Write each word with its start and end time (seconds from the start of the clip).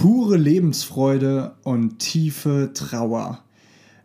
pure 0.00 0.36
Lebensfreude 0.36 1.56
und 1.64 1.98
tiefe 1.98 2.70
Trauer. 2.72 3.42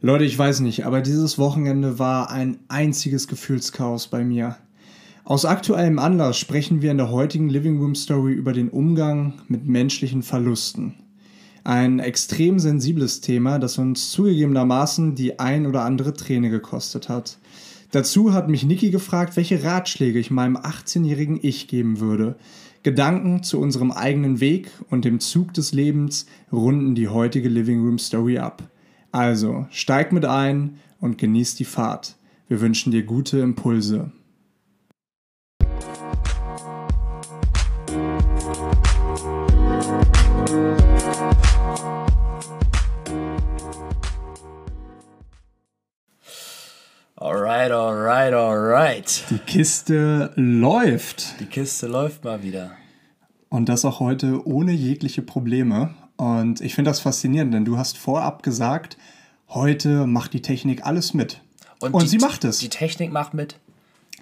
Leute, 0.02 0.24
ich 0.24 0.36
weiß 0.36 0.62
nicht, 0.62 0.88
aber 0.88 1.02
dieses 1.02 1.38
Wochenende 1.38 2.00
war 2.00 2.32
ein 2.32 2.58
einziges 2.68 3.28
Gefühlschaos 3.28 4.08
bei 4.08 4.24
mir. 4.24 4.56
Aus 5.24 5.46
aktuellem 5.46 6.00
Anlass 6.00 6.40
sprechen 6.40 6.82
wir 6.82 6.90
in 6.90 6.98
der 6.98 7.12
heutigen 7.12 7.48
Living 7.48 7.78
Room 7.78 7.94
Story 7.94 8.34
über 8.34 8.54
den 8.54 8.70
Umgang 8.70 9.34
mit 9.48 9.68
menschlichen 9.68 10.24
Verlusten. 10.24 10.96
Ein 11.64 12.00
extrem 12.00 12.58
sensibles 12.58 13.22
Thema, 13.22 13.60
das 13.60 13.78
uns 13.78 14.10
zugegebenermaßen 14.10 15.14
die 15.14 15.38
ein 15.38 15.68
oder 15.68 15.86
andere 15.86 16.16
Träne 16.16 16.50
gekostet 16.50 17.08
hat. 17.08 17.38
Dazu 17.92 18.34
hat 18.34 18.50
mich 18.50 18.66
Niki 18.66 18.90
gefragt, 18.90 19.38
welche 19.38 19.64
Ratschläge 19.64 20.18
ich 20.18 20.32
meinem 20.32 20.58
18-jährigen 20.58 21.38
Ich 21.40 21.68
geben 21.68 22.00
würde. 22.00 22.36
Gedanken 22.84 23.44
zu 23.44 23.60
unserem 23.60 23.92
eigenen 23.92 24.42
Weg 24.42 24.70
und 24.90 25.06
dem 25.06 25.22
Zug 25.22 25.54
des 25.54 25.72
Lebens 25.72 26.26
runden 26.52 26.96
die 26.96 27.08
heutige 27.08 27.48
Living 27.48 27.82
Room 27.82 27.98
Story 27.98 28.38
ab. 28.38 28.64
Also, 29.12 29.66
steig 29.70 30.12
mit 30.12 30.26
ein 30.26 30.80
und 31.00 31.18
genieß 31.18 31.56
die 31.56 31.66
Fahrt. 31.66 32.18
Wir 32.50 32.60
wünschen 32.60 32.92
dir 32.92 33.04
gute 33.04 33.40
Impulse. 33.40 34.12
Alright. 48.94 49.24
Die 49.30 49.40
Kiste 49.40 50.32
läuft. 50.36 51.40
Die 51.40 51.46
Kiste 51.46 51.88
läuft 51.88 52.24
mal 52.24 52.44
wieder. 52.44 52.72
Und 53.50 53.70
das 53.70 53.86
auch 53.86 54.00
heute 54.00 54.46
ohne 54.48 54.72
jegliche 54.72 55.22
Probleme. 55.22 55.94
Und 56.18 56.62
ich 56.62 56.76
finde 56.76 56.92
das 56.92 57.00
faszinierend, 57.00 57.54
denn 57.54 57.66
du 57.66 57.78
hast 57.78 57.98
vorab 57.98 58.44
gesagt, 58.44 58.98
heute 59.50 60.08
macht 60.08 60.34
die 60.34 60.42
Technik 60.42 60.86
alles 60.86 61.14
mit. 61.14 61.42
Und, 61.80 61.94
Und 61.94 62.04
die, 62.04 62.08
sie 62.08 62.18
macht 62.18 62.44
es. 62.44 62.60
Die 62.60 62.70
Technik 62.70 63.12
macht 63.12 63.34
mit. 63.34 63.58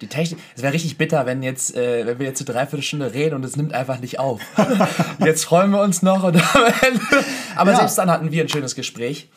Die 0.01 0.07
Technik. 0.07 0.39
Es 0.55 0.63
wäre 0.63 0.73
richtig 0.73 0.97
bitter, 0.97 1.25
wenn 1.25 1.43
jetzt, 1.43 1.75
äh, 1.75 2.05
wenn 2.07 2.17
wir 2.17 2.25
jetzt 2.25 2.41
eine 2.41 2.53
Dreiviertelstunde 2.53 3.13
reden 3.13 3.35
und 3.35 3.45
es 3.45 3.55
nimmt 3.55 3.73
einfach 3.73 3.99
nicht 3.99 4.19
auf. 4.19 4.41
jetzt 5.19 5.45
freuen 5.45 5.69
wir 5.71 5.81
uns 5.81 6.01
noch. 6.01 6.23
Aber 6.23 7.71
ja. 7.71 7.77
selbst 7.77 7.97
dann 7.97 8.09
hatten 8.09 8.31
wir 8.31 8.43
ein 8.43 8.49
schönes 8.49 8.75
Gespräch. 8.75 9.29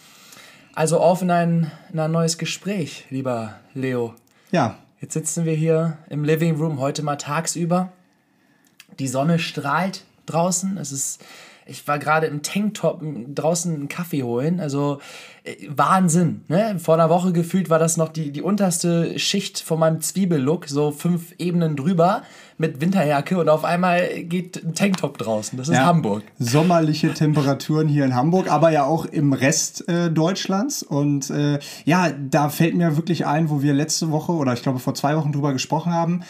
Also 0.75 0.99
auf 0.99 1.23
in 1.23 1.31
ein, 1.31 1.71
in 1.93 2.01
ein 2.01 2.11
neues 2.11 2.39
Gespräch, 2.39 3.05
lieber 3.11 3.57
Leo. 3.75 4.15
Ja. 4.51 4.79
Jetzt 5.05 5.13
sitzen 5.13 5.45
wir 5.45 5.53
hier 5.53 5.99
im 6.09 6.25
Living 6.25 6.57
Room 6.57 6.81
heute 6.81 7.03
mal 7.03 7.17
tagsüber. 7.17 7.93
Die 8.99 9.07
Sonne 9.07 9.39
strahlt 9.39 10.07
draußen. 10.25 10.79
Es 10.79 10.93
ist 10.93 11.23
ich 11.67 11.87
war 11.89 11.99
gerade 11.99 12.27
im 12.27 12.43
Tanktop 12.43 13.03
draußen 13.35 13.75
einen 13.75 13.89
Kaffee 13.89 14.23
holen. 14.23 14.61
Also 14.61 15.01
äh, 15.45 15.57
Wahnsinn. 15.69 16.45
Ne? 16.49 16.79
Vor 16.79 16.95
einer 16.95 17.09
Woche 17.11 17.33
gefühlt 17.33 17.71
war 17.71 17.79
das 17.79 17.97
noch 17.97 18.09
die, 18.09 18.33
die 18.33 18.43
unterste 18.43 19.19
Schicht 19.19 19.61
von 19.61 19.79
meinem 19.79 20.01
Zwiebellook, 20.01 20.69
so 20.69 20.91
fünf 20.91 21.35
Ebenen 21.39 21.77
drüber 21.77 22.23
mit 22.57 22.81
Winterjacke 22.81 23.39
und 23.39 23.49
auf 23.49 23.65
einmal 23.65 24.25
geht 24.25 24.63
ein 24.65 24.75
Tanktop 24.75 25.19
draußen. 25.19 25.59
Das 25.59 25.69
ist 25.69 25.75
ja, 25.75 25.87
Hamburg. 25.87 26.23
Sommerliche 26.39 27.13
Temperaturen 27.13 27.89
hier 27.89 28.05
in 28.05 28.15
Hamburg, 28.15 28.51
aber 28.51 28.71
ja 28.71 28.85
auch 28.85 29.07
im 29.07 29.33
Rest 29.33 29.89
äh, 29.89 30.11
Deutschlands. 30.11 30.83
Und 30.83 31.31
äh, 31.31 31.59
ja, 31.85 32.11
da 32.11 32.49
fällt 32.49 32.75
mir 32.75 32.97
wirklich 32.97 33.27
ein, 33.27 33.51
wo 33.51 33.63
wir 33.63 33.75
letzte 33.75 34.11
Woche 34.11 34.33
oder 34.33 34.53
ich 34.53 34.63
glaube 34.63 34.79
vor 34.79 34.95
zwei 34.95 35.17
Wochen 35.17 35.33
drüber 35.33 35.53
gesprochen 35.53 35.93
haben 35.93 36.23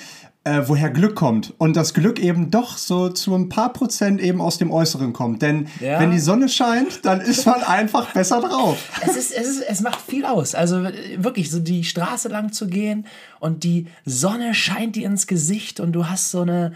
äh, 0.45 0.63
woher 0.67 0.91
Glück 0.91 1.15
kommt. 1.15 1.55
Und 1.59 1.75
das 1.75 1.95
Glück 1.95 2.19
eben 2.19 2.51
doch 2.51 2.77
so 2.77 3.09
zu 3.09 3.35
ein 3.35 3.49
paar 3.49 3.73
Prozent 3.73 4.21
eben 4.21 4.41
aus 4.41 4.59
dem 4.59 4.71
Äußeren 4.71 5.15
kommt. 5.15 5.41
Denn 5.41 5.69
ja. 5.81 5.99
wenn 5.99 6.11
die 6.11 6.19
Sonne 6.19 6.51
scheint, 6.51 7.05
dann 7.05 7.21
ist 7.21 7.47
man 7.47 7.63
einfach 7.63 8.13
besser 8.13 8.43
drauf. 8.43 8.79
Es, 9.01 9.17
ist, 9.17 9.33
es, 9.33 9.49
ist, 9.49 9.63
es 9.63 9.81
macht 9.81 10.01
viel 10.03 10.27
aus. 10.27 10.55
Also 10.55 10.85
wirklich, 11.17 11.51
so 11.51 11.61
die 11.61 11.83
Straße 11.83 12.29
lang 12.29 12.53
zu 12.53 12.67
gehen 12.67 13.07
und 13.41 13.65
die 13.65 13.87
Sonne 14.05 14.55
scheint 14.55 14.97
dir 14.97 15.07
ins 15.07 15.27
Gesicht 15.27 15.81
und 15.81 15.93
du 15.93 16.09
hast 16.09 16.31
so 16.31 16.43
eine. 16.43 16.73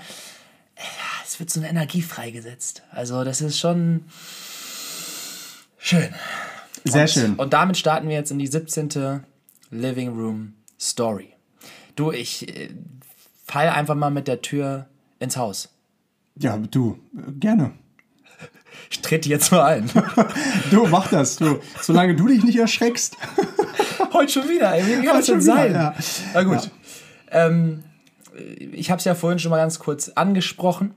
Ja, 0.77 1.25
es 1.27 1.39
wird 1.39 1.51
so 1.51 1.61
eine 1.61 1.69
Energie 1.69 2.03
freigesetzt. 2.03 2.83
Also, 2.93 3.25
das 3.25 3.41
ist 3.41 3.59
schon 3.59 4.05
schön. 5.77 6.09
Sehr 6.85 7.03
und, 7.03 7.11
schön. 7.11 7.35
Und 7.35 7.53
damit 7.53 7.77
starten 7.77 8.09
wir 8.09 8.15
jetzt 8.15 8.31
in 8.31 8.39
die 8.39 8.47
17. 8.47 9.25
Living 9.71 10.11
Room 10.11 10.55
Story. 10.79 11.35
Du, 11.97 12.13
ich 12.13 12.49
äh, 12.49 12.71
fall 13.49 13.69
einfach 13.69 13.95
mal 13.95 14.11
mit 14.11 14.29
der 14.29 14.43
Tür 14.43 14.87
ins 15.19 15.37
Haus. 15.37 15.71
Ja, 16.37 16.57
du, 16.57 16.99
gerne. 17.41 17.73
Ich 18.91 19.03
trete 19.03 19.29
jetzt 19.29 19.51
mal 19.51 19.65
ein. 19.65 19.91
du, 20.71 20.87
mach 20.87 21.09
das, 21.09 21.37
du. 21.37 21.59
Solange 21.83 22.15
du 22.15 22.29
dich 22.29 22.45
nicht 22.45 22.59
erschreckst. 22.59 23.17
Heute 24.13 24.33
schon 24.33 24.49
wieder, 24.49 24.73
ey. 24.73 24.87
Wie 24.87 25.05
kann 25.05 25.17
das 25.17 25.27
denn 25.27 25.41
sein? 25.41 25.75
Ja. 25.75 25.95
Na 26.33 26.43
gut. 26.45 26.71
Ja. 27.31 27.49
Ähm, 27.49 27.83
ich 28.59 28.91
habe 28.91 28.99
es 28.99 29.05
ja 29.05 29.15
vorhin 29.15 29.41
schon 29.41 29.51
mal 29.51 29.59
ganz 29.59 29.79
kurz 29.79 30.11
angesprochen. 30.11 30.95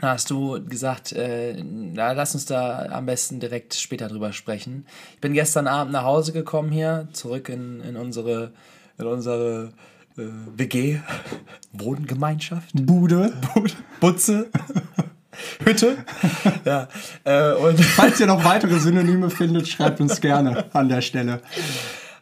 Da 0.00 0.10
hast 0.10 0.30
du 0.30 0.62
gesagt, 0.64 1.12
äh, 1.12 1.62
na, 1.62 2.12
lass 2.12 2.34
uns 2.34 2.44
da 2.44 2.86
am 2.90 3.06
besten 3.06 3.40
direkt 3.40 3.74
später 3.74 4.08
drüber 4.08 4.32
sprechen. 4.32 4.84
Ich 5.14 5.20
bin 5.20 5.32
gestern 5.32 5.66
Abend 5.66 5.92
nach 5.92 6.04
Hause 6.04 6.32
gekommen 6.32 6.70
hier, 6.70 7.08
zurück 7.12 7.48
in, 7.48 7.80
in 7.80 7.96
unsere, 7.96 8.52
in 8.98 9.06
unsere 9.06 9.72
äh, 10.18 10.28
WG, 10.56 11.00
Wohngemeinschaft, 11.72 12.70
Bude, 12.74 13.32
Bude 13.54 13.72
Butze. 14.00 14.48
Hütte. 15.64 15.98
ja, 16.64 16.88
äh, 17.24 17.52
und 17.52 17.80
Falls 17.84 18.18
ihr 18.18 18.26
noch 18.26 18.44
weitere 18.44 18.78
Synonyme 18.80 19.30
findet, 19.30 19.68
schreibt 19.68 20.00
uns 20.00 20.20
gerne 20.20 20.64
an 20.72 20.88
der 20.88 21.00
Stelle. 21.00 21.40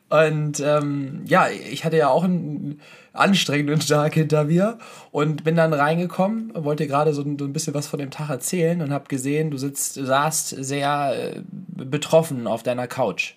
Und 0.08 0.60
ähm, 0.60 1.22
ja, 1.26 1.48
ich 1.48 1.84
hatte 1.84 1.96
ja 1.96 2.08
auch 2.08 2.24
einen 2.24 2.80
anstrengenden 3.12 3.80
Tag 3.80 4.14
hinter 4.14 4.44
mir 4.44 4.78
und 5.10 5.42
bin 5.42 5.56
dann 5.56 5.72
reingekommen, 5.72 6.52
wollte 6.54 6.86
gerade 6.86 7.12
so, 7.12 7.22
so, 7.22 7.44
ein 7.44 7.52
bisschen 7.52 7.74
was 7.74 7.86
von 7.86 7.98
dem 7.98 8.10
Tag 8.10 8.28
erzählen 8.28 8.82
und 8.82 8.92
habe 8.92 9.08
gesehen, 9.08 9.50
du 9.50 9.56
sitzt, 9.56 9.94
saßt 9.94 10.48
sehr 10.62 11.14
äh, 11.16 11.40
betroffen 11.74 12.46
auf 12.46 12.62
deiner 12.62 12.86
Couch. 12.86 13.34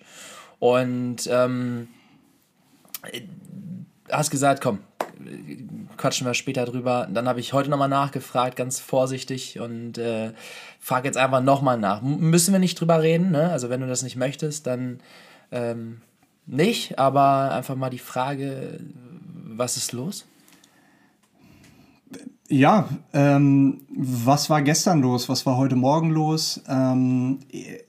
Und 0.59 1.27
ähm, 1.31 1.87
hast 4.11 4.29
gesagt, 4.29 4.61
komm, 4.61 4.79
quatschen 5.97 6.25
wir 6.25 6.33
später 6.33 6.65
drüber. 6.65 7.07
Dann 7.11 7.27
habe 7.27 7.39
ich 7.39 7.53
heute 7.53 7.69
nochmal 7.69 7.89
nachgefragt, 7.89 8.55
ganz 8.55 8.79
vorsichtig 8.79 9.59
und 9.59 9.97
äh, 9.97 10.31
frage 10.79 11.07
jetzt 11.07 11.17
einfach 11.17 11.41
nochmal 11.41 11.77
nach. 11.77 12.01
M 12.01 12.29
müssen 12.29 12.53
wir 12.53 12.59
nicht 12.59 12.79
drüber 12.79 13.01
reden, 13.01 13.31
ne? 13.31 13.49
Also 13.51 13.69
wenn 13.69 13.81
du 13.81 13.87
das 13.87 14.03
nicht 14.03 14.15
möchtest, 14.15 14.67
dann 14.67 14.99
ähm, 15.51 16.01
nicht, 16.45 16.97
aber 16.97 17.51
einfach 17.51 17.75
mal 17.75 17.89
die 17.89 17.99
Frage, 17.99 18.79
was 19.33 19.77
ist 19.77 19.91
los? 19.91 20.25
Ja, 22.47 22.89
ähm, 23.13 23.81
was 24.01 24.49
war 24.49 24.61
gestern 24.61 25.01
los? 25.01 25.27
Was 25.27 25.45
war 25.45 25.57
heute 25.57 25.75
Morgen 25.75 26.11
los? 26.11 26.61
Ähm, 26.69 27.39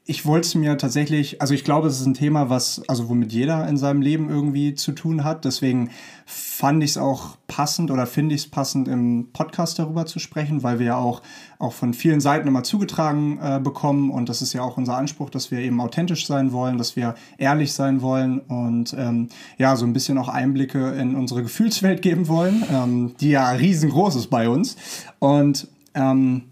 ich 0.04 0.26
wollte 0.26 0.48
es 0.48 0.54
mir 0.56 0.76
tatsächlich, 0.76 1.40
also 1.40 1.54
ich 1.54 1.62
glaube, 1.62 1.86
es 1.86 2.00
ist 2.00 2.06
ein 2.06 2.14
Thema, 2.14 2.50
was, 2.50 2.82
also 2.88 3.08
womit 3.08 3.32
jeder 3.32 3.68
in 3.68 3.76
seinem 3.76 4.02
Leben 4.02 4.28
irgendwie 4.28 4.74
zu 4.74 4.90
tun 4.90 5.22
hat. 5.22 5.44
Deswegen 5.44 5.90
fand 6.26 6.82
ich 6.82 6.90
es 6.90 6.96
auch 6.98 7.36
passend 7.46 7.92
oder 7.92 8.06
finde 8.06 8.34
ich 8.34 8.40
es 8.40 8.50
passend, 8.50 8.88
im 8.88 9.28
Podcast 9.32 9.78
darüber 9.78 10.04
zu 10.04 10.18
sprechen, 10.18 10.64
weil 10.64 10.80
wir 10.80 10.86
ja 10.86 10.96
auch, 10.96 11.22
auch 11.60 11.74
von 11.74 11.94
vielen 11.94 12.20
Seiten 12.20 12.48
immer 12.48 12.64
zugetragen 12.64 13.38
äh, 13.40 13.60
bekommen. 13.62 14.10
Und 14.10 14.28
das 14.28 14.42
ist 14.42 14.52
ja 14.52 14.62
auch 14.62 14.78
unser 14.78 14.96
Anspruch, 14.96 15.30
dass 15.30 15.52
wir 15.52 15.60
eben 15.60 15.80
authentisch 15.80 16.26
sein 16.26 16.50
wollen, 16.50 16.76
dass 16.76 16.96
wir 16.96 17.14
ehrlich 17.38 17.72
sein 17.72 18.02
wollen 18.02 18.40
und 18.40 18.96
ähm, 18.98 19.28
ja, 19.58 19.76
so 19.76 19.86
ein 19.86 19.92
bisschen 19.92 20.18
auch 20.18 20.28
Einblicke 20.28 20.90
in 20.90 21.14
unsere 21.14 21.44
Gefühlswelt 21.44 22.02
geben 22.02 22.26
wollen, 22.26 22.64
ähm, 22.68 23.14
die 23.20 23.30
ja 23.30 23.48
riesengroß 23.48 24.16
ist 24.16 24.26
bei 24.26 24.48
uns. 24.48 24.76
Und 25.20 25.68
ähm, 25.94 26.44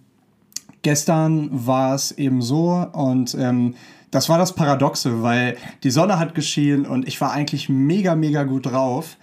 gestern 0.82 1.48
war 1.52 1.94
es 1.94 2.12
eben 2.12 2.42
so 2.42 2.86
und 2.92 3.34
ähm, 3.34 3.74
das 4.10 4.28
war 4.28 4.38
das 4.38 4.54
Paradoxe, 4.54 5.22
weil 5.22 5.56
die 5.82 5.90
Sonne 5.90 6.18
hat 6.18 6.34
geschienen 6.34 6.86
und 6.86 7.06
ich 7.06 7.20
war 7.20 7.32
eigentlich 7.32 7.68
mega, 7.68 8.14
mega 8.14 8.44
gut 8.44 8.66
drauf. 8.66 9.18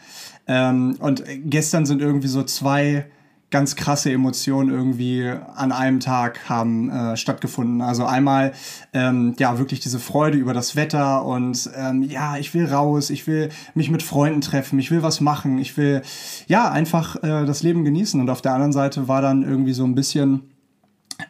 Ähm, 0.47 0.95
und 1.00 1.23
gestern 1.45 1.85
sind 1.88 2.01
irgendwie 2.01 2.27
so 2.27 2.44
zwei 2.44 3.07
ganz 3.55 3.77
krasse 3.77 4.11
Emotionen 4.11 4.69
irgendwie 4.69 5.31
an 5.55 5.71
einem 5.71 6.01
Tag 6.01 6.49
haben 6.49 6.89
äh, 6.89 7.15
stattgefunden. 7.15 7.81
Also 7.81 8.03
einmal 8.05 8.51
ähm, 8.91 9.33
ja 9.39 9.57
wirklich 9.57 9.79
diese 9.79 9.97
Freude 9.97 10.37
über 10.37 10.53
das 10.53 10.75
Wetter 10.75 11.23
und 11.23 11.69
ähm, 11.73 12.03
ja, 12.03 12.35
ich 12.35 12.53
will 12.53 12.65
raus, 12.65 13.09
ich 13.09 13.27
will 13.27 13.47
mich 13.73 13.89
mit 13.89 14.03
Freunden 14.03 14.41
treffen, 14.41 14.77
ich 14.77 14.91
will 14.91 15.03
was 15.03 15.21
machen, 15.21 15.57
ich 15.57 15.77
will 15.77 16.01
ja 16.47 16.69
einfach 16.69 17.15
äh, 17.23 17.45
das 17.45 17.63
Leben 17.63 17.85
genießen. 17.85 18.19
Und 18.19 18.29
auf 18.29 18.41
der 18.41 18.51
anderen 18.51 18.73
Seite 18.73 19.07
war 19.07 19.21
dann 19.21 19.43
irgendwie 19.43 19.71
so 19.71 19.85
ein 19.85 19.95
bisschen 19.95 20.49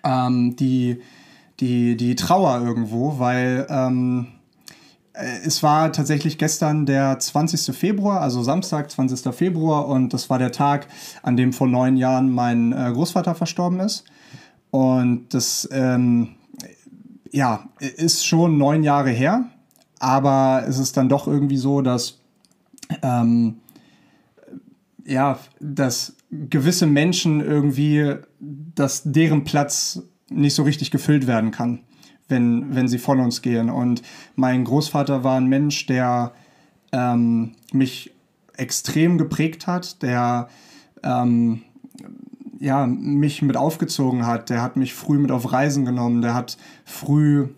ähm, 0.04 0.56
die, 0.56 1.02
die, 1.60 1.96
die 1.96 2.16
Trauer 2.16 2.60
irgendwo, 2.66 3.20
weil 3.20 3.68
ähm, 3.70 4.30
äh, 4.30 4.35
es 5.44 5.64
war 5.64 5.92
tatsächlich 5.92 6.38
gestern 6.38 6.86
der 6.86 7.20
20. 7.20 7.76
Februar, 7.76 8.22
also 8.22 8.44
Samstag, 8.44 8.92
20. 8.92 9.34
Februar, 9.34 9.88
und 9.88 10.14
das 10.14 10.30
war 10.30 10.40
der 10.40 10.52
Tag, 10.52 10.88
an 11.24 11.38
dem 11.38 11.54
vor 11.54 11.68
neun 11.68 11.98
Jahren 11.98 12.30
mein 12.30 12.74
äh, 12.74 12.92
Großvater 12.92 13.36
verstorben 13.36 13.80
ist. 13.80 14.04
Und 14.72 15.34
das, 15.34 15.68
ähm, 15.72 16.36
ja, 17.32 17.70
ist 17.80 18.26
schon 18.26 18.58
neun 18.58 18.84
Jahre 18.84 19.10
her, 19.10 19.46
aber 20.00 20.66
es 20.68 20.80
ist 20.80 20.98
dann 20.98 21.10
doch 21.10 21.28
irgendwie 21.28 21.58
so, 21.58 21.82
dass 21.82 22.20
ähm, 23.02 23.58
ja, 25.06 25.40
dass 25.60 26.16
gewisse 26.32 26.88
Menschen 26.88 27.40
irgendwie, 27.40 28.16
dass 28.40 29.04
deren 29.06 29.44
Platz 29.44 30.02
nicht 30.30 30.56
so 30.56 30.64
richtig 30.64 30.92
gefüllt 30.92 31.28
werden 31.28 31.52
kann, 31.52 31.80
wenn, 32.28 32.76
wenn 32.76 32.88
sie 32.88 32.98
von 32.98 33.20
uns 33.20 33.42
gehen. 33.42 33.70
Und 33.70 34.02
mein 34.36 34.64
Großvater 34.64 35.24
war 35.24 35.38
ein 35.38 35.48
Mensch, 35.48 35.86
der 35.86 36.34
ähm, 36.92 37.54
mich 37.72 38.14
extrem 38.58 39.18
geprägt 39.18 39.68
hat, 39.68 40.02
der 40.02 40.48
ähm, 41.04 41.62
ja, 42.60 42.88
mich 42.88 43.42
mit 43.42 43.58
aufgezogen 43.58 44.26
hat, 44.26 44.50
der 44.50 44.62
hat 44.62 44.78
mich 44.78 44.94
früh 44.94 45.20
mit 45.20 45.32
auf 45.32 45.52
Reisen 45.52 45.86
genommen, 45.86 46.22
der 46.22 46.34
hat 46.34 46.58
früh 46.86 47.50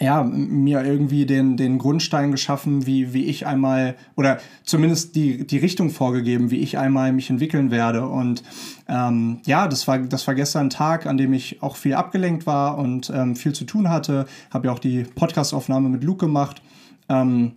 ja, 0.00 0.22
mir 0.22 0.82
irgendwie 0.82 1.26
den, 1.26 1.58
den 1.58 1.76
Grundstein 1.76 2.30
geschaffen, 2.30 2.86
wie, 2.86 3.12
wie 3.12 3.26
ich 3.26 3.46
einmal, 3.46 3.96
oder 4.16 4.38
zumindest 4.64 5.14
die, 5.14 5.46
die 5.46 5.58
Richtung 5.58 5.90
vorgegeben, 5.90 6.50
wie 6.50 6.56
ich 6.56 6.78
einmal 6.78 7.12
mich 7.12 7.28
entwickeln 7.28 7.70
werde. 7.70 8.06
Und 8.06 8.42
ähm, 8.88 9.40
ja, 9.44 9.68
das 9.68 9.86
war, 9.86 9.98
das 9.98 10.26
war 10.26 10.34
gestern 10.34 10.66
ein 10.66 10.70
Tag, 10.70 11.04
an 11.04 11.18
dem 11.18 11.34
ich 11.34 11.62
auch 11.62 11.76
viel 11.76 11.94
abgelenkt 11.94 12.46
war 12.46 12.78
und 12.78 13.12
ähm, 13.14 13.36
viel 13.36 13.52
zu 13.52 13.64
tun 13.64 13.90
hatte. 13.90 14.24
Habe 14.50 14.68
ja 14.68 14.72
auch 14.72 14.78
die 14.78 15.02
Podcastaufnahme 15.02 15.90
mit 15.90 16.02
Luke 16.02 16.24
gemacht. 16.24 16.62
Ähm, 17.10 17.52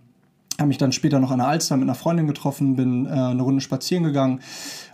habe 0.58 0.68
mich 0.68 0.78
dann 0.78 0.92
später 0.92 1.20
noch 1.20 1.30
an 1.30 1.38
der 1.38 1.48
Alster 1.48 1.76
mit 1.76 1.84
einer 1.84 1.94
Freundin 1.94 2.26
getroffen, 2.26 2.76
bin 2.76 3.06
äh, 3.06 3.10
eine 3.10 3.42
Runde 3.42 3.62
spazieren 3.62 4.04
gegangen. 4.04 4.40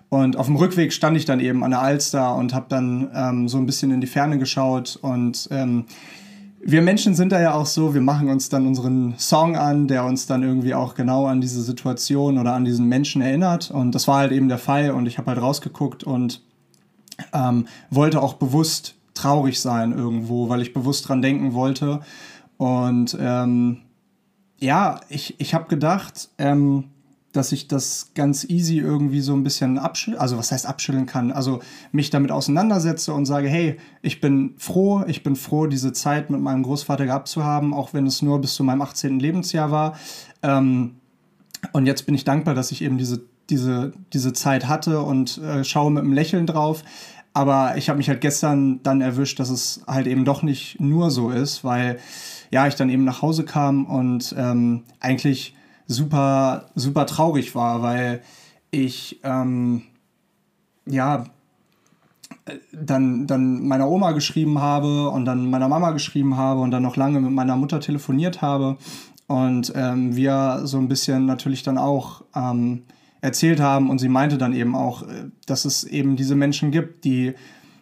Und 0.09 0.37
auf 0.37 0.47
dem 0.47 0.57
Rückweg 0.57 0.93
stand 0.93 1.17
ich 1.17 1.25
dann 1.25 1.41
eben 1.41 1.65
an 1.65 1.73
der 1.73 1.83
Alster 1.83 2.35
und 2.37 2.55
habe 2.55 2.67
dann 2.69 3.11
ähm, 3.15 3.49
so 3.49 3.59
ein 3.59 3.67
bisschen 3.67 3.91
in 3.91 4.01
die 4.01 4.07
Ferne 4.07 4.39
geschaut 4.39 4.99
und 5.03 5.49
ähm, 5.51 5.85
wir 6.63 6.83
Menschen 6.83 7.15
sind 7.15 7.33
da 7.33 7.41
ja 7.41 7.55
auch 7.55 7.67
so, 7.67 7.95
wir 7.95 8.03
machen 8.03 8.29
uns 8.29 8.51
dann 8.51 8.67
unseren 8.67 9.15
Song 9.19 9.57
an, 9.57 9.89
der 9.89 10.05
uns 10.05 10.27
dann 10.27 10.43
irgendwie 10.43 10.75
auch 10.75 10.95
genau 10.95 11.27
an 11.27 11.41
diese 11.41 11.63
Situation 11.63 12.39
oder 12.39 12.53
an 12.53 12.65
diesen 12.65 12.87
Menschen 12.87 13.23
erinnert. 13.23 13.71
Und 13.71 13.95
das 13.95 14.07
war 14.07 14.19
halt 14.19 14.33
eben 14.33 14.49
der 14.49 14.59
Fall. 14.59 14.91
Und 14.91 15.07
ich 15.07 15.17
habe 15.17 15.31
halt 15.31 15.41
rausgeguckt 15.41 16.05
und 16.05 16.43
ähm, 17.33 17.67
wollte 17.89 18.23
auch 18.23 18.35
bewusst 18.35 18.95
traurig 19.15 19.61
sein 19.61 19.93
irgendwo, 19.93 20.49
weil 20.49 20.61
ich 20.61 20.75
bewusst 20.75 21.09
dran 21.09 21.23
denken 21.23 21.55
wollte. 21.55 22.01
Und 22.59 23.17
ähm, 23.19 23.79
ja, 24.59 25.01
ich, 25.09 25.41
ich 25.41 25.55
habe 25.55 25.67
gedacht, 25.69 26.29
ähm, 26.37 26.85
dass 27.33 27.53
ich 27.53 27.69
das 27.69 28.11
ganz 28.15 28.45
easy 28.45 28.79
irgendwie 28.79 29.21
so 29.21 29.35
ein 29.35 29.45
bisschen 29.45 29.79
abschütteln, 29.79 30.21
also 30.21 30.37
was 30.37 30.51
heißt 30.51 30.67
abschütteln 30.67 31.07
kann, 31.07 31.31
also 31.31 31.61
mich 31.93 32.11
damit 32.11 32.33
auseinandersetze 32.33 33.15
und 33.15 33.27
sage, 33.27 33.49
hey, 33.49 33.77
ich 34.03 34.21
bin 34.21 34.55
froh, 34.59 35.05
ich 35.07 35.23
bin 35.23 35.37
froh, 35.37 35.67
diese 35.67 35.93
Zeit 35.93 36.31
mit 36.31 36.41
meinem 36.41 36.63
Großvater 36.63 37.07
gehabt 37.07 37.29
zu 37.29 37.45
haben, 37.45 37.73
auch 37.73 37.95
wenn 37.95 38.07
es 38.07 38.21
nur 38.23 38.41
bis 38.41 38.55
zu 38.55 38.65
meinem 38.65 38.83
18. 38.83 39.21
Lebensjahr 39.21 39.71
war. 39.71 39.97
Ähm, 40.43 40.97
und 41.73 41.87
jetzt 41.87 42.07
bin 42.07 42.15
ich 42.15 42.25
dankbar, 42.25 42.55
dass 42.55 42.73
ich 42.73 42.83
eben 42.83 42.99
diese, 42.99 43.23
diese, 43.49 43.93
diese 44.13 44.33
Zeit 44.33 44.67
hatte 44.67 45.01
und 45.03 45.39
äh, 45.39 45.63
schaue 45.63 45.93
mit 45.93 46.03
einem 46.03 46.13
Lächeln 46.13 46.47
drauf. 46.47 46.83
Aber 47.33 47.77
ich 47.77 47.89
habe 47.89 47.99
mich 47.99 48.09
halt 48.09 48.21
gestern 48.21 48.83
dann 48.83 49.01
erwischt, 49.01 49.39
dass 49.39 49.51
es 49.51 49.83
halt 49.87 50.09
eben 50.09 50.25
doch 50.25 50.43
nicht 50.43 50.81
nur 50.81 51.13
so 51.13 51.31
ist, 51.31 51.63
weil 51.63 51.99
ja, 52.51 52.67
ich 52.67 52.75
dann 52.75 52.91
eben 52.91 53.05
nach 53.05 53.23
Hause 53.23 53.45
kam 53.45 53.87
und 53.87 54.35
ähm, 54.37 54.83
eigentlich 54.99 55.55
super, 55.91 56.67
super 56.77 57.05
traurig 57.05 57.57
war, 57.57 57.83
weil 57.83 58.23
ich 58.71 59.19
ähm, 59.25 59.83
ja 60.87 61.25
dann, 62.73 63.27
dann 63.27 63.67
meiner 63.67 63.89
Oma 63.89 64.13
geschrieben 64.13 64.61
habe 64.61 65.11
und 65.11 65.25
dann 65.25 65.51
meiner 65.51 65.69
Mama 65.69 65.91
geschrieben 65.91 66.37
habe 66.37 66.61
und 66.61 66.71
dann 66.71 66.85
noch 66.85 66.97
lange 66.97 67.21
mit 67.21 67.33
meiner 67.33 67.57
Mutter 67.57 67.81
telefoniert 67.81 68.41
habe 68.41 68.77
und 69.27 69.73
ähm, 69.75 70.15
wir 70.15 70.61
so 70.65 70.79
ein 70.79 70.87
bisschen 70.87 71.27
natürlich 71.27 71.65
dann 71.65 71.77
auch 71.77 72.23
ähm, 72.37 72.85
erzählt 73.21 73.59
haben 73.59 73.91
und 73.91 73.99
sie 73.99 74.09
meinte 74.09 74.39
dann 74.39 74.55
eben 74.55 74.77
auch, 74.77 75.03
äh, 75.03 75.31
dass 75.47 75.65
es 75.65 75.83
eben 75.83 76.15
diese 76.15 76.37
Menschen 76.37 76.71
gibt, 76.71 77.05
die, 77.05 77.35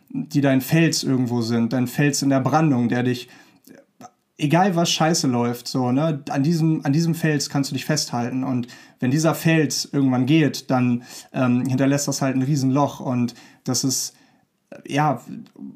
die 0.08 0.40
dein 0.40 0.62
Fels 0.62 1.04
irgendwo 1.04 1.42
sind, 1.42 1.74
dein 1.74 1.86
Fels 1.86 2.22
in 2.22 2.30
der 2.30 2.40
Brandung, 2.40 2.88
der 2.88 3.02
dich 3.02 3.28
egal 4.38 4.76
was 4.76 4.90
scheiße 4.90 5.26
läuft, 5.26 5.68
so, 5.68 5.90
ne, 5.90 6.22
an 6.30 6.42
diesem, 6.42 6.84
an 6.84 6.92
diesem 6.92 7.14
Fels 7.14 7.50
kannst 7.50 7.70
du 7.70 7.74
dich 7.74 7.84
festhalten. 7.84 8.44
Und 8.44 8.68
wenn 9.00 9.10
dieser 9.10 9.34
Fels 9.34 9.88
irgendwann 9.92 10.26
geht, 10.26 10.70
dann 10.70 11.02
ähm, 11.32 11.66
hinterlässt 11.66 12.08
das 12.08 12.22
halt 12.22 12.36
ein 12.36 12.42
Riesenloch. 12.42 13.00
Und 13.00 13.34
das 13.64 13.84
ist, 13.84 14.14
ja, 14.86 15.20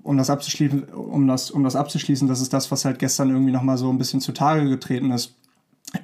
um 0.02 0.16
das 0.16 0.30
abzuschließen, 0.30 0.84
um 0.84 1.26
das, 1.26 1.50
um 1.50 1.64
das 1.64 1.76
abzuschließen, 1.76 2.28
das 2.28 2.40
ist 2.40 2.52
das, 2.52 2.70
was 2.70 2.84
halt 2.84 3.00
gestern 3.00 3.30
irgendwie 3.30 3.52
nochmal 3.52 3.78
so 3.78 3.90
ein 3.90 3.98
bisschen 3.98 4.20
zutage 4.20 4.68
getreten 4.68 5.10
ist. 5.10 5.34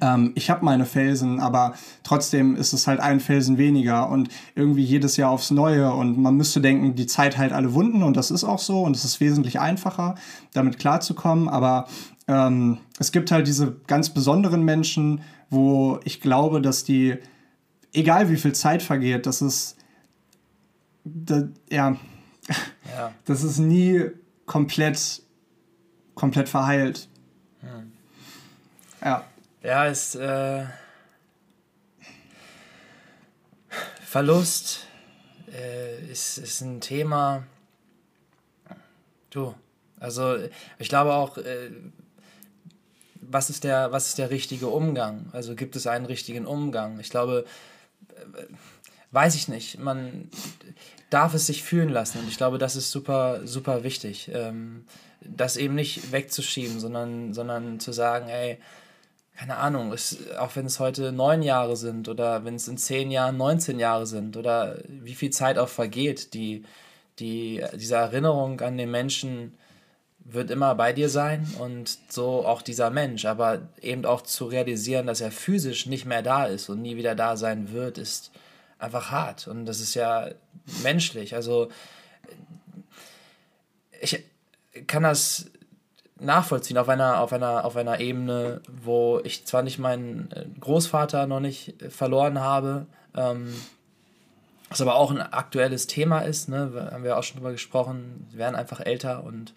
Ähm, 0.01 0.33
ich 0.35 0.49
habe 0.49 0.65
meine 0.65 0.85
Felsen, 0.85 1.39
aber 1.39 1.73
trotzdem 2.03 2.55
ist 2.55 2.73
es 2.73 2.87
halt 2.87 2.99
ein 2.99 3.19
Felsen 3.19 3.57
weniger 3.57 4.09
und 4.09 4.29
irgendwie 4.53 4.83
jedes 4.83 5.17
Jahr 5.17 5.31
aufs 5.31 5.49
Neue. 5.49 5.93
Und 5.93 6.17
man 6.17 6.35
müsste 6.35 6.61
denken, 6.61 6.95
die 6.95 7.07
Zeit 7.07 7.37
heilt 7.37 7.53
alle 7.53 7.73
Wunden 7.73 8.03
und 8.03 8.17
das 8.17 8.31
ist 8.31 8.43
auch 8.43 8.59
so 8.59 8.83
und 8.83 8.95
es 8.95 9.05
ist 9.05 9.19
wesentlich 9.19 9.59
einfacher, 9.59 10.15
damit 10.53 10.77
klarzukommen. 10.77 11.47
Aber 11.47 11.87
ähm, 12.29 12.77
es 12.99 13.11
gibt 13.11 13.31
halt 13.31 13.47
diese 13.47 13.75
ganz 13.87 14.11
besonderen 14.13 14.63
Menschen, 14.63 15.23
wo 15.49 15.99
ich 16.03 16.21
glaube, 16.21 16.61
dass 16.61 16.83
die, 16.83 17.17
egal 17.91 18.29
wie 18.29 18.37
viel 18.37 18.53
Zeit 18.53 18.83
vergeht, 18.83 19.25
das 19.25 19.41
ist, 19.41 19.77
da, 21.03 21.47
ja, 21.71 21.97
ja, 22.95 23.13
das 23.25 23.41
ist 23.41 23.57
nie 23.57 24.11
komplett, 24.45 25.23
komplett 26.13 26.49
verheilt. 26.49 27.09
Hm. 27.61 27.91
Ja. 29.03 29.25
Ja, 29.63 29.85
ist 29.85 30.13
äh, 30.15 30.65
Verlust 34.05 34.85
äh, 35.51 36.11
ist, 36.11 36.37
ist 36.37 36.61
ein 36.61 36.79
Thema. 36.79 37.43
Du, 39.31 39.55
also 39.99 40.37
ich 40.77 40.89
glaube 40.89 41.13
auch, 41.13 41.37
äh, 41.37 41.71
was 43.29 43.49
ist 43.49 43.63
der, 43.63 43.91
was 43.91 44.07
ist 44.07 44.17
der 44.17 44.29
richtige 44.29 44.67
Umgang? 44.67 45.29
Also 45.31 45.55
gibt 45.55 45.75
es 45.75 45.87
einen 45.87 46.05
richtigen 46.05 46.45
Umgang? 46.45 46.99
Ich 46.99 47.09
glaube, 47.09 47.45
äh, 48.15 48.43
weiß 49.11 49.35
ich 49.35 49.47
nicht. 49.47 49.79
Man 49.79 50.29
darf 51.09 51.33
es 51.33 51.47
sich 51.47 51.63
fühlen 51.63 51.89
lassen 51.89 52.19
und 52.19 52.27
ich 52.27 52.37
glaube, 52.37 52.57
das 52.57 52.75
ist 52.75 52.91
super, 52.91 53.41
super 53.45 53.83
wichtig. 53.83 54.29
Ähm, 54.33 54.85
das 55.21 55.57
eben 55.57 55.75
nicht 55.75 56.11
wegzuschieben, 56.11 56.79
sondern, 56.79 57.33
sondern 57.33 57.79
zu 57.79 57.91
sagen, 57.91 58.29
ey, 58.29 58.57
keine 59.37 59.57
Ahnung, 59.57 59.93
es, 59.93 60.17
auch 60.37 60.55
wenn 60.55 60.65
es 60.65 60.79
heute 60.79 61.11
neun 61.11 61.41
Jahre 61.43 61.77
sind 61.77 62.09
oder 62.09 62.43
wenn 62.43 62.55
es 62.55 62.67
in 62.67 62.77
zehn 62.77 63.09
Jahren 63.09 63.37
19 63.37 63.79
Jahre 63.79 64.05
sind 64.05 64.35
oder 64.37 64.79
wie 64.87 65.15
viel 65.15 65.29
Zeit 65.29 65.57
auch 65.57 65.69
vergeht, 65.69 66.33
die, 66.33 66.65
die, 67.19 67.63
diese 67.75 67.95
Erinnerung 67.95 68.59
an 68.61 68.77
den 68.77 68.91
Menschen 68.91 69.53
wird 70.31 70.51
immer 70.51 70.75
bei 70.75 70.93
dir 70.93 71.09
sein 71.09 71.47
und 71.59 71.97
so 72.09 72.45
auch 72.45 72.61
dieser 72.61 72.89
Mensch. 72.89 73.25
Aber 73.25 73.61
eben 73.81 74.05
auch 74.05 74.21
zu 74.21 74.45
realisieren, 74.45 75.07
dass 75.07 75.21
er 75.21 75.31
physisch 75.31 75.85
nicht 75.85 76.05
mehr 76.05 76.21
da 76.21 76.45
ist 76.45 76.69
und 76.69 76.81
nie 76.81 76.97
wieder 76.97 77.15
da 77.15 77.37
sein 77.37 77.71
wird, 77.71 77.97
ist 77.97 78.31
einfach 78.77 79.11
hart. 79.11 79.47
Und 79.47 79.65
das 79.65 79.79
ist 79.79 79.93
ja 79.93 80.29
menschlich. 80.83 81.35
Also 81.35 81.69
ich 84.01 84.23
kann 84.87 85.03
das 85.03 85.51
nachvollziehen 86.19 86.77
auf 86.77 86.89
einer, 86.89 87.19
auf 87.19 87.33
einer, 87.33 87.65
auf 87.65 87.75
einer 87.75 87.99
Ebene, 87.99 88.61
wo 88.67 89.19
ich 89.23 89.45
zwar 89.45 89.61
nicht 89.61 89.79
meinen 89.79 90.29
Großvater 90.59 91.27
noch 91.27 91.39
nicht 91.39 91.75
verloren 91.89 92.39
habe, 92.39 92.87
ähm, 93.15 93.53
was 94.69 94.81
aber 94.81 94.95
auch 94.95 95.11
ein 95.11 95.21
aktuelles 95.21 95.87
Thema 95.87 96.19
ist, 96.19 96.47
ne? 96.47 96.89
haben 96.91 97.03
wir 97.03 97.17
auch 97.17 97.23
schon 97.23 97.37
drüber 97.37 97.51
gesprochen, 97.51 98.27
wir 98.29 98.39
werden 98.39 98.55
einfach 98.55 98.81
älter 98.81 99.23
und 99.23 99.53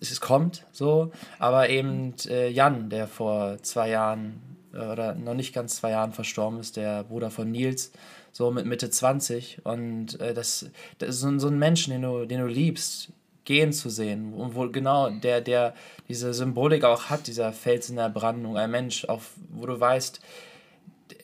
es 0.00 0.20
kommt 0.20 0.66
so, 0.72 1.12
aber 1.38 1.68
eben 1.68 2.14
äh, 2.28 2.48
Jan, 2.48 2.90
der 2.90 3.08
vor 3.08 3.62
zwei 3.62 3.90
Jahren 3.90 4.40
äh, 4.72 4.78
oder 4.78 5.14
noch 5.14 5.34
nicht 5.34 5.54
ganz 5.54 5.76
zwei 5.76 5.90
Jahren 5.90 6.12
verstorben 6.12 6.60
ist, 6.60 6.76
der 6.76 7.04
Bruder 7.04 7.30
von 7.30 7.50
Nils, 7.50 7.92
so 8.32 8.50
mit 8.50 8.66
Mitte 8.66 8.90
20 8.90 9.64
und 9.64 10.20
äh, 10.20 10.34
das, 10.34 10.70
das 10.98 11.20
so, 11.20 11.38
so 11.38 11.48
ein 11.48 11.58
Menschen, 11.58 11.92
den 11.92 12.02
du, 12.02 12.26
den 12.26 12.40
du 12.40 12.46
liebst, 12.46 13.12
gehen 13.44 13.72
zu 13.72 13.88
sehen. 13.88 14.34
Und 14.34 14.54
wo 14.54 14.68
genau 14.68 15.08
der, 15.08 15.40
der 15.40 15.74
diese 16.08 16.34
Symbolik 16.34 16.84
auch 16.84 17.04
hat, 17.04 17.28
dieser 17.28 17.52
Fels 17.52 17.88
in 17.88 17.96
der 17.96 18.10
Brandung, 18.10 18.58
ein 18.58 18.70
Mensch, 18.70 19.06
auf, 19.06 19.30
wo 19.50 19.66
du 19.66 19.80
weißt, 19.80 20.20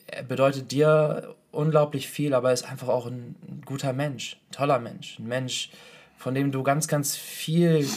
er 0.07 0.23
bedeutet 0.23 0.71
dir 0.71 1.35
unglaublich 1.51 2.07
viel, 2.07 2.33
aber 2.33 2.49
er 2.49 2.53
ist 2.53 2.69
einfach 2.69 2.87
auch 2.87 3.05
ein 3.05 3.35
guter 3.65 3.93
Mensch, 3.93 4.37
ein 4.49 4.51
toller 4.51 4.79
Mensch, 4.79 5.19
ein 5.19 5.27
Mensch, 5.27 5.69
von 6.17 6.33
dem 6.33 6.51
du 6.51 6.63
ganz, 6.63 6.87
ganz 6.87 7.15
viel 7.15 7.87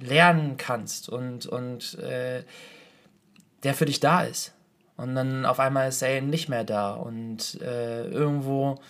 lernen 0.00 0.56
kannst 0.56 1.08
und, 1.08 1.46
und 1.46 1.98
äh, 1.98 2.42
der 3.62 3.74
für 3.74 3.86
dich 3.86 4.00
da 4.00 4.22
ist. 4.22 4.52
Und 4.96 5.14
dann 5.14 5.44
auf 5.44 5.58
einmal 5.58 5.88
ist 5.88 6.02
er 6.02 6.20
nicht 6.20 6.48
mehr 6.48 6.64
da. 6.64 6.92
Und 6.92 7.60
äh, 7.60 8.06
irgendwo, 8.08 8.80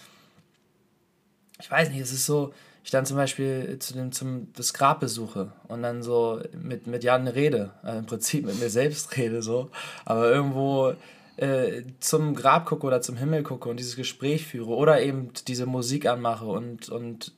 ich 1.60 1.70
weiß 1.70 1.90
nicht, 1.90 2.00
es 2.00 2.12
ist 2.12 2.26
so, 2.26 2.52
ich 2.84 2.90
dann 2.90 3.06
zum 3.06 3.16
Beispiel 3.16 3.78
zu 3.78 3.94
dem, 3.94 4.12
zum, 4.12 4.52
das 4.54 4.74
Grab 4.74 5.00
besuche 5.00 5.52
und 5.68 5.82
dann 5.82 6.02
so 6.02 6.42
mit, 6.52 6.86
mit 6.86 7.02
Jan 7.02 7.26
rede, 7.26 7.70
äh, 7.82 7.96
im 7.96 8.06
Prinzip 8.06 8.44
mit 8.44 8.60
mir 8.60 8.68
selbst 8.68 9.16
rede, 9.16 9.42
so, 9.42 9.70
aber 10.04 10.30
irgendwo 10.30 10.92
äh, 11.38 11.82
zum 12.00 12.34
Grab 12.34 12.66
gucke 12.66 12.86
oder 12.86 13.00
zum 13.00 13.16
Himmel 13.16 13.42
gucke 13.42 13.70
und 13.70 13.80
dieses 13.80 13.96
Gespräch 13.96 14.46
führe 14.46 14.70
oder 14.70 15.00
eben 15.00 15.30
diese 15.48 15.64
Musik 15.64 16.04
anmache 16.06 16.44
und, 16.44 16.90
und 16.90 17.32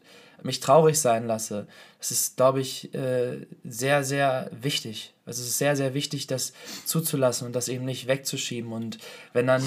mich 0.46 0.60
traurig 0.60 0.98
sein 0.98 1.26
lasse. 1.26 1.66
Das 1.98 2.10
ist, 2.10 2.36
glaube 2.36 2.60
ich, 2.60 2.94
äh, 2.94 3.46
sehr, 3.64 4.04
sehr 4.04 4.50
wichtig. 4.52 5.12
Also 5.26 5.42
es 5.42 5.48
ist 5.48 5.58
sehr, 5.58 5.76
sehr 5.76 5.92
wichtig, 5.92 6.26
das 6.26 6.52
zuzulassen 6.84 7.46
und 7.46 7.54
das 7.54 7.68
eben 7.68 7.84
nicht 7.84 8.06
wegzuschieben. 8.06 8.72
Und 8.72 8.98
wenn 9.32 9.46
dann, 9.46 9.62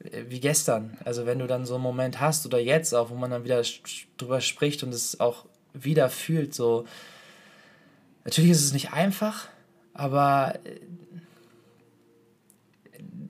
äh, 0.00 0.24
wie 0.28 0.40
gestern, 0.40 0.98
also 1.04 1.24
wenn 1.24 1.38
du 1.38 1.46
dann 1.46 1.64
so 1.64 1.74
einen 1.74 1.82
Moment 1.82 2.20
hast 2.20 2.44
oder 2.44 2.58
jetzt 2.58 2.92
auch, 2.94 3.10
wo 3.10 3.14
man 3.14 3.30
dann 3.30 3.44
wieder 3.44 3.62
drüber 4.18 4.40
spricht 4.40 4.82
und 4.82 4.92
es 4.92 5.20
auch 5.20 5.46
wieder 5.72 6.10
fühlt, 6.10 6.54
so, 6.54 6.84
natürlich 8.24 8.50
ist 8.50 8.64
es 8.64 8.72
nicht 8.72 8.92
einfach, 8.92 9.48
aber 9.94 10.54
äh, 10.64 10.80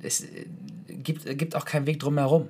es 0.03 0.25
gibt, 0.89 1.27
gibt 1.39 1.55
auch 1.55 1.65
keinen 1.65 1.87
Weg 1.87 2.01
drumherum. 2.01 2.49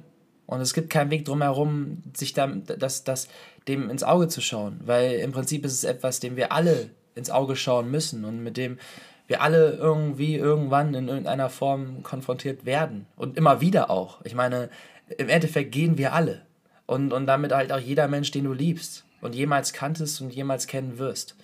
Und 0.48 0.62
es 0.62 0.72
gibt 0.72 0.88
keinen 0.88 1.10
Weg 1.10 1.26
drumherum, 1.26 2.02
sich 2.14 2.32
da, 2.32 2.46
das, 2.46 3.04
das, 3.04 3.28
dem 3.68 3.90
ins 3.90 4.02
Auge 4.02 4.28
zu 4.28 4.40
schauen. 4.40 4.80
Weil 4.84 5.12
im 5.20 5.32
Prinzip 5.32 5.64
ist 5.64 5.72
es 5.72 5.84
etwas, 5.84 6.20
dem 6.20 6.36
wir 6.36 6.52
alle 6.52 6.90
ins 7.14 7.30
Auge 7.30 7.56
schauen 7.56 7.90
müssen 7.90 8.24
und 8.24 8.42
mit 8.42 8.56
dem 8.56 8.78
wir 9.26 9.42
alle 9.42 9.72
irgendwie 9.72 10.36
irgendwann 10.36 10.94
in 10.94 11.08
irgendeiner 11.08 11.50
Form 11.50 12.02
konfrontiert 12.02 12.64
werden. 12.64 13.06
Und 13.16 13.36
immer 13.36 13.60
wieder 13.60 13.90
auch. 13.90 14.24
Ich 14.24 14.34
meine, 14.34 14.70
im 15.18 15.28
Endeffekt 15.28 15.72
gehen 15.72 15.98
wir 15.98 16.14
alle. 16.14 16.42
Und, 16.86 17.12
und 17.12 17.26
damit 17.26 17.52
halt 17.52 17.70
auch 17.70 17.78
jeder 17.78 18.08
Mensch, 18.08 18.30
den 18.30 18.44
du 18.44 18.54
liebst 18.54 19.04
und 19.20 19.34
jemals 19.34 19.74
kanntest 19.74 20.20
und 20.22 20.30
jemals 20.30 20.66
kennen 20.66 20.98
wirst. 20.98 21.36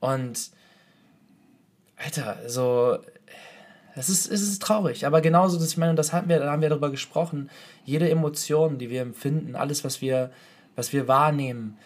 Und, 0.00 0.50
Alter, 1.96 2.36
so, 2.46 2.98
es 3.94 4.08
ist, 4.08 4.30
es 4.30 4.42
ist 4.42 4.62
traurig, 4.62 5.06
aber 5.06 5.20
genauso, 5.20 5.58
dass 5.58 5.68
ich 5.68 5.76
meine, 5.76 5.94
das 5.94 6.12
haben 6.12 6.28
wir, 6.28 6.38
da 6.38 6.50
haben 6.50 6.62
wir 6.62 6.68
darüber 6.68 6.90
gesprochen, 6.90 7.50
jede 7.84 8.10
Emotion, 8.10 8.78
die 8.78 8.90
wir 8.90 9.02
empfinden, 9.02 9.56
alles, 9.56 9.84
was 9.84 10.00
wir, 10.00 10.30
was 10.80 10.94
wir 10.94 11.06
wahrnehmen, 11.06 11.76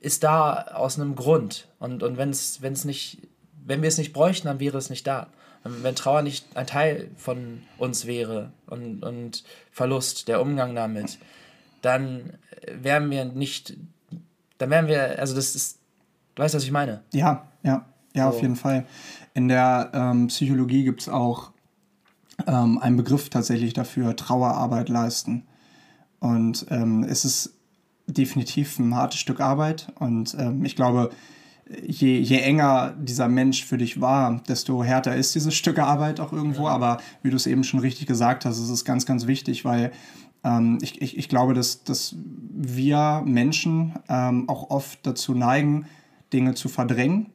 ist 0.00 0.22
da 0.22 0.64
aus 0.74 1.00
einem 1.00 1.14
Grund. 1.14 1.66
Und, 1.78 2.02
und 2.02 2.18
wenn 2.18 2.28
es 2.28 2.84
nicht, 2.84 3.26
wenn 3.64 3.80
wir 3.80 3.88
es 3.88 3.96
nicht 3.96 4.12
bräuchten, 4.12 4.48
dann 4.48 4.60
wäre 4.60 4.76
es 4.76 4.90
nicht 4.90 5.06
da. 5.06 5.28
Wenn 5.64 5.94
Trauer 5.94 6.20
nicht 6.20 6.54
ein 6.54 6.66
Teil 6.66 7.10
von 7.16 7.62
uns 7.78 8.06
wäre 8.06 8.52
und, 8.66 9.02
und 9.02 9.44
Verlust, 9.70 10.28
der 10.28 10.42
Umgang 10.42 10.74
damit, 10.74 11.18
dann 11.80 12.34
wären 12.70 13.08
wir 13.10 13.24
nicht, 13.24 13.78
dann 14.58 14.68
wären 14.68 14.88
wir, 14.88 15.18
also 15.18 15.34
das 15.34 15.54
ist, 15.54 15.78
du 16.34 16.42
weißt, 16.42 16.54
was 16.54 16.64
ich 16.64 16.70
meine? 16.70 17.02
Ja, 17.14 17.48
ja, 17.62 17.86
ja, 18.14 18.24
so. 18.24 18.36
auf 18.36 18.42
jeden 18.42 18.56
Fall. 18.56 18.84
In 19.32 19.48
der 19.48 19.90
ähm, 19.94 20.26
Psychologie 20.26 20.84
gibt 20.84 21.00
es 21.00 21.08
auch 21.08 21.52
ähm, 22.46 22.78
einen 22.78 22.98
Begriff 22.98 23.30
tatsächlich 23.30 23.72
dafür, 23.72 24.16
Trauerarbeit 24.16 24.90
leisten. 24.90 25.46
Und 26.20 26.66
ähm, 26.68 27.04
es 27.04 27.24
ist 27.24 27.61
definitiv 28.06 28.78
ein 28.78 28.94
hartes 28.94 29.20
Stück 29.20 29.40
Arbeit. 29.40 29.92
Und 29.98 30.36
ähm, 30.38 30.64
ich 30.64 30.76
glaube, 30.76 31.10
je, 31.86 32.18
je 32.18 32.38
enger 32.38 32.94
dieser 32.98 33.28
Mensch 33.28 33.64
für 33.64 33.78
dich 33.78 34.00
war, 34.00 34.42
desto 34.48 34.82
härter 34.82 35.16
ist 35.16 35.34
dieses 35.34 35.54
Stück 35.54 35.78
Arbeit 35.78 36.20
auch 36.20 36.32
irgendwo. 36.32 36.64
Ja. 36.64 36.72
Aber 36.72 36.98
wie 37.22 37.30
du 37.30 37.36
es 37.36 37.46
eben 37.46 37.64
schon 37.64 37.80
richtig 37.80 38.06
gesagt 38.06 38.44
hast, 38.44 38.58
es 38.58 38.70
ist 38.70 38.84
ganz, 38.84 39.06
ganz 39.06 39.26
wichtig, 39.26 39.64
weil 39.64 39.92
ähm, 40.44 40.78
ich, 40.82 41.00
ich, 41.00 41.16
ich 41.16 41.28
glaube, 41.28 41.54
dass, 41.54 41.84
dass 41.84 42.16
wir 42.18 43.22
Menschen 43.24 43.94
ähm, 44.08 44.48
auch 44.48 44.70
oft 44.70 45.00
dazu 45.04 45.34
neigen, 45.34 45.86
Dinge 46.32 46.54
zu 46.54 46.68
verdrängen 46.68 47.26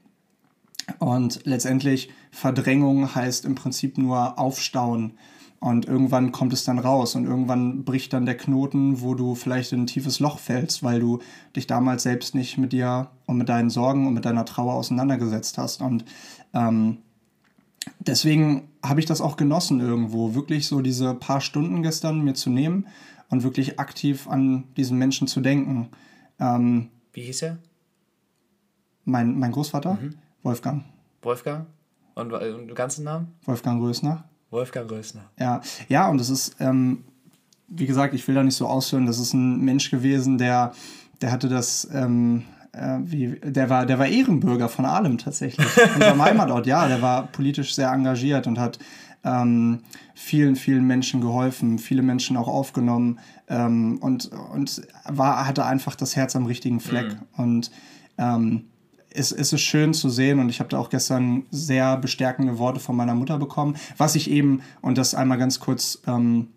und 1.00 1.42
letztendlich 1.44 2.10
Verdrängung 2.32 3.14
heißt 3.14 3.46
im 3.46 3.56
Prinzip 3.56 3.98
nur 3.98 4.40
aufstauen. 4.40 5.14
Und 5.60 5.86
irgendwann 5.86 6.32
kommt 6.32 6.54
es 6.54 6.64
dann 6.64 6.78
raus 6.78 7.16
und 7.16 7.26
irgendwann 7.26 7.84
bricht 7.84 8.14
dann 8.14 8.28
der 8.28 8.38
Knoten, 8.38 9.02
wo 9.02 9.16
du 9.16 9.34
vielleicht 9.34 9.74
in 9.74 9.82
ein 9.82 9.88
tiefes 9.88 10.20
Loch 10.20 10.38
fällst, 10.38 10.84
weil 10.84 11.00
du 11.00 11.20
dich 11.56 11.66
damals 11.66 12.04
selbst 12.04 12.36
nicht 12.36 12.60
mit 12.60 12.74
dir 12.74 13.10
und 13.26 13.38
mit 13.38 13.50
deinen 13.50 13.72
Sorgen 13.72 14.06
und 14.06 14.14
mit 14.14 14.26
deiner 14.26 14.46
Trauer 14.46 14.76
auseinandergesetzt 14.76 15.58
hast. 15.58 15.82
Und 15.82 16.06
ähm, 16.54 17.00
deswegen 18.00 18.70
habe 18.84 19.00
ich 19.00 19.08
das 19.08 19.20
auch 19.20 19.36
genossen 19.36 19.80
irgendwo, 19.80 20.36
wirklich 20.36 20.68
so 20.68 20.82
diese 20.82 21.16
paar 21.16 21.42
Stunden 21.42 21.82
gestern 21.82 22.24
mir 22.24 22.36
zu 22.36 22.52
nehmen 22.52 22.86
und 23.30 23.44
wirklich 23.44 23.80
aktiv 23.80 24.28
an 24.28 24.66
diesen 24.78 25.00
Menschen 25.00 25.28
zu 25.28 25.42
denken. 25.42 25.90
Ähm, 26.40 26.90
Wie 27.14 27.22
hieß 27.22 27.42
er? 27.42 27.58
Mein, 29.06 29.40
mein 29.40 29.52
Großvater? 29.52 29.96
Mhm. 29.96 30.16
Wolfgang. 30.44 30.84
Wolfgang? 31.24 31.66
Und, 32.14 32.32
und 32.32 32.68
den 32.68 32.76
ganzen 32.76 33.06
Namen? 33.06 33.34
Wolfgang 33.46 33.82
Rösner. 33.82 34.26
Wolfgang 34.50 34.90
Rösner. 34.90 35.30
Ja, 35.40 35.62
ja 35.88 36.10
und 36.10 36.20
das 36.20 36.30
ist, 36.30 36.56
ähm, 36.60 37.04
wie 37.68 37.86
gesagt, 37.86 38.14
ich 38.14 38.28
will 38.28 38.36
da 38.36 38.44
nicht 38.44 38.56
so 38.56 38.68
ausführen, 38.68 39.06
das 39.06 39.20
ist 39.20 39.34
ein 39.34 39.60
Mensch 39.62 39.92
gewesen, 39.92 40.38
der, 40.38 40.74
der 41.22 41.32
hatte 41.32 41.50
das, 41.50 41.88
ähm, 41.94 42.44
äh, 42.72 43.00
wie, 43.02 43.40
der 43.44 43.70
war, 43.70 43.86
der 43.86 44.00
war 44.00 44.08
Ehrenbürger 44.08 44.70
von 44.70 44.86
Ahlem 44.86 45.18
tatsächlich, 45.18 45.68
unserem 45.96 46.22
Heimatort, 46.22 46.68
ja, 46.68 46.88
der 46.88 47.02
war 47.02 47.28
politisch 47.28 47.76
sehr 47.76 47.92
engagiert 47.92 48.48
und 48.48 48.58
hat 48.58 48.80
ähm, 49.24 49.82
vielen, 50.16 50.56
vielen 50.56 50.86
Menschen 50.86 51.22
geholfen, 51.22 51.80
viele 51.80 52.02
Menschen 52.02 52.38
auch 52.38 52.48
aufgenommen 52.48 53.20
ähm, 53.50 53.98
und, 54.00 54.32
und 54.54 54.82
war, 55.06 55.48
hatte 55.48 55.66
einfach 55.66 55.96
das 55.96 56.16
Herz 56.16 56.36
am 56.36 56.46
richtigen 56.46 56.80
Fleck. 56.80 57.14
Mhm. 57.14 57.44
Und 57.44 57.72
ähm, 58.18 58.66
es, 59.12 59.32
es 59.32 59.54
ist 59.54 59.62
schön 59.62 59.94
zu 59.94 60.10
sehen 60.10 60.40
und 60.40 60.50
ich 60.50 60.60
habe 60.60 60.70
da 60.70 60.78
auch 60.78 60.90
gestern 60.90 61.46
sehr 61.52 61.98
bestärkende 61.98 62.58
Worte 62.60 62.80
von 62.80 62.96
meiner 62.96 63.16
Mutter 63.16 63.38
bekommen, 63.38 63.78
was 63.98 64.16
ich 64.16 64.30
eben, 64.30 64.62
und 64.82 64.98
das 64.98 65.16
einmal 65.16 65.38
ganz 65.38 65.60
kurz, 65.60 66.02
ähm, 66.08 66.50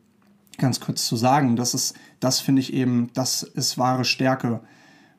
ganz 0.59 0.80
kurz 0.80 1.07
zu 1.07 1.16
sagen, 1.16 1.57
das 1.57 1.75
ist, 1.75 1.97
das 2.21 2.40
finde 2.40 2.61
ich 2.61 2.73
eben, 2.73 3.11
das 3.14 3.42
ist 3.42 3.78
wahre 3.78 4.04
Stärke. 4.04 4.61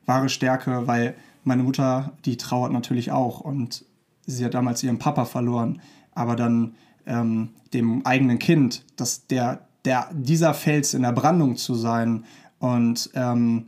Wahre 0.06 0.28
Stärke, 0.28 0.86
weil 0.86 1.14
meine 1.44 1.62
Mutter, 1.62 2.12
die 2.24 2.36
trauert 2.36 2.72
natürlich 2.72 3.12
auch 3.12 3.40
und 3.40 3.84
sie 4.26 4.44
hat 4.44 4.54
damals 4.54 4.82
ihren 4.82 4.98
Papa 4.98 5.24
verloren, 5.24 5.80
aber 6.14 6.36
dann 6.36 6.74
ähm, 7.06 7.50
dem 7.72 8.04
eigenen 8.06 8.38
Kind, 8.38 8.84
dass 8.96 9.26
der, 9.26 9.66
der, 9.84 10.10
dieser 10.12 10.54
Fels 10.54 10.94
in 10.94 11.02
der 11.02 11.12
Brandung 11.12 11.56
zu 11.56 11.74
sein 11.74 12.24
und 12.58 13.10
ähm, 13.14 13.66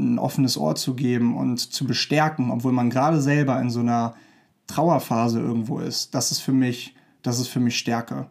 ein 0.00 0.18
offenes 0.18 0.56
Ohr 0.56 0.74
zu 0.74 0.94
geben 0.94 1.36
und 1.36 1.58
zu 1.58 1.86
bestärken, 1.86 2.50
obwohl 2.50 2.72
man 2.72 2.90
gerade 2.90 3.20
selber 3.20 3.60
in 3.60 3.70
so 3.70 3.80
einer 3.80 4.14
Trauerphase 4.66 5.40
irgendwo 5.40 5.78
ist, 5.78 6.14
das 6.14 6.30
ist 6.30 6.40
für 6.40 6.52
mich, 6.52 6.94
das 7.22 7.38
ist 7.38 7.48
für 7.48 7.60
mich 7.60 7.76
Stärke. 7.78 8.26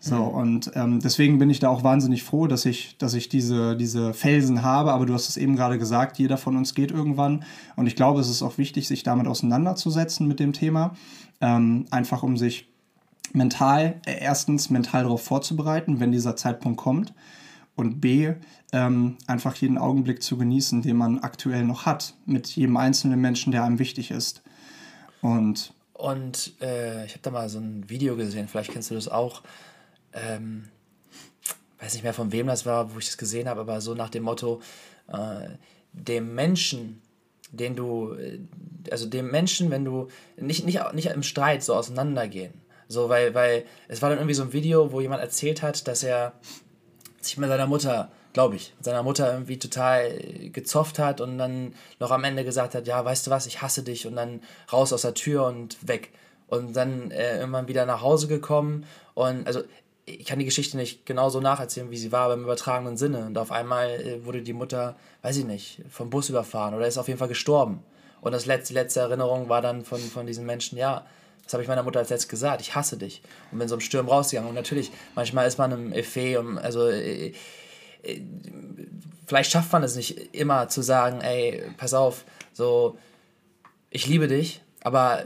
So, 0.00 0.16
mhm. 0.16 0.28
und 0.28 0.72
ähm, 0.74 1.00
deswegen 1.00 1.38
bin 1.38 1.48
ich 1.48 1.60
da 1.60 1.68
auch 1.68 1.84
wahnsinnig 1.84 2.24
froh, 2.24 2.48
dass 2.48 2.64
ich, 2.64 2.96
dass 2.98 3.14
ich 3.14 3.28
diese, 3.28 3.76
diese 3.76 4.14
Felsen 4.14 4.62
habe, 4.62 4.92
aber 4.92 5.06
du 5.06 5.14
hast 5.14 5.28
es 5.28 5.36
eben 5.36 5.54
gerade 5.54 5.78
gesagt, 5.78 6.18
jeder 6.18 6.36
von 6.38 6.56
uns 6.56 6.74
geht 6.74 6.90
irgendwann. 6.90 7.44
Und 7.76 7.86
ich 7.86 7.94
glaube, 7.94 8.20
es 8.20 8.28
ist 8.28 8.42
auch 8.42 8.58
wichtig, 8.58 8.88
sich 8.88 9.04
damit 9.04 9.28
auseinanderzusetzen 9.28 10.26
mit 10.26 10.40
dem 10.40 10.52
Thema. 10.52 10.96
Ähm, 11.40 11.86
einfach 11.90 12.24
um 12.24 12.36
sich 12.36 12.68
mental, 13.32 14.00
äh, 14.06 14.18
erstens 14.20 14.70
mental 14.70 15.04
darauf 15.04 15.22
vorzubereiten, 15.22 16.00
wenn 16.00 16.10
dieser 16.10 16.34
Zeitpunkt 16.34 16.78
kommt 16.78 17.14
und 17.74 18.00
B, 18.00 18.34
ähm, 18.72 19.16
einfach 19.26 19.56
jeden 19.56 19.78
Augenblick 19.78 20.22
zu 20.22 20.36
genießen, 20.36 20.82
den 20.82 20.96
man 20.96 21.20
aktuell 21.20 21.64
noch 21.64 21.86
hat, 21.86 22.14
mit 22.26 22.48
jedem 22.48 22.76
einzelnen 22.76 23.20
Menschen, 23.20 23.52
der 23.52 23.64
einem 23.64 23.78
wichtig 23.78 24.10
ist. 24.10 24.42
Und, 25.20 25.72
und 25.94 26.54
äh, 26.60 27.06
ich 27.06 27.12
habe 27.12 27.22
da 27.22 27.30
mal 27.30 27.48
so 27.48 27.58
ein 27.58 27.88
Video 27.88 28.16
gesehen, 28.16 28.48
vielleicht 28.48 28.72
kennst 28.72 28.90
du 28.90 28.94
das 28.94 29.08
auch. 29.08 29.42
Ähm, 30.12 30.68
weiß 31.80 31.94
nicht 31.94 32.02
mehr 32.02 32.14
von 32.14 32.32
wem 32.32 32.46
das 32.46 32.66
war, 32.66 32.94
wo 32.94 32.98
ich 32.98 33.06
das 33.06 33.18
gesehen 33.18 33.48
habe, 33.48 33.60
aber 33.60 33.80
so 33.80 33.94
nach 33.94 34.10
dem 34.10 34.24
Motto, 34.24 34.60
äh, 35.08 35.48
dem 35.92 36.34
Menschen, 36.34 37.00
den 37.50 37.74
du, 37.74 38.12
äh, 38.14 38.40
also 38.90 39.06
dem 39.06 39.30
Menschen, 39.30 39.70
wenn 39.70 39.84
du 39.84 40.08
nicht, 40.36 40.64
nicht, 40.64 40.80
nicht 40.94 41.06
im 41.06 41.22
Streit 41.22 41.62
so 41.62 41.74
auseinandergehen. 41.74 42.54
So, 42.88 43.08
weil, 43.08 43.34
weil 43.34 43.64
es 43.88 44.02
war 44.02 44.10
dann 44.10 44.18
irgendwie 44.18 44.34
so 44.34 44.42
ein 44.42 44.52
Video, 44.52 44.92
wo 44.92 45.00
jemand 45.00 45.22
erzählt 45.22 45.62
hat, 45.62 45.88
dass 45.88 46.02
er 46.02 46.34
sich 47.24 47.38
mit 47.38 47.48
seiner 47.48 47.66
Mutter, 47.66 48.10
glaube 48.32 48.56
ich, 48.56 48.72
mit 48.76 48.84
seiner 48.84 49.02
Mutter 49.02 49.32
irgendwie 49.32 49.58
total 49.58 50.18
gezofft 50.52 50.98
hat 50.98 51.20
und 51.20 51.38
dann 51.38 51.74
noch 51.98 52.10
am 52.10 52.24
Ende 52.24 52.44
gesagt 52.44 52.74
hat, 52.74 52.86
ja, 52.86 53.04
weißt 53.04 53.26
du 53.26 53.30
was, 53.30 53.46
ich 53.46 53.62
hasse 53.62 53.82
dich 53.82 54.06
und 54.06 54.16
dann 54.16 54.40
raus 54.72 54.92
aus 54.92 55.02
der 55.02 55.14
Tür 55.14 55.46
und 55.46 55.76
weg. 55.86 56.10
Und 56.48 56.74
dann 56.76 57.10
äh, 57.10 57.38
irgendwann 57.38 57.68
wieder 57.68 57.86
nach 57.86 58.02
Hause 58.02 58.28
gekommen 58.28 58.84
und 59.14 59.46
also 59.46 59.62
ich 60.04 60.26
kann 60.26 60.38
die 60.38 60.44
Geschichte 60.44 60.76
nicht 60.76 61.06
genauso 61.06 61.40
nacherzählen, 61.40 61.90
wie 61.90 61.96
sie 61.96 62.12
war, 62.12 62.24
aber 62.24 62.34
im 62.34 62.42
übertragenen 62.42 62.96
Sinne. 62.96 63.26
Und 63.26 63.38
auf 63.38 63.52
einmal 63.52 63.88
äh, 63.88 64.24
wurde 64.24 64.42
die 64.42 64.52
Mutter, 64.52 64.96
weiß 65.22 65.36
ich 65.38 65.44
nicht, 65.44 65.80
vom 65.88 66.10
Bus 66.10 66.28
überfahren 66.28 66.74
oder 66.74 66.86
ist 66.86 66.98
auf 66.98 67.08
jeden 67.08 67.18
Fall 67.18 67.28
gestorben. 67.28 67.82
Und 68.20 68.32
das 68.32 68.46
letzte, 68.46 68.74
letzte 68.74 69.00
Erinnerung 69.00 69.48
war 69.48 69.62
dann 69.62 69.84
von, 69.84 70.00
von 70.00 70.26
diesen 70.26 70.46
Menschen, 70.46 70.78
ja, 70.78 71.06
das 71.44 71.52
habe 71.52 71.62
ich 71.62 71.68
meiner 71.68 71.82
Mutter 71.82 71.98
als 71.98 72.10
letztes 72.10 72.28
gesagt. 72.28 72.60
Ich 72.60 72.74
hasse 72.74 72.96
dich. 72.96 73.22
Und 73.50 73.58
bin 73.58 73.68
so 73.68 73.74
im 73.74 73.80
Sturm 73.80 74.08
rausgegangen. 74.08 74.48
Und 74.48 74.54
natürlich, 74.54 74.90
manchmal 75.14 75.46
ist 75.46 75.58
man 75.58 75.72
im 75.72 75.92
Effet, 75.92 76.38
also 76.62 76.88
äh, 76.88 77.32
äh, 78.02 78.20
vielleicht 79.26 79.50
schafft 79.50 79.72
man 79.72 79.82
es 79.82 79.96
nicht 79.96 80.34
immer 80.34 80.68
zu 80.68 80.82
sagen, 80.82 81.20
ey, 81.20 81.62
pass 81.76 81.94
auf, 81.94 82.24
so, 82.52 82.96
ich 83.90 84.06
liebe 84.06 84.28
dich, 84.28 84.62
aber 84.82 85.24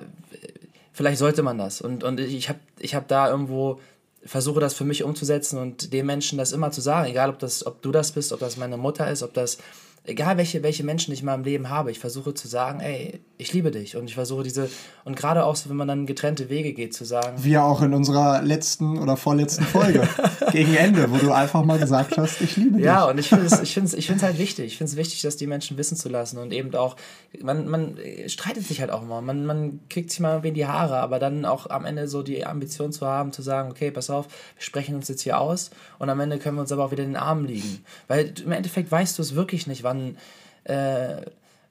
vielleicht 0.93 1.19
sollte 1.19 1.43
man 1.43 1.59
das. 1.59 1.81
Und, 1.81 2.05
und 2.05 2.21
ich 2.21 2.49
habe 2.49 2.61
ich 2.79 2.95
hab 2.95 3.09
da 3.09 3.29
irgendwo 3.29 3.81
versuche 4.25 4.61
das 4.61 4.75
für 4.75 4.85
mich 4.85 5.05
umzusetzen 5.05 5.59
und 5.59 5.93
den 5.93 6.05
Menschen 6.05 6.39
das 6.39 6.53
immer 6.53 6.71
zu 6.71 6.81
sagen, 6.81 7.09
egal 7.09 7.31
ob 7.31 7.39
das, 7.39 7.65
ob 7.65 7.81
du 7.83 7.93
das 7.93 8.13
bist, 8.13 8.33
ob 8.33 8.41
das 8.41 8.57
meine 8.57 8.77
Mutter 8.77 9.09
ist, 9.11 9.23
ob 9.23 9.33
das 9.35 9.59
egal 10.07 10.37
welche, 10.37 10.63
welche 10.63 10.85
Menschen 10.85 11.13
ich 11.13 11.21
in 11.21 11.27
meinem 11.27 11.45
Leben 11.45 11.69
habe, 11.69 11.91
ich 11.91 11.99
versuche 11.99 12.35
zu 12.35 12.49
sagen, 12.49 12.81
ey, 12.81 13.21
ich 13.39 13.53
liebe 13.53 13.71
dich. 13.71 13.97
Und 13.97 14.07
ich 14.07 14.15
versuche 14.15 14.43
diese, 14.43 14.71
und 15.05 15.17
gerade 15.17 15.45
auch 15.45 15.57
so, 15.57 15.69
wenn 15.69 15.77
man 15.77 15.89
dann 15.89 16.07
getrennte 16.07 16.49
Wege 16.49 16.73
geht, 16.73 16.95
zu 16.95 17.05
sagen. 17.05 17.37
Wie 17.43 17.59
auch 17.59 17.83
in 17.83 17.93
unserer 17.93 18.43
letzten 18.43 18.99
oder 18.99 19.17
vorletzten 19.17 19.65
Folge 19.65 20.09
gegen 20.53 20.75
Ende, 20.75 21.11
wo 21.11 21.17
du 21.19 21.33
einfach 21.33 21.65
mal 21.65 21.79
gesagt 21.79 22.17
hast, 22.17 22.41
ich 22.41 22.57
liebe 22.57 22.77
dich. 22.77 22.87
Ja, 22.87 23.05
und 23.05 23.19
ich 23.19 23.29
finde 23.29 23.47
es 23.47 23.61
ich 23.61 23.75
find's, 23.75 23.95
ich 23.95 24.07
find's 24.07 24.23
halt 24.23 24.39
wichtig. 24.39 24.67
Ich 24.67 24.79
finde 24.79 24.91
es 24.91 24.97
wichtig, 24.97 25.23
dass 25.23 25.37
die 25.37 25.47
Menschen 25.47 25.77
wissen 25.77 25.97
zu 25.97 26.09
lassen 26.09 26.39
und 26.39 26.53
eben 26.53 26.75
auch, 26.75 26.97
man, 27.43 27.69
man 27.69 27.99
streitet 28.27 28.67
sich 28.67 28.81
halt 28.81 28.91
auch 28.91 29.03
immer. 29.03 29.21
Man, 29.21 29.45
man 29.45 29.81
kriegt 29.91 30.11
sich 30.11 30.21
mal 30.21 30.31
irgendwie 30.31 30.49
in 30.49 30.55
die 30.55 30.67
Haare, 30.67 30.99
aber 30.99 31.19
dann 31.19 31.45
auch 31.45 31.69
am 31.69 31.85
Ende 31.85 32.09
so 32.09 32.23
die 32.23 32.47
Ambition 32.47 32.93
zu 32.93 33.07
haben, 33.07 33.33
zu 33.33 33.43
sagen, 33.43 33.71
okay, 33.71 33.91
pass 33.91 34.11
auf, 34.11 34.27
wir 34.27 34.63
sprechen 34.63 34.95
uns 34.95 35.09
jetzt 35.09 35.23
hier 35.23 35.39
aus 35.41 35.71
und 35.99 36.09
am 36.09 36.21
Ende 36.21 36.39
können 36.39 36.57
wir 36.57 36.63
uns 36.63 36.73
aber 36.73 36.85
auch 36.85 36.91
wieder 36.91 37.03
in 37.03 37.11
den 37.11 37.17
Armen 37.17 37.47
liegen. 37.47 37.85
Weil 38.09 38.33
im 38.45 38.53
Endeffekt 38.53 38.91
weißt 38.91 39.19
du 39.19 39.23
es 39.23 39.35
wirklich 39.35 39.67
nicht, 39.67 39.83
wann 39.83 39.96
wann, 39.97 40.17
äh, 40.65 41.23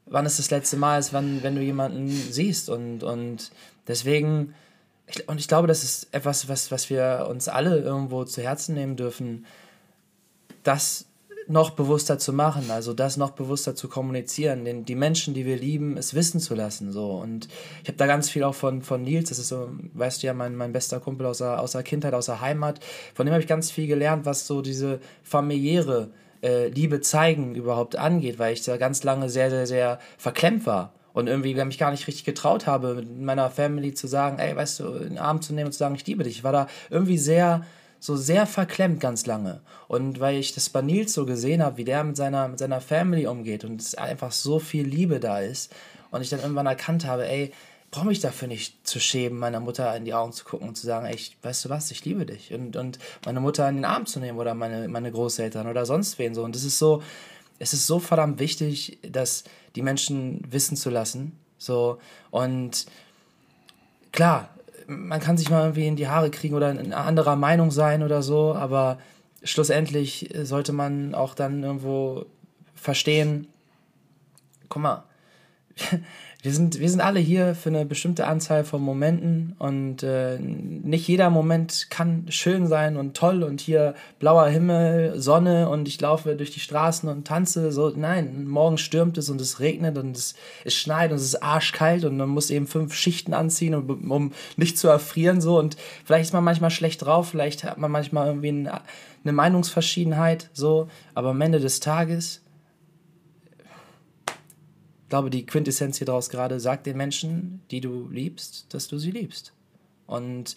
wann 0.06 0.26
es 0.26 0.38
das 0.38 0.52
letzte 0.52 0.78
Mal 0.78 1.00
ist, 1.00 1.14
wann, 1.14 1.44
wenn 1.44 1.56
du 1.56 1.62
jemanden 1.62 2.10
siehst. 2.10 2.70
Und, 2.70 3.04
und 3.04 3.52
deswegen, 3.88 4.54
ich, 5.08 5.28
und 5.28 5.40
ich 5.40 5.48
glaube, 5.48 5.68
das 5.68 5.84
ist 5.84 6.08
etwas, 6.14 6.48
was, 6.50 6.72
was 6.72 6.90
wir 6.90 7.28
uns 7.30 7.48
alle 7.48 7.80
irgendwo 7.80 8.24
zu 8.26 8.42
Herzen 8.42 8.76
nehmen 8.76 8.96
dürfen, 8.96 9.46
das 10.64 11.06
noch 11.48 11.72
bewusster 11.72 12.18
zu 12.18 12.34
machen, 12.34 12.72
also 12.72 12.94
das 12.94 13.18
noch 13.18 13.32
bewusster 13.32 13.76
zu 13.76 13.88
kommunizieren, 13.88 14.66
den, 14.66 14.84
die 14.84 14.96
Menschen, 14.96 15.36
die 15.36 15.46
wir 15.46 15.58
lieben, 15.58 15.96
es 15.96 16.16
wissen 16.16 16.40
zu 16.40 16.56
lassen. 16.56 16.92
So. 16.92 17.12
Und 17.12 17.48
ich 17.84 17.88
habe 17.88 17.98
da 17.98 18.08
ganz 18.08 18.32
viel 18.32 18.44
auch 18.44 18.56
von, 18.56 18.82
von 18.82 19.04
Nils, 19.04 19.30
das 19.30 19.38
ist 19.38 19.50
so, 19.50 19.70
weißt 19.94 20.24
du 20.24 20.28
ja, 20.28 20.34
mein, 20.34 20.56
mein 20.56 20.74
bester 20.74 21.00
Kumpel 21.00 21.28
aus 21.28 21.38
der, 21.38 21.60
aus 21.60 21.74
der 21.74 21.84
Kindheit, 21.84 22.16
aus 22.16 22.26
der 22.26 22.42
Heimat, 22.42 22.80
von 23.14 23.28
dem 23.28 23.34
habe 23.34 23.44
ich 23.44 23.48
ganz 23.48 23.70
viel 23.70 23.86
gelernt, 23.86 24.26
was 24.26 24.48
so 24.48 24.64
diese 24.64 25.00
familiäre 25.22 26.10
äh, 26.46 26.68
Liebe 26.68 27.02
zeigen 27.02 27.56
überhaupt 27.56 27.96
angeht, 27.96 28.38
weil 28.38 28.54
ich 28.54 28.64
da 28.64 28.78
ganz 28.78 29.04
lange 29.04 29.30
sehr, 29.30 29.50
sehr, 29.50 29.66
sehr 29.66 30.00
verklemmt 30.18 30.66
war 30.66 30.94
und 31.14 31.28
irgendwie 31.28 31.56
mich 31.56 31.78
gar 31.78 31.92
nicht 31.92 32.08
richtig 32.08 32.24
getraut 32.24 32.68
habe, 32.68 32.96
mit 32.96 33.20
meiner 33.20 33.50
Family 33.50 33.94
zu 33.94 34.06
sagen, 34.06 34.38
ey, 34.38 34.56
weißt 34.56 34.82
du, 34.82 34.88
in 34.96 35.10
den 35.10 35.18
Arm 35.18 35.42
zu 35.42 35.54
nehmen 35.54 35.68
und 35.68 35.72
zu 35.72 35.80
sagen, 35.80 35.96
ich 35.96 36.06
liebe 36.06 36.24
dich. 36.24 36.38
Ich 36.38 36.44
war 36.44 36.52
da 36.52 36.68
irgendwie 36.90 37.18
sehr, 37.18 37.66
so 38.00 38.16
sehr 38.16 38.46
verklemmt 38.46 39.00
ganz 39.00 39.26
lange. 39.26 39.62
Und 39.88 40.20
weil 40.20 40.36
ich 40.36 40.54
das 40.54 40.70
bei 40.70 40.82
Nils 40.82 41.14
so 41.14 41.26
gesehen 41.26 41.64
habe, 41.64 41.78
wie 41.78 41.86
der 41.86 42.04
mit 42.04 42.18
seiner, 42.18 42.48
mit 42.48 42.60
seiner 42.60 42.82
Family 42.82 43.26
umgeht 43.28 43.64
und 43.64 43.82
es 43.82 43.96
einfach 43.96 44.32
so 44.32 44.60
viel 44.60 44.86
Liebe 44.86 45.20
da 45.20 45.40
ist 45.40 45.74
und 46.12 46.22
ich 46.22 46.30
dann 46.30 46.42
irgendwann 46.42 46.68
erkannt 46.68 47.06
habe, 47.06 47.28
ey, 47.28 47.52
brauche 47.96 48.08
mich 48.08 48.20
dafür 48.20 48.50
nicht 48.50 48.86
zu 48.86 49.00
schämen, 49.00 49.40
meiner 49.40 49.62
Mutter 49.62 49.96
in 49.96 50.04
die 50.04 50.14
Augen 50.14 50.34
zu 50.34 50.44
gucken 50.44 50.68
und 50.68 50.76
zu 50.76 50.86
sagen, 50.86 51.06
ey, 51.06 51.18
weißt 51.44 51.64
du 51.64 51.70
was, 51.70 51.92
ich 51.92 52.04
liebe 52.04 52.26
dich. 52.26 52.54
Und, 52.54 52.76
und 52.76 53.00
meine 53.24 53.40
Mutter 53.40 53.70
in 53.70 53.76
den 53.76 53.86
Arm 53.86 54.06
zu 54.06 54.20
nehmen 54.20 54.38
oder 54.38 54.54
meine, 54.54 54.90
meine 54.90 55.10
Großeltern 55.14 55.66
oder 55.66 55.86
sonst 55.86 56.20
wen 56.20 56.36
so. 56.36 56.44
Und 56.44 56.56
das 56.56 56.66
ist 56.66 56.78
so, 56.78 57.02
es 57.58 57.72
ist 57.72 57.88
so 57.88 58.00
verdammt 58.00 58.40
wichtig, 58.40 59.00
dass 59.10 59.46
die 59.78 59.82
Menschen 59.82 60.42
wissen 60.52 60.76
zu 60.76 60.90
lassen. 60.90 61.40
So, 61.58 62.00
und 62.32 62.86
klar, 64.12 64.50
man 64.88 65.22
kann 65.22 65.38
sich 65.38 65.50
mal 65.50 65.62
irgendwie 65.62 65.88
in 65.88 65.96
die 65.96 66.10
Haare 66.10 66.32
kriegen 66.32 66.56
oder 66.56 66.72
in 66.72 66.92
anderer 66.92 67.38
Meinung 67.38 67.72
sein 67.72 68.04
oder 68.04 68.22
so, 68.22 68.54
aber 68.56 69.00
schlussendlich 69.42 70.34
sollte 70.44 70.74
man 70.74 71.16
auch 71.16 71.34
dann 71.34 71.64
irgendwo 71.64 72.26
verstehen, 72.76 73.48
guck 74.68 74.82
mal, 74.82 75.04
wir 76.46 76.54
sind, 76.54 76.80
wir 76.80 76.92
sind 76.92 77.02
alle 77.02 77.20
hier 77.20 77.56
für 77.56 77.70
eine 77.70 77.88
bestimmte 77.88 78.28
Anzahl 78.28 78.66
von 78.66 78.80
Momenten 78.80 79.56
und 79.58 80.04
äh, 80.04 80.38
nicht 80.38 81.08
jeder 81.08 81.32
Moment 81.32 81.88
kann 81.90 82.28
schön 82.30 82.68
sein 82.68 82.98
und 82.98 83.18
toll 83.18 83.42
und 83.42 83.62
hier 83.62 83.96
blauer 84.20 84.48
Himmel, 84.50 85.20
Sonne 85.20 85.68
und 85.70 85.88
ich 85.88 86.00
laufe 86.00 86.36
durch 86.36 86.52
die 86.52 86.60
Straßen 86.60 87.10
und 87.10 87.26
tanze. 87.26 87.72
So, 87.72 87.92
nein, 87.96 88.46
morgen 88.46 88.78
stürmt 88.78 89.18
es 89.18 89.32
und 89.32 89.42
es 89.42 89.60
regnet 89.60 89.98
und 89.98 90.16
es, 90.16 90.36
es 90.64 90.76
schneit 90.76 91.10
und 91.10 91.18
es 91.18 91.24
ist 91.24 91.42
arschkalt 91.42 92.06
und 92.06 92.16
man 92.18 92.30
muss 92.30 92.52
eben 92.52 92.68
fünf 92.68 92.94
Schichten 92.94 93.34
anziehen, 93.34 93.74
um, 93.74 94.12
um 94.12 94.32
nicht 94.56 94.78
zu 94.78 94.88
erfrieren. 94.88 95.42
So 95.42 95.58
und 95.58 95.78
vielleicht 96.04 96.26
ist 96.26 96.34
man 96.34 96.44
manchmal 96.44 96.70
schlecht 96.70 97.04
drauf, 97.04 97.28
vielleicht 97.30 97.64
hat 97.64 97.80
man 97.80 97.90
manchmal 97.90 98.28
irgendwie 98.28 98.50
eine, 98.50 99.34
Meinungsverschiedenheit, 99.34 100.52
so, 100.54 100.90
aber 101.16 101.30
am 101.30 101.42
Ende 101.42 101.60
des 101.60 101.80
Tages 101.80 102.45
glaube, 105.10 105.30
die 105.30 105.46
Quintessenz 105.46 105.98
hier 105.98 106.08
draus 106.08 106.30
gerade 106.30 106.60
sagt 106.60 106.86
den 106.86 106.98
Menschen, 106.98 107.62
die 107.72 107.82
du 107.82 108.10
liebst, 108.10 108.74
dass 108.74 108.88
du 108.88 108.98
sie 108.98 109.12
liebst. 109.12 109.54
Und, 110.08 110.56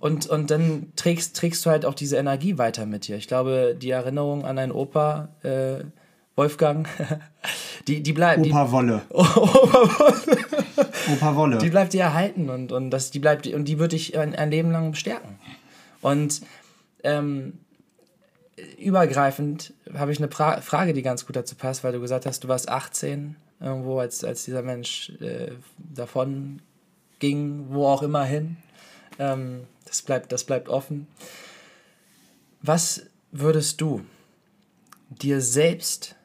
und, 0.00 0.26
und 0.26 0.50
dann 0.50 0.92
trägst, 0.96 1.36
trägst 1.36 1.64
du 1.64 1.70
halt 1.70 1.84
auch 1.84 1.94
diese 1.94 2.16
Energie 2.16 2.58
weiter 2.58 2.86
mit 2.86 3.08
dir. 3.08 3.16
Ich 3.16 3.28
glaube, 3.28 3.76
die 3.80 3.90
Erinnerung 3.90 4.44
an 4.44 4.56
deinen 4.56 4.72
Opa, 4.72 5.28
äh, 5.42 5.84
Wolfgang, 6.36 6.88
die, 7.88 8.02
die 8.02 8.12
bleibt. 8.12 8.46
Opa 8.46 8.70
Wolle. 8.70 9.02
Opa 9.10 9.40
Wolle. 9.98 10.38
Opa 11.12 11.36
Wolle. 11.36 11.58
Die 11.58 11.70
bleibt 11.70 11.92
dir 11.92 12.02
erhalten 12.02 12.50
und, 12.50 12.72
und, 12.72 12.90
das, 12.90 13.10
die, 13.10 13.18
bleibt, 13.18 13.46
und 13.46 13.66
die 13.66 13.78
wird 13.78 13.92
dich 13.92 14.18
ein, 14.18 14.34
ein 14.34 14.50
Leben 14.50 14.70
lang 14.70 14.90
bestärken. 14.90 15.38
Und 16.02 16.42
ähm, 17.04 17.54
übergreifend 18.78 19.72
habe 19.94 20.12
ich 20.12 20.18
eine 20.18 20.28
pra 20.28 20.60
Frage, 20.60 20.92
die 20.92 21.02
ganz 21.02 21.26
gut 21.26 21.36
dazu 21.36 21.54
passt, 21.56 21.84
weil 21.84 21.92
du 21.92 22.00
gesagt 22.00 22.26
hast, 22.26 22.44
du 22.44 22.48
warst 22.48 22.68
18 22.68 23.36
irgendwo, 23.60 23.98
als, 23.98 24.24
als 24.24 24.44
dieser 24.44 24.62
Mensch 24.62 25.10
äh, 25.20 25.52
davon 25.78 26.60
ging, 27.18 27.66
wo 27.70 27.86
auch 27.86 28.02
immer 28.02 28.24
hin. 28.24 28.56
Ähm, 29.18 29.64
das, 29.84 30.02
bleibt, 30.02 30.32
das 30.32 30.44
bleibt 30.44 30.68
offen. 30.68 31.06
Was 32.62 33.06
würdest 33.32 33.80
du 33.80 34.04
dir 35.08 35.40
selbst, 35.40 36.16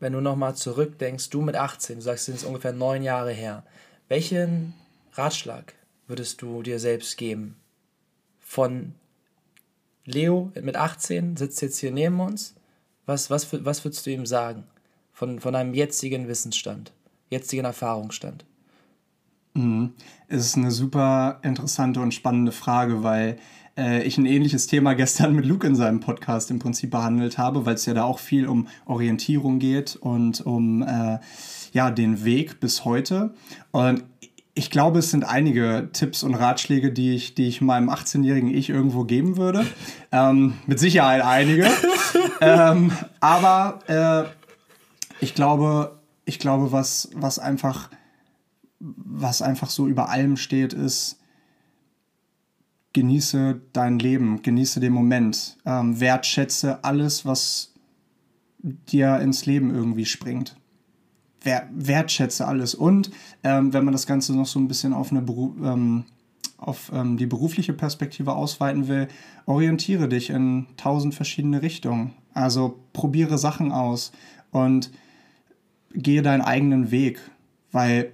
wenn 0.00 0.12
du 0.12 0.20
nochmal 0.20 0.54
zurückdenkst, 0.56 1.30
du 1.30 1.42
mit 1.42 1.54
18, 1.54 1.96
du 1.96 2.02
sagst, 2.02 2.28
es 2.28 2.40
sind 2.40 2.48
ungefähr 2.48 2.72
neun 2.72 3.02
Jahre 3.02 3.32
her, 3.32 3.64
welchen 4.08 4.74
Ratschlag 5.14 5.74
würdest 6.06 6.42
du 6.42 6.62
dir 6.62 6.78
selbst 6.78 7.16
geben? 7.16 7.56
Von 8.40 8.94
Leo 10.04 10.50
mit 10.60 10.76
18 10.76 11.36
sitzt 11.36 11.62
jetzt 11.62 11.78
hier 11.78 11.92
neben 11.92 12.20
uns. 12.20 12.54
Was, 13.06 13.30
was, 13.30 13.64
was 13.64 13.84
würdest 13.84 14.04
du 14.06 14.10
ihm 14.10 14.26
sagen? 14.26 14.64
Von, 15.22 15.38
von 15.38 15.54
einem 15.54 15.72
jetzigen 15.72 16.26
Wissensstand, 16.26 16.92
jetzigen 17.30 17.64
Erfahrungsstand? 17.64 18.44
Mhm. 19.54 19.92
Es 20.26 20.46
ist 20.46 20.56
eine 20.56 20.72
super 20.72 21.38
interessante 21.44 22.00
und 22.00 22.12
spannende 22.12 22.50
Frage, 22.50 23.04
weil 23.04 23.38
äh, 23.78 24.02
ich 24.02 24.18
ein 24.18 24.26
ähnliches 24.26 24.66
Thema 24.66 24.94
gestern 24.96 25.36
mit 25.36 25.46
Luke 25.46 25.64
in 25.64 25.76
seinem 25.76 26.00
Podcast 26.00 26.50
im 26.50 26.58
Prinzip 26.58 26.90
behandelt 26.90 27.38
habe, 27.38 27.64
weil 27.66 27.76
es 27.76 27.86
ja 27.86 27.94
da 27.94 28.02
auch 28.02 28.18
viel 28.18 28.48
um 28.48 28.66
Orientierung 28.84 29.60
geht 29.60 29.94
und 29.94 30.40
um 30.40 30.82
äh, 30.82 31.20
ja, 31.72 31.92
den 31.92 32.24
Weg 32.24 32.58
bis 32.58 32.84
heute. 32.84 33.32
Und 33.70 34.02
ich 34.54 34.70
glaube, 34.70 34.98
es 34.98 35.12
sind 35.12 35.22
einige 35.22 35.90
Tipps 35.92 36.24
und 36.24 36.34
Ratschläge, 36.34 36.90
die 36.90 37.14
ich, 37.14 37.36
die 37.36 37.46
ich 37.46 37.60
meinem 37.60 37.90
18-jährigen 37.90 38.52
Ich 38.52 38.70
irgendwo 38.70 39.04
geben 39.04 39.36
würde. 39.36 39.64
Ähm, 40.14 40.58
mit 40.66 40.78
Sicherheit 40.78 41.24
einige. 41.24 41.66
ähm, 42.42 42.92
aber 43.18 43.78
äh, 43.86 44.41
ich 45.22 45.34
glaube, 45.34 46.00
ich 46.24 46.40
glaube, 46.40 46.72
was, 46.72 47.08
was 47.14 47.38
einfach, 47.38 47.90
was 48.80 49.40
einfach 49.40 49.70
so 49.70 49.86
über 49.86 50.08
allem 50.08 50.36
steht, 50.36 50.72
ist, 50.72 51.20
genieße 52.92 53.60
dein 53.72 54.00
Leben, 54.00 54.42
genieße 54.42 54.80
den 54.80 54.92
Moment, 54.92 55.56
ähm, 55.64 56.00
wertschätze 56.00 56.82
alles, 56.82 57.24
was 57.24 57.72
dir 58.58 59.20
ins 59.20 59.46
Leben 59.46 59.72
irgendwie 59.72 60.06
springt. 60.06 60.56
Wer, 61.40 61.68
wertschätze 61.72 62.46
alles. 62.46 62.74
Und 62.74 63.10
ähm, 63.44 63.72
wenn 63.72 63.84
man 63.84 63.92
das 63.92 64.06
Ganze 64.06 64.34
noch 64.34 64.46
so 64.46 64.58
ein 64.58 64.68
bisschen 64.68 64.92
auf, 64.92 65.12
eine 65.12 65.22
Beru 65.22 65.54
ähm, 65.64 66.04
auf 66.58 66.92
ähm, 66.92 67.16
die 67.16 67.26
berufliche 67.26 67.72
Perspektive 67.72 68.34
ausweiten 68.34 68.88
will, 68.88 69.08
orientiere 69.46 70.08
dich 70.08 70.30
in 70.30 70.66
tausend 70.76 71.14
verschiedene 71.14 71.62
Richtungen. 71.62 72.12
Also 72.34 72.80
probiere 72.92 73.38
Sachen 73.38 73.72
aus 73.72 74.12
und 74.50 74.90
gehe 75.94 76.22
deinen 76.22 76.42
eigenen 76.42 76.90
Weg, 76.90 77.20
weil 77.70 78.12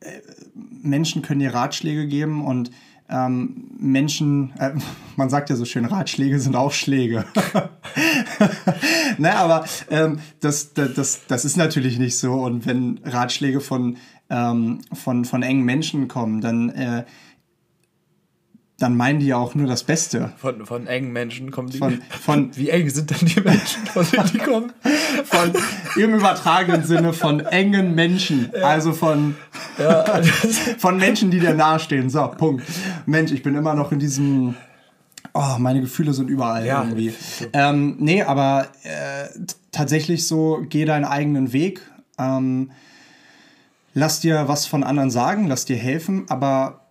äh, 0.00 0.20
Menschen 0.82 1.22
können 1.22 1.40
dir 1.40 1.54
Ratschläge 1.54 2.06
geben 2.06 2.44
und 2.44 2.70
ähm, 3.08 3.70
Menschen, 3.78 4.52
äh, 4.58 4.72
man 5.16 5.30
sagt 5.30 5.50
ja 5.50 5.56
so 5.56 5.64
schön, 5.64 5.84
Ratschläge 5.84 6.40
sind 6.40 6.56
auch 6.56 6.72
Schläge. 6.72 7.24
ne, 9.18 9.34
aber 9.36 9.64
ähm, 9.90 10.18
das, 10.40 10.72
das, 10.72 11.26
das 11.26 11.44
ist 11.44 11.56
natürlich 11.56 11.98
nicht 11.98 12.16
so. 12.16 12.34
Und 12.34 12.66
wenn 12.66 13.00
Ratschläge 13.04 13.60
von, 13.60 13.98
ähm, 14.30 14.80
von, 14.92 15.24
von 15.24 15.42
engen 15.42 15.64
Menschen 15.64 16.08
kommen, 16.08 16.40
dann, 16.40 16.70
äh, 16.70 17.04
dann 18.82 18.96
meinen 18.96 19.20
die 19.20 19.26
ja 19.26 19.36
auch 19.36 19.54
nur 19.54 19.68
das 19.68 19.84
Beste. 19.84 20.32
Von, 20.38 20.66
von 20.66 20.88
engen 20.88 21.12
Menschen 21.12 21.52
kommen 21.52 21.70
die. 21.70 21.78
Von, 21.78 22.02
von, 22.20 22.50
Wie 22.56 22.68
eng 22.68 22.90
sind 22.90 23.10
denn 23.10 23.28
die 23.28 23.40
Menschen, 23.40 23.86
von 23.92 24.04
denen 24.10 24.30
die 24.32 24.38
kommen? 24.38 24.72
Von, 25.24 25.52
Im 25.96 26.14
übertragenen 26.14 26.82
Sinne 26.84 27.12
von 27.12 27.40
engen 27.40 27.94
Menschen. 27.94 28.50
Ja. 28.52 28.66
Also 28.66 28.92
von, 28.92 29.36
ja. 29.78 30.20
von 30.78 30.96
Menschen, 30.96 31.30
die 31.30 31.38
dir 31.38 31.54
nahestehen. 31.54 32.10
So, 32.10 32.26
Punkt. 32.36 32.64
Mensch, 33.06 33.30
ich 33.30 33.44
bin 33.44 33.54
immer 33.54 33.74
noch 33.74 33.92
in 33.92 34.00
diesem. 34.00 34.56
Oh, 35.34 35.56
meine 35.58 35.80
Gefühle 35.80 36.12
sind 36.12 36.28
überall 36.28 36.66
ja. 36.66 36.82
irgendwie. 36.82 37.14
Ähm, 37.52 37.96
nee, 38.00 38.22
aber 38.22 38.66
äh, 38.82 39.28
tatsächlich 39.70 40.26
so, 40.26 40.66
geh 40.68 40.84
deinen 40.84 41.04
eigenen 41.04 41.52
Weg. 41.52 41.80
Ähm, 42.18 42.72
lass 43.94 44.20
dir 44.20 44.48
was 44.48 44.66
von 44.66 44.82
anderen 44.82 45.10
sagen, 45.10 45.46
lass 45.46 45.64
dir 45.64 45.76
helfen, 45.76 46.26
aber 46.28 46.81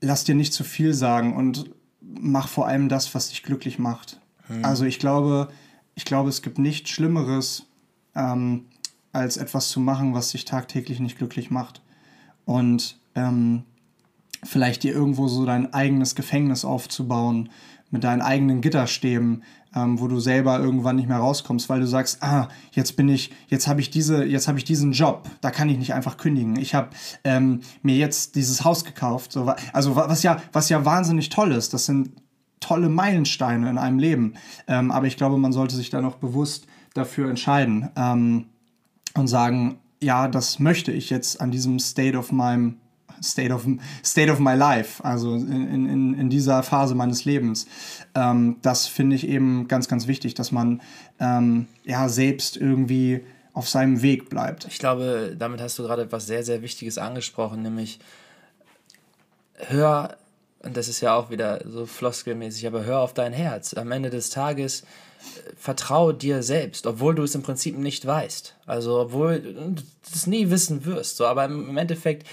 lass 0.00 0.24
dir 0.24 0.34
nicht 0.34 0.52
zu 0.52 0.64
viel 0.64 0.94
sagen 0.94 1.36
und 1.36 1.70
mach 2.00 2.48
vor 2.48 2.66
allem 2.66 2.88
das, 2.88 3.14
was 3.14 3.28
dich 3.28 3.42
glücklich 3.42 3.78
macht. 3.78 4.20
Hm. 4.46 4.64
Also 4.64 4.84
ich 4.84 4.98
glaube, 4.98 5.48
ich 5.94 6.04
glaube, 6.04 6.28
es 6.28 6.42
gibt 6.42 6.58
nichts 6.58 6.90
Schlimmeres, 6.90 7.66
ähm, 8.14 8.66
als 9.12 9.36
etwas 9.36 9.68
zu 9.68 9.80
machen, 9.80 10.14
was 10.14 10.30
dich 10.30 10.44
tagtäglich 10.44 11.00
nicht 11.00 11.18
glücklich 11.18 11.50
macht. 11.50 11.82
Und 12.44 12.98
ähm, 13.14 13.64
vielleicht 14.44 14.82
dir 14.82 14.92
irgendwo 14.92 15.28
so 15.28 15.44
dein 15.44 15.72
eigenes 15.74 16.14
Gefängnis 16.14 16.64
aufzubauen, 16.64 17.50
mit 17.90 18.04
deinen 18.04 18.22
eigenen 18.22 18.60
Gitterstäben, 18.60 19.42
ähm, 19.74 20.00
wo 20.00 20.08
du 20.08 20.20
selber 20.20 20.58
irgendwann 20.58 20.96
nicht 20.96 21.08
mehr 21.08 21.18
rauskommst, 21.18 21.68
weil 21.68 21.80
du 21.80 21.86
sagst, 21.86 22.22
ah, 22.22 22.48
jetzt 22.72 22.96
bin 22.96 23.08
ich, 23.08 23.30
jetzt 23.48 23.68
habe 23.68 23.80
ich 23.80 23.90
diese, 23.90 24.24
jetzt 24.24 24.48
habe 24.48 24.58
ich 24.58 24.64
diesen 24.64 24.92
Job, 24.92 25.28
da 25.40 25.50
kann 25.50 25.68
ich 25.68 25.78
nicht 25.78 25.94
einfach 25.94 26.16
kündigen. 26.16 26.56
Ich 26.56 26.74
habe 26.74 26.90
ähm, 27.24 27.60
mir 27.82 27.96
jetzt 27.96 28.34
dieses 28.34 28.64
Haus 28.64 28.84
gekauft, 28.84 29.32
so, 29.32 29.52
also 29.72 29.96
was 29.96 30.22
ja, 30.22 30.42
was 30.52 30.68
ja 30.68 30.84
wahnsinnig 30.84 31.28
toll 31.28 31.52
ist. 31.52 31.74
Das 31.74 31.86
sind 31.86 32.10
tolle 32.60 32.88
Meilensteine 32.88 33.68
in 33.68 33.78
einem 33.78 33.98
Leben. 33.98 34.34
Ähm, 34.68 34.90
aber 34.90 35.06
ich 35.06 35.16
glaube, 35.16 35.38
man 35.38 35.52
sollte 35.52 35.74
sich 35.74 35.90
da 35.90 36.00
noch 36.00 36.16
bewusst 36.16 36.66
dafür 36.94 37.30
entscheiden 37.30 37.90
ähm, 37.96 38.46
und 39.14 39.28
sagen, 39.28 39.78
ja, 40.02 40.28
das 40.28 40.58
möchte 40.58 40.92
ich 40.92 41.10
jetzt 41.10 41.40
an 41.40 41.50
diesem 41.50 41.78
State 41.78 42.16
of 42.16 42.32
meinem 42.32 42.76
State 43.22 43.52
of, 43.52 43.66
State 44.04 44.30
of 44.30 44.38
my 44.38 44.54
life, 44.54 45.02
also 45.04 45.34
in, 45.34 45.88
in, 45.88 46.14
in 46.14 46.30
dieser 46.30 46.62
Phase 46.62 46.94
meines 46.94 47.24
Lebens. 47.24 47.66
Ähm, 48.14 48.56
das 48.62 48.86
finde 48.86 49.16
ich 49.16 49.26
eben 49.26 49.68
ganz, 49.68 49.88
ganz 49.88 50.06
wichtig, 50.06 50.34
dass 50.34 50.52
man 50.52 50.80
ähm, 51.18 51.66
ja 51.84 52.08
selbst 52.08 52.56
irgendwie 52.56 53.20
auf 53.52 53.68
seinem 53.68 54.02
Weg 54.02 54.30
bleibt. 54.30 54.66
Ich 54.66 54.78
glaube, 54.78 55.34
damit 55.38 55.60
hast 55.60 55.78
du 55.78 55.82
gerade 55.82 56.02
etwas 56.02 56.26
sehr, 56.26 56.44
sehr 56.44 56.62
Wichtiges 56.62 56.98
angesprochen, 56.98 57.62
nämlich 57.62 57.98
hör, 59.68 60.16
und 60.60 60.76
das 60.76 60.88
ist 60.88 61.00
ja 61.00 61.14
auch 61.14 61.30
wieder 61.30 61.60
so 61.66 61.86
floskelmäßig, 61.86 62.66
aber 62.66 62.84
hör 62.84 63.00
auf 63.00 63.14
dein 63.14 63.32
Herz. 63.32 63.74
Am 63.74 63.92
Ende 63.92 64.10
des 64.10 64.30
Tages 64.30 64.82
äh, 64.82 64.84
vertraue 65.56 66.14
dir 66.14 66.42
selbst, 66.42 66.86
obwohl 66.86 67.14
du 67.14 67.22
es 67.22 67.34
im 67.34 67.42
Prinzip 67.42 67.76
nicht 67.76 68.06
weißt. 68.06 68.54
Also, 68.66 69.00
obwohl 69.00 69.40
du 69.40 69.82
es 70.12 70.26
nie 70.26 70.50
wissen 70.50 70.84
wirst. 70.84 71.16
So, 71.16 71.26
aber 71.26 71.44
im 71.44 71.76
Endeffekt 71.76 72.26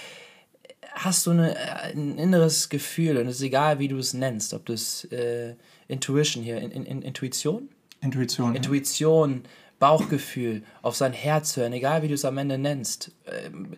hast 0.98 1.28
du 1.28 1.32
eine, 1.32 1.56
ein 1.84 2.18
inneres 2.18 2.70
Gefühl 2.70 3.18
und 3.18 3.28
es 3.28 3.38
ist 3.38 3.44
egal, 3.44 3.80
wie 3.80 3.88
du 3.88 3.98
es 3.98 4.14
nennst, 4.14 4.54
ob 4.54 4.66
du 4.66 4.74
es 4.74 5.06
äh, 5.06 5.56
Intuition 5.88 6.44
hier, 6.44 6.58
in, 6.58 6.72
in, 6.72 7.02
Intuition? 7.02 7.70
Intuition. 8.02 8.56
Intuition, 8.56 9.34
ja. 9.44 9.50
Bauchgefühl, 9.80 10.64
auf 10.82 10.96
sein 10.96 11.14
Herz 11.14 11.56
hören, 11.56 11.74
egal 11.74 12.02
wie 12.02 12.08
du 12.08 12.16
es 12.16 12.26
am 12.26 12.38
Ende 12.38 12.58
nennst. 12.58 13.12
Ähm, 13.26 13.78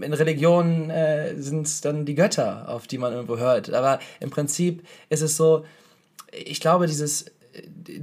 in 0.00 0.12
Religionen 0.12 0.90
äh, 0.90 1.34
sind 1.40 1.66
es 1.66 1.80
dann 1.80 2.04
die 2.04 2.14
Götter, 2.14 2.68
auf 2.68 2.86
die 2.86 2.98
man 2.98 3.12
irgendwo 3.12 3.38
hört. 3.38 3.72
Aber 3.72 4.00
im 4.20 4.30
Prinzip 4.30 4.86
ist 5.10 5.22
es 5.22 5.36
so, 5.36 5.64
ich 6.32 6.60
glaube, 6.60 6.86
dieses 6.86 7.22
äh, 7.22 7.30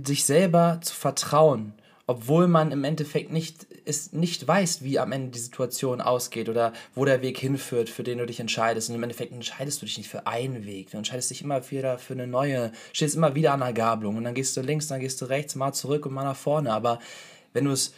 sich 0.06 0.26
selber 0.26 0.80
zu 0.82 0.94
vertrauen, 0.94 1.74
obwohl 2.10 2.48
man 2.48 2.72
im 2.72 2.86
Endeffekt 2.86 3.32
nicht 3.32 3.66
ist, 3.86 4.16
nicht 4.16 4.48
weißt, 4.48 4.84
wie 4.84 4.98
am 4.98 5.12
Ende 5.12 5.30
die 5.30 5.38
Situation 5.38 6.02
ausgeht 6.02 6.50
oder 6.50 6.74
wo 6.96 7.06
der 7.06 7.22
Weg 7.22 7.38
hinführt, 7.38 7.88
für 7.88 8.02
den 8.02 8.18
du 8.18 8.26
dich 8.26 8.40
entscheidest. 8.40 8.90
Und 8.90 8.96
im 8.96 9.04
Endeffekt 9.04 9.32
entscheidest 9.32 9.80
du 9.80 9.86
dich 9.86 10.00
nicht 10.00 10.10
für 10.10 10.26
einen 10.26 10.66
Weg. 10.66 10.90
Du 10.90 10.98
entscheidest 10.98 11.30
dich 11.30 11.44
immer 11.44 11.70
wieder 11.70 12.00
für 12.00 12.14
eine 12.14 12.26
neue, 12.26 12.72
stehst 12.94 13.16
immer 13.16 13.36
wieder 13.36 13.54
an 13.54 13.60
der 13.60 13.74
Gabelung. 13.74 14.18
Und 14.18 14.24
dann 14.24 14.34
gehst 14.34 14.58
du 14.58 14.62
links, 14.62 14.88
dann 14.88 15.02
gehst 15.02 15.22
du 15.22 15.26
rechts, 15.26 15.54
mal 15.54 15.72
zurück 15.72 16.08
und 16.08 16.14
mal 16.14 16.24
nach 16.24 16.36
vorne. 16.36 16.74
Aber 16.74 16.98
wenn 17.54 17.66
du 17.66 17.72
es 17.74 17.94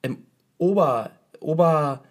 im 0.00 0.24
Ober, 0.56 1.10
Ober, 1.38 2.04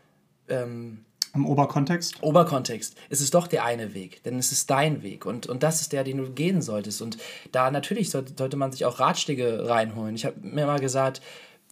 ähm, 0.47 1.05
im 1.33 1.45
Oberkontext? 1.45 2.21
Oberkontext 2.21 2.95
ist 3.09 3.21
es 3.21 3.31
doch 3.31 3.47
der 3.47 3.65
eine 3.65 3.93
Weg, 3.93 4.23
denn 4.23 4.37
es 4.37 4.51
ist 4.51 4.69
dein 4.69 5.03
Weg 5.03 5.25
und, 5.25 5.47
und 5.47 5.63
das 5.63 5.81
ist 5.81 5.93
der, 5.93 6.03
den 6.03 6.17
du 6.17 6.29
gehen 6.31 6.61
solltest. 6.61 7.01
Und 7.01 7.17
da 7.51 7.71
natürlich 7.71 8.09
sollte, 8.09 8.33
sollte 8.37 8.57
man 8.57 8.71
sich 8.71 8.85
auch 8.85 8.99
Ratschläge 8.99 9.67
reinholen. 9.67 10.15
Ich 10.15 10.25
habe 10.25 10.35
mir 10.41 10.65
mal 10.65 10.79
gesagt, 10.79 11.21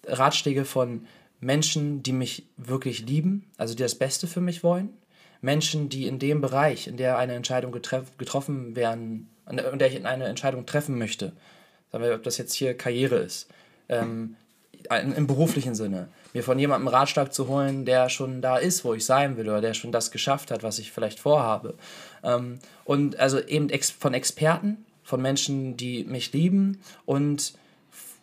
Ratschläge 0.06 0.66
von 0.66 1.06
Menschen, 1.42 2.04
die 2.04 2.14
mich 2.14 2.46
wirklich 2.58 3.06
lieben, 3.06 3.46
also 3.58 3.74
die 3.74 3.84
das 3.84 3.96
Beste 3.96 4.28
für 4.28 4.42
mich 4.42 4.64
wollen, 4.64 4.90
Menschen, 5.42 5.90
die 5.90 6.06
in 6.06 6.20
dem 6.20 6.42
Bereich, 6.42 6.88
in 6.88 6.98
der 6.98 7.18
eine 7.18 7.34
Entscheidung 7.34 7.72
getroffen 7.72 8.76
werden, 8.76 9.30
in 9.50 9.80
der 9.80 9.92
ich 9.92 10.06
eine 10.06 10.26
Entscheidung 10.26 10.66
treffen 10.66 10.98
möchte, 10.98 11.32
sagen 11.92 12.04
wir, 12.04 12.14
ob 12.14 12.24
das 12.24 12.38
jetzt 12.38 12.54
hier 12.54 12.76
Karriere 12.76 13.18
ist, 13.18 13.48
ähm, 13.88 14.36
im 14.92 15.28
beruflichen 15.28 15.76
Sinne, 15.76 16.10
mir 16.34 16.44
von 16.44 16.60
jemandem 16.60 16.88
Ratschlag 16.88 17.34
zu 17.34 17.48
holen, 17.48 17.86
der 17.86 18.10
schon 18.10 18.42
da 18.42 18.58
ist, 18.58 18.86
wo 18.86 18.94
ich 18.94 19.06
sein 19.06 19.38
will, 19.38 19.50
oder 19.50 19.62
der 19.62 19.74
schon 19.74 19.92
das 19.92 20.12
geschafft 20.12 20.52
hat, 20.52 20.64
was 20.64 20.80
ich 20.80 20.92
vielleicht 20.92 21.20
vorhabe. 21.20 21.76
Ähm, 22.24 22.60
und 22.86 23.20
also 23.20 23.40
eben 23.40 23.70
ex 23.70 23.90
von 23.92 24.14
Experten, 24.14 24.86
von 25.04 25.22
Menschen, 25.22 25.76
die 25.78 26.04
mich 26.04 26.32
lieben 26.34 26.82
und 27.06 27.54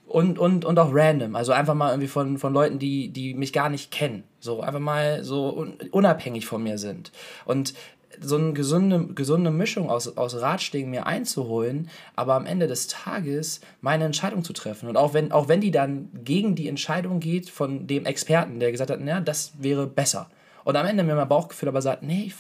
und, 0.07 0.39
und, 0.39 0.65
und 0.65 0.79
auch 0.79 0.91
random. 0.93 1.35
Also 1.35 1.51
einfach 1.51 1.75
mal 1.75 1.91
irgendwie 1.91 2.09
von, 2.09 2.39
von 2.39 2.53
Leuten, 2.53 2.79
die, 2.79 3.09
die 3.09 3.35
mich 3.35 3.53
gar 3.53 3.69
nicht 3.69 3.91
kennen. 3.91 4.23
So 4.39 4.61
einfach 4.61 4.79
mal 4.79 5.25
so 5.25 5.67
unabhängig 5.91 6.47
von 6.47 6.63
mir 6.63 6.79
sind. 6.79 7.11
Und 7.45 7.75
so 8.21 8.37
eine 8.37 8.53
gesunde, 8.53 9.09
gesunde 9.15 9.51
Mischung 9.51 9.91
aus, 9.91 10.17
aus 10.17 10.41
Ratschlägen 10.41 10.91
mir 10.91 11.07
einzuholen, 11.07 11.91
aber 12.15 12.35
am 12.35 12.47
Ende 12.47 12.67
des 12.67 12.87
Tages 12.87 13.61
meine 13.81 14.05
Entscheidung 14.05 14.45
zu 14.45 14.53
treffen. 14.53 14.89
Und 14.89 14.97
auch 14.97 15.15
wenn, 15.15 15.33
auch 15.33 15.49
wenn 15.49 15.61
die 15.61 15.71
dann 15.71 16.09
gegen 16.25 16.55
die 16.55 16.69
Entscheidung 16.69 17.21
geht 17.21 17.51
von 17.51 17.87
dem 17.87 18.07
Experten, 18.07 18.61
der 18.61 18.73
gesagt 18.73 18.91
hat, 18.91 19.01
na, 19.03 19.21
das 19.21 19.53
wäre 19.59 19.87
besser. 19.87 20.29
Und 20.65 20.77
am 20.77 20.87
Ende 20.87 21.05
mir 21.05 21.15
mein 21.15 21.29
Bauchgefühl 21.29 21.69
aber 21.69 21.83
sagt, 21.83 22.03
nee, 22.03 22.33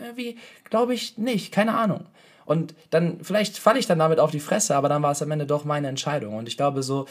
irgendwie 0.00 0.36
glaube 0.68 0.94
ich 0.94 1.18
nicht, 1.18 1.52
keine 1.52 1.74
Ahnung. 1.74 2.06
Und 2.44 2.74
dann, 2.90 3.18
vielleicht 3.22 3.58
falle 3.58 3.78
ich 3.78 3.86
dann 3.86 3.98
damit 3.98 4.20
auf 4.20 4.30
die 4.30 4.40
Fresse, 4.40 4.76
aber 4.76 4.88
dann 4.88 5.02
war 5.02 5.12
es 5.12 5.22
am 5.22 5.30
Ende 5.30 5.46
doch 5.46 5.64
meine 5.64 5.88
Entscheidung. 5.88 6.36
Und 6.36 6.46
ich 6.46 6.56
glaube 6.56 6.82
so, 6.82 7.06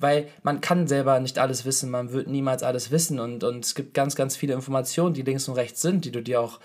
weil 0.00 0.28
man 0.42 0.60
kann 0.60 0.86
selber 0.86 1.18
nicht 1.20 1.38
alles 1.38 1.64
wissen, 1.64 1.90
man 1.90 2.12
wird 2.12 2.28
niemals 2.28 2.62
alles 2.62 2.90
wissen 2.90 3.18
und, 3.18 3.44
und 3.44 3.64
es 3.64 3.74
gibt 3.74 3.94
ganz, 3.94 4.14
ganz 4.14 4.36
viele 4.36 4.54
Informationen, 4.54 5.14
die 5.14 5.22
links 5.22 5.48
und 5.48 5.54
rechts 5.54 5.80
sind, 5.80 6.04
die 6.04 6.12
du 6.12 6.22
dir 6.22 6.40
auch 6.40 6.60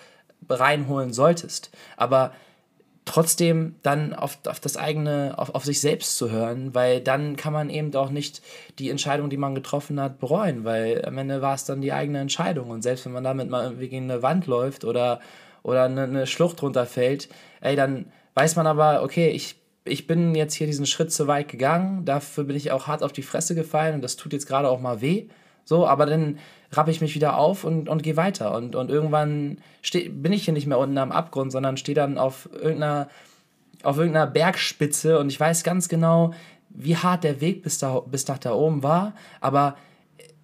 reinholen 0.50 1.14
solltest. 1.14 1.72
Aber 1.98 2.32
trotzdem 3.06 3.76
dann 3.82 4.14
auf, 4.14 4.38
auf 4.46 4.60
das 4.60 4.78
eigene, 4.78 5.34
auf, 5.38 5.56
auf 5.56 5.66
sich 5.66 5.82
selbst 5.82 6.18
zu 6.18 6.30
hören, 6.30 6.76
weil 6.76 7.02
dann 7.02 7.36
kann 7.36 7.52
man 7.52 7.70
eben 7.70 7.94
auch 7.96 8.10
nicht 8.10 8.42
die 8.80 8.90
Entscheidung, 8.90 9.30
die 9.30 9.38
man 9.38 9.56
getroffen 9.56 10.00
hat, 10.00 10.20
bereuen, 10.20 10.64
weil 10.64 11.04
am 11.06 11.18
Ende 11.18 11.42
war 11.42 11.56
es 11.56 11.66
dann 11.66 11.82
die 11.82 11.94
eigene 11.94 12.20
Entscheidung 12.20 12.70
und 12.70 12.84
selbst 12.84 13.06
wenn 13.06 13.12
man 13.12 13.24
damit 13.24 13.50
mal 13.50 13.64
irgendwie 13.64 13.90
gegen 13.90 14.10
eine 14.10 14.22
Wand 14.22 14.46
läuft 14.46 14.86
oder, 14.86 15.20
oder 15.64 15.86
eine, 15.86 16.04
eine 16.04 16.28
Schlucht 16.28 16.62
runterfällt, 16.62 17.28
ey, 17.62 17.76
dann 17.76 18.06
weiß 18.36 18.56
man 18.56 18.68
aber, 18.68 19.04
okay, 19.04 19.30
ich, 19.30 19.56
ich 19.84 20.06
bin 20.06 20.36
jetzt 20.36 20.54
hier 20.54 20.68
diesen 20.68 20.86
Schritt 20.86 21.12
zu 21.12 21.28
weit 21.28 21.48
gegangen, 21.48 22.06
dafür 22.06 22.44
bin 22.44 22.56
ich 22.56 22.72
auch 22.72 22.86
hart 22.86 23.02
auf 23.02 23.14
die 23.14 23.24
Fresse 23.24 23.56
gefallen 23.56 23.96
und 23.96 24.04
das 24.04 24.16
tut 24.16 24.32
jetzt 24.32 24.48
gerade 24.48 24.70
auch 24.70 24.80
mal 24.80 25.02
weh. 25.02 25.28
So, 25.66 25.88
aber 25.88 26.06
dann 26.06 26.38
rappe 26.72 26.92
ich 26.92 27.02
mich 27.02 27.16
wieder 27.16 27.38
auf 27.38 27.64
und, 27.64 27.90
und 27.90 28.04
gehe 28.04 28.18
weiter. 28.18 28.56
Und, 28.56 28.76
und 28.76 28.90
irgendwann 28.90 29.58
steh, 29.82 30.10
bin 30.10 30.34
ich 30.34 30.46
hier 30.46 30.54
nicht 30.54 30.68
mehr 30.68 30.80
unten 30.80 30.98
am 30.98 31.12
Abgrund, 31.12 31.52
sondern 31.52 31.78
stehe 31.78 31.96
dann 31.96 32.18
auf 32.18 32.50
irgendeiner, 32.54 33.10
auf 33.84 33.98
irgendeiner 33.98 34.28
Bergspitze 34.28 35.20
und 35.20 35.30
ich 35.30 35.40
weiß 35.40 35.64
ganz 35.64 35.90
genau, 35.90 36.34
wie 36.70 36.96
hart 36.96 37.24
der 37.24 37.42
Weg 37.42 37.64
bis, 37.64 37.80
da, 37.80 38.00
bis 38.00 38.28
nach 38.28 38.38
da 38.38 38.54
oben 38.54 38.84
war. 38.84 39.14
Aber 39.42 39.76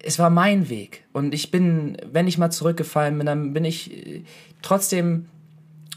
es 0.02 0.18
war 0.18 0.30
mein 0.30 0.68
Weg. 0.68 1.04
Und 1.12 1.34
ich 1.34 1.50
bin, 1.50 1.96
wenn 2.04 2.28
ich 2.28 2.38
mal 2.38 2.50
zurückgefallen 2.50 3.16
bin, 3.16 3.26
dann 3.26 3.52
bin 3.52 3.64
ich 3.64 4.06
äh, 4.06 4.24
trotzdem 4.62 5.28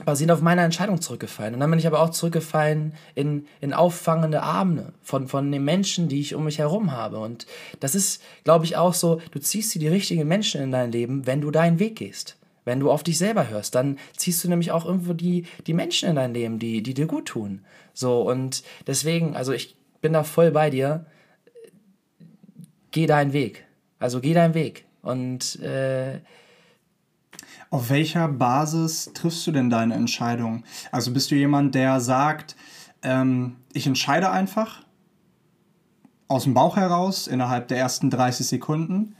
basierend 0.05 0.31
auf 0.31 0.41
meiner 0.41 0.63
Entscheidung 0.63 1.01
zurückgefallen. 1.01 1.53
Und 1.53 1.59
dann 1.59 1.69
bin 1.69 1.79
ich 1.79 1.87
aber 1.87 2.01
auch 2.01 2.09
zurückgefallen 2.09 2.93
in, 3.15 3.47
in 3.59 3.73
auffangende 3.73 4.41
Arme 4.43 4.93
von, 5.01 5.27
von 5.27 5.51
den 5.51 5.63
Menschen, 5.63 6.07
die 6.07 6.19
ich 6.19 6.35
um 6.35 6.45
mich 6.45 6.59
herum 6.59 6.91
habe. 6.91 7.19
Und 7.19 7.45
das 7.79 7.95
ist, 7.95 8.21
glaube 8.43 8.65
ich, 8.65 8.77
auch 8.77 8.93
so, 8.93 9.21
du 9.31 9.39
ziehst 9.39 9.73
dir 9.73 9.79
die 9.79 9.87
richtigen 9.87 10.27
Menschen 10.27 10.61
in 10.61 10.71
dein 10.71 10.91
Leben, 10.91 11.27
wenn 11.27 11.41
du 11.41 11.51
deinen 11.51 11.79
Weg 11.79 11.97
gehst. 11.97 12.37
Wenn 12.63 12.79
du 12.79 12.91
auf 12.91 13.03
dich 13.03 13.17
selber 13.17 13.49
hörst, 13.49 13.73
dann 13.73 13.97
ziehst 14.15 14.43
du 14.43 14.49
nämlich 14.49 14.71
auch 14.71 14.85
irgendwo 14.85 15.13
die, 15.13 15.45
die 15.65 15.73
Menschen 15.73 16.09
in 16.09 16.15
dein 16.15 16.33
Leben, 16.33 16.59
die, 16.59 16.83
die 16.83 16.93
dir 16.93 17.07
gut 17.07 17.25
tun. 17.25 17.65
So, 17.93 18.21
und 18.21 18.63
deswegen, 18.85 19.35
also 19.35 19.51
ich 19.51 19.75
bin 20.01 20.13
da 20.13 20.23
voll 20.23 20.51
bei 20.51 20.69
dir. 20.69 21.05
Geh 22.91 23.05
deinen 23.07 23.33
Weg. 23.33 23.65
Also 23.99 24.19
geh 24.19 24.33
deinen 24.33 24.53
Weg. 24.53 24.85
Und 25.01 25.59
äh, 25.61 26.19
Auf 27.71 27.89
welcher 27.89 28.27
Basis 28.27 29.11
triffst 29.13 29.47
du 29.47 29.53
denn 29.53 29.69
deine 29.69 29.93
Entscheidung? 29.93 30.63
Also 30.91 31.13
bist 31.13 31.31
du 31.31 31.35
jemand, 31.35 31.73
der 31.73 32.01
sagt, 32.01 32.57
ähm, 33.01 33.55
ich 33.71 33.87
entscheide 33.87 34.29
einfach 34.29 34.83
aus 36.27 36.43
dem 36.43 36.53
Bauch 36.53 36.75
heraus 36.75 37.27
innerhalb 37.27 37.69
der 37.69 37.77
ersten 37.77 38.09
30 38.09 38.45
Sekunden? 38.45 39.15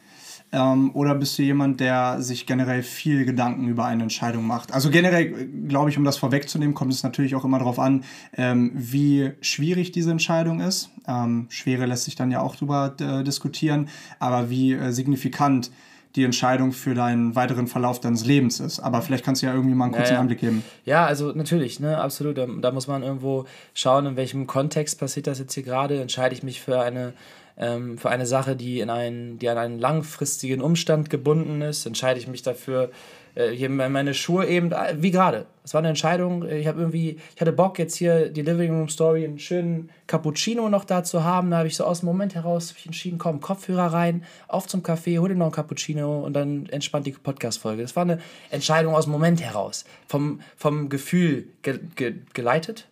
Ähm, 0.52 0.94
oder 0.94 1.16
bist 1.16 1.40
du 1.40 1.44
jemand, 1.44 1.80
der 1.80 2.22
sich 2.22 2.46
generell 2.46 2.84
viel 2.84 3.24
Gedanken 3.24 3.70
über 3.70 3.86
eine 3.86 4.04
Entscheidung 4.04 4.46
macht? 4.46 4.74
Also 4.74 4.90
generell, 4.90 5.48
glaube 5.70 5.90
ich, 5.90 5.98
um 5.98 6.04
das 6.04 6.18
vorwegzunehmen, 6.18 6.76
kommt 6.76 6.92
es 6.92 7.04
natürlich 7.04 7.36
auch 7.36 7.46
immer 7.46 7.60
darauf 7.60 7.80
an, 7.80 8.04
ähm, 8.36 8.74
wie 8.76 9.32
schwierig 9.40 9.94
diese 9.94 10.12
Entscheidung 10.12 10.60
ist. 10.60 10.90
Ähm, 11.08 11.46
Schwere 11.48 11.86
lässt 11.86 12.04
sich 12.04 12.16
dann 12.16 12.32
ja 12.32 12.42
auch 12.42 12.58
drüber 12.58 12.96
äh, 13.00 13.24
diskutieren, 13.24 13.88
aber 14.20 14.50
wie 14.50 14.74
äh, 14.74 14.92
signifikant 14.92 15.72
die 16.16 16.24
Entscheidung 16.24 16.72
für 16.74 16.94
deinen 16.94 17.36
weiteren 17.36 17.68
Verlauf 17.68 18.00
deines 18.00 18.26
Lebens 18.26 18.60
ist. 18.60 18.80
Aber 18.80 19.02
vielleicht 19.02 19.24
kannst 19.24 19.42
du 19.42 19.46
ja 19.46 19.54
irgendwie 19.54 19.76
mal 19.76 19.86
einen 19.86 19.94
kurzen 19.94 20.10
ja, 20.10 20.16
ja. 20.16 20.22
Einblick 20.22 20.40
geben. 20.40 20.64
Ja, 20.86 21.06
also 21.06 21.32
natürlich, 21.32 21.80
ne, 21.80 22.00
absolut. 22.00 22.38
Da, 22.38 22.48
da, 22.48 22.72
muss 22.72 22.88
man 22.88 23.04
irgendwo 23.04 23.46
schauen, 23.74 24.06
in 24.06 24.16
welchem 24.16 24.48
Kontext 24.48 25.00
passiert 25.00 25.28
das 25.28 25.40
jetzt 25.40 25.54
hier 25.54 25.64
gerade. 25.64 26.02
Entscheide 26.02 26.36
ich 26.36 26.44
mich 26.44 26.62
für 26.62 26.82
eine 26.82 27.14
ähm, 27.58 27.98
für 27.98 28.10
eine 28.10 28.26
Sache, 28.26 28.56
die, 28.56 28.80
in 28.80 28.90
einen, 28.90 29.38
die 29.38 29.50
an 29.50 29.58
einen 29.58 29.80
langfristigen 29.80 30.62
Umstand 30.62 31.10
gebunden 31.10 31.62
ist, 31.62 31.86
entscheide 31.86 32.20
ich 32.20 32.28
mich 32.28 32.42
dafür, 32.42 32.92
äh, 33.36 33.68
meine 33.70 34.14
Schuhe 34.14 34.46
eben, 34.46 34.72
äh, 34.72 34.96
wie 34.98 35.12
gerade. 35.12 35.46
Es 35.64 35.74
war 35.74 35.80
eine 35.80 35.90
Entscheidung, 35.90 36.48
ich 36.50 36.66
habe 36.66 36.80
irgendwie, 36.80 37.20
ich 37.36 37.42
hatte 37.42 37.52
Bock 37.52 37.78
jetzt 37.78 37.96
hier 37.96 38.30
die 38.30 38.42
Living 38.42 38.72
Room 38.72 38.90
Story, 38.90 39.24
einen 39.24 39.38
schönen 39.38 39.92
Cappuccino 40.08 40.70
noch 40.70 40.86
da 40.86 41.04
zu 41.04 41.24
haben. 41.24 41.52
Da 41.52 41.58
habe 41.58 41.68
ich 41.68 41.76
so 41.76 41.86
aus 41.86 42.00
dem 42.00 42.08
Moment 42.08 42.34
heraus 42.34 42.74
entschieden, 42.84 43.20
komm, 43.20 43.42
Kopfhörer 43.42 43.94
rein, 43.94 44.24
auf 44.48 44.68
zum 44.68 44.82
Café, 44.82 45.20
hol 45.20 45.30
dir 45.30 45.36
noch 45.36 45.46
einen 45.46 45.54
Cappuccino 45.54 46.26
und 46.26 46.34
dann 46.34 46.66
entspannt 46.68 47.06
die 47.06 47.12
Podcast-Folge. 47.12 47.84
Das 47.84 47.96
war 47.96 48.04
eine 48.04 48.20
Entscheidung 48.50 48.96
aus 48.96 49.06
dem 49.06 49.12
Moment 49.12 49.42
heraus, 49.42 49.86
vom, 50.08 50.42
vom 50.58 50.90
Gefühl 50.90 51.48
ge 51.62 51.80
ge 51.96 52.16
geleitet, 52.34 52.88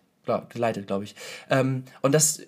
geleitet, 0.50 0.86
glaube 0.86 1.04
ich. 1.04 1.16
Ähm, 1.50 1.82
und 2.02 2.14
das 2.14 2.42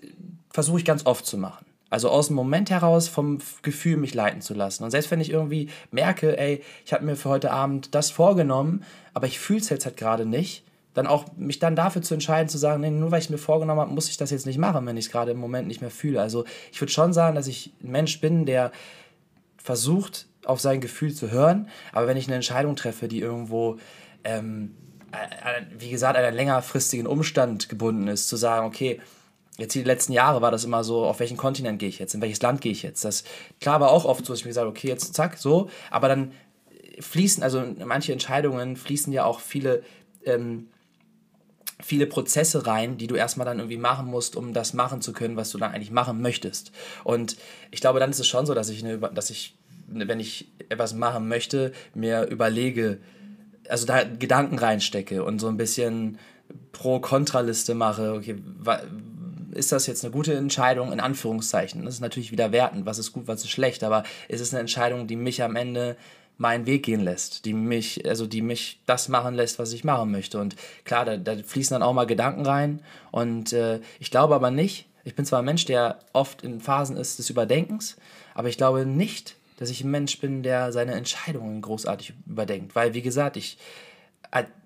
versuche 0.50 0.78
ich 0.78 0.84
ganz 0.84 1.04
oft 1.04 1.26
zu 1.26 1.36
machen. 1.36 1.66
Also 1.92 2.08
aus 2.08 2.28
dem 2.28 2.36
Moment 2.36 2.70
heraus 2.70 3.06
vom 3.06 3.36
Gefühl 3.60 3.98
mich 3.98 4.14
leiten 4.14 4.40
zu 4.40 4.54
lassen. 4.54 4.82
Und 4.82 4.90
selbst 4.90 5.10
wenn 5.10 5.20
ich 5.20 5.28
irgendwie 5.28 5.68
merke, 5.90 6.38
ey, 6.38 6.62
ich 6.86 6.94
habe 6.94 7.04
mir 7.04 7.16
für 7.16 7.28
heute 7.28 7.50
Abend 7.50 7.94
das 7.94 8.10
vorgenommen, 8.10 8.82
aber 9.12 9.26
ich 9.26 9.38
fühle 9.38 9.58
es 9.58 9.68
jetzt 9.68 9.84
halt 9.84 9.98
gerade 9.98 10.24
nicht, 10.24 10.64
dann 10.94 11.06
auch 11.06 11.26
mich 11.36 11.58
dann 11.58 11.76
dafür 11.76 12.00
zu 12.00 12.14
entscheiden, 12.14 12.48
zu 12.48 12.56
sagen, 12.56 12.80
nee, 12.80 12.88
nur 12.88 13.10
weil 13.10 13.20
ich 13.20 13.28
mir 13.28 13.36
vorgenommen 13.36 13.78
habe, 13.78 13.92
muss 13.92 14.08
ich 14.08 14.16
das 14.16 14.30
jetzt 14.30 14.46
nicht 14.46 14.56
machen, 14.56 14.86
wenn 14.86 14.96
ich 14.96 15.04
es 15.04 15.12
gerade 15.12 15.32
im 15.32 15.36
Moment 15.36 15.68
nicht 15.68 15.82
mehr 15.82 15.90
fühle. 15.90 16.22
Also 16.22 16.46
ich 16.72 16.80
würde 16.80 16.90
schon 16.90 17.12
sagen, 17.12 17.34
dass 17.34 17.46
ich 17.46 17.74
ein 17.84 17.90
Mensch 17.90 18.22
bin, 18.22 18.46
der 18.46 18.72
versucht, 19.58 20.28
auf 20.46 20.62
sein 20.62 20.80
Gefühl 20.80 21.12
zu 21.12 21.30
hören, 21.30 21.68
aber 21.92 22.06
wenn 22.06 22.16
ich 22.16 22.26
eine 22.26 22.36
Entscheidung 22.36 22.74
treffe, 22.74 23.06
die 23.06 23.20
irgendwo, 23.20 23.76
ähm, 24.24 24.74
wie 25.78 25.90
gesagt, 25.90 26.16
an 26.16 26.24
einen 26.24 26.36
längerfristigen 26.36 27.06
Umstand 27.06 27.68
gebunden 27.68 28.08
ist, 28.08 28.30
zu 28.30 28.36
sagen, 28.36 28.66
okay, 28.66 28.98
jetzt 29.58 29.74
die 29.74 29.82
letzten 29.82 30.12
Jahre 30.12 30.40
war 30.40 30.50
das 30.50 30.64
immer 30.64 30.84
so, 30.84 31.04
auf 31.04 31.20
welchen 31.20 31.36
Kontinent 31.36 31.78
gehe 31.78 31.88
ich 31.88 31.98
jetzt, 31.98 32.14
in 32.14 32.22
welches 32.22 32.42
Land 32.42 32.60
gehe 32.60 32.72
ich 32.72 32.82
jetzt. 32.82 33.04
Das 33.04 33.24
klar 33.60 33.80
war 33.80 33.90
auch 33.90 34.04
oft 34.04 34.24
so, 34.24 34.32
dass 34.32 34.40
ich 34.40 34.44
mir 34.44 34.50
gesagt 34.50 34.66
okay, 34.66 34.88
jetzt 34.88 35.14
zack, 35.14 35.36
so, 35.38 35.68
aber 35.90 36.08
dann 36.08 36.32
fließen, 37.00 37.42
also 37.42 37.62
manche 37.84 38.12
Entscheidungen 38.12 38.76
fließen 38.76 39.12
ja 39.12 39.24
auch 39.24 39.40
viele, 39.40 39.82
ähm, 40.24 40.68
viele 41.82 42.06
Prozesse 42.06 42.66
rein, 42.66 42.96
die 42.96 43.06
du 43.06 43.14
erstmal 43.14 43.44
dann 43.44 43.58
irgendwie 43.58 43.76
machen 43.76 44.06
musst, 44.06 44.36
um 44.36 44.52
das 44.52 44.72
machen 44.72 45.00
zu 45.00 45.12
können, 45.12 45.36
was 45.36 45.50
du 45.50 45.58
dann 45.58 45.72
eigentlich 45.72 45.90
machen 45.90 46.20
möchtest. 46.22 46.70
Und 47.02 47.36
ich 47.70 47.80
glaube, 47.80 47.98
dann 47.98 48.10
ist 48.10 48.20
es 48.20 48.28
schon 48.28 48.46
so, 48.46 48.54
dass 48.54 48.68
ich, 48.68 48.84
eine, 48.84 48.98
dass 48.98 49.30
ich 49.30 49.56
wenn 49.94 50.20
ich 50.20 50.48
etwas 50.68 50.94
machen 50.94 51.28
möchte, 51.28 51.72
mir 51.94 52.26
überlege, 52.26 52.98
also 53.68 53.86
da 53.86 54.04
Gedanken 54.04 54.58
reinstecke 54.58 55.24
und 55.24 55.38
so 55.38 55.48
ein 55.48 55.56
bisschen 55.56 56.18
Pro-Kontra-Liste 56.72 57.74
mache, 57.74 58.14
okay, 58.14 58.36
ist 59.52 59.72
das 59.72 59.86
jetzt 59.86 60.04
eine 60.04 60.12
gute 60.12 60.34
Entscheidung, 60.34 60.92
in 60.92 61.00
Anführungszeichen. 61.00 61.84
Das 61.84 61.94
ist 61.94 62.00
natürlich 62.00 62.32
wieder 62.32 62.52
wertend, 62.52 62.86
was 62.86 62.98
ist 62.98 63.12
gut, 63.12 63.26
was 63.26 63.42
ist 63.42 63.50
schlecht, 63.50 63.84
aber 63.84 64.04
ist 64.28 64.40
es 64.40 64.52
eine 64.52 64.60
Entscheidung, 64.60 65.06
die 65.06 65.16
mich 65.16 65.42
am 65.42 65.56
Ende 65.56 65.96
meinen 66.38 66.66
Weg 66.66 66.84
gehen 66.84 67.00
lässt, 67.00 67.44
die 67.44 67.52
mich, 67.52 68.08
also 68.08 68.26
die 68.26 68.42
mich 68.42 68.80
das 68.86 69.08
machen 69.08 69.34
lässt, 69.34 69.58
was 69.58 69.72
ich 69.72 69.84
machen 69.84 70.10
möchte. 70.10 70.40
Und 70.40 70.56
klar, 70.84 71.04
da, 71.04 71.16
da 71.16 71.36
fließen 71.36 71.74
dann 71.74 71.82
auch 71.82 71.92
mal 71.92 72.06
Gedanken 72.06 72.44
rein. 72.44 72.80
Und 73.10 73.52
äh, 73.52 73.80
ich 74.00 74.10
glaube 74.10 74.34
aber 74.34 74.50
nicht, 74.50 74.86
ich 75.04 75.14
bin 75.14 75.24
zwar 75.24 75.40
ein 75.40 75.44
Mensch, 75.44 75.64
der 75.64 75.98
oft 76.12 76.42
in 76.42 76.60
Phasen 76.60 76.96
ist 76.96 77.18
des 77.18 77.30
Überdenkens, 77.30 77.96
aber 78.34 78.48
ich 78.48 78.56
glaube 78.56 78.86
nicht, 78.86 79.36
dass 79.58 79.70
ich 79.70 79.84
ein 79.84 79.90
Mensch 79.90 80.18
bin, 80.18 80.42
der 80.42 80.72
seine 80.72 80.92
Entscheidungen 80.92 81.60
großartig 81.60 82.14
überdenkt. 82.26 82.74
Weil, 82.74 82.94
wie 82.94 83.02
gesagt, 83.02 83.36
ich 83.36 83.58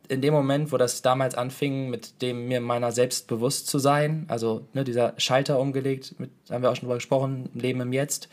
in 0.08 0.20
dem 0.20 0.32
Moment, 0.32 0.72
wo 0.72 0.76
das 0.76 1.02
damals 1.02 1.34
anfing, 1.34 1.90
mit 1.90 2.22
dem 2.22 2.48
mir 2.48 2.60
meiner 2.60 2.92
selbst 2.92 3.26
bewusst 3.28 3.66
zu 3.66 3.78
sein, 3.78 4.24
also 4.28 4.66
ne, 4.72 4.84
dieser 4.84 5.14
Schalter 5.18 5.58
umgelegt, 5.58 6.14
mit, 6.18 6.30
haben 6.50 6.62
wir 6.62 6.70
auch 6.70 6.76
schon 6.76 6.86
drüber 6.86 6.96
gesprochen, 6.96 7.50
Leben 7.54 7.80
im 7.80 7.92
Jetzt, 7.92 8.28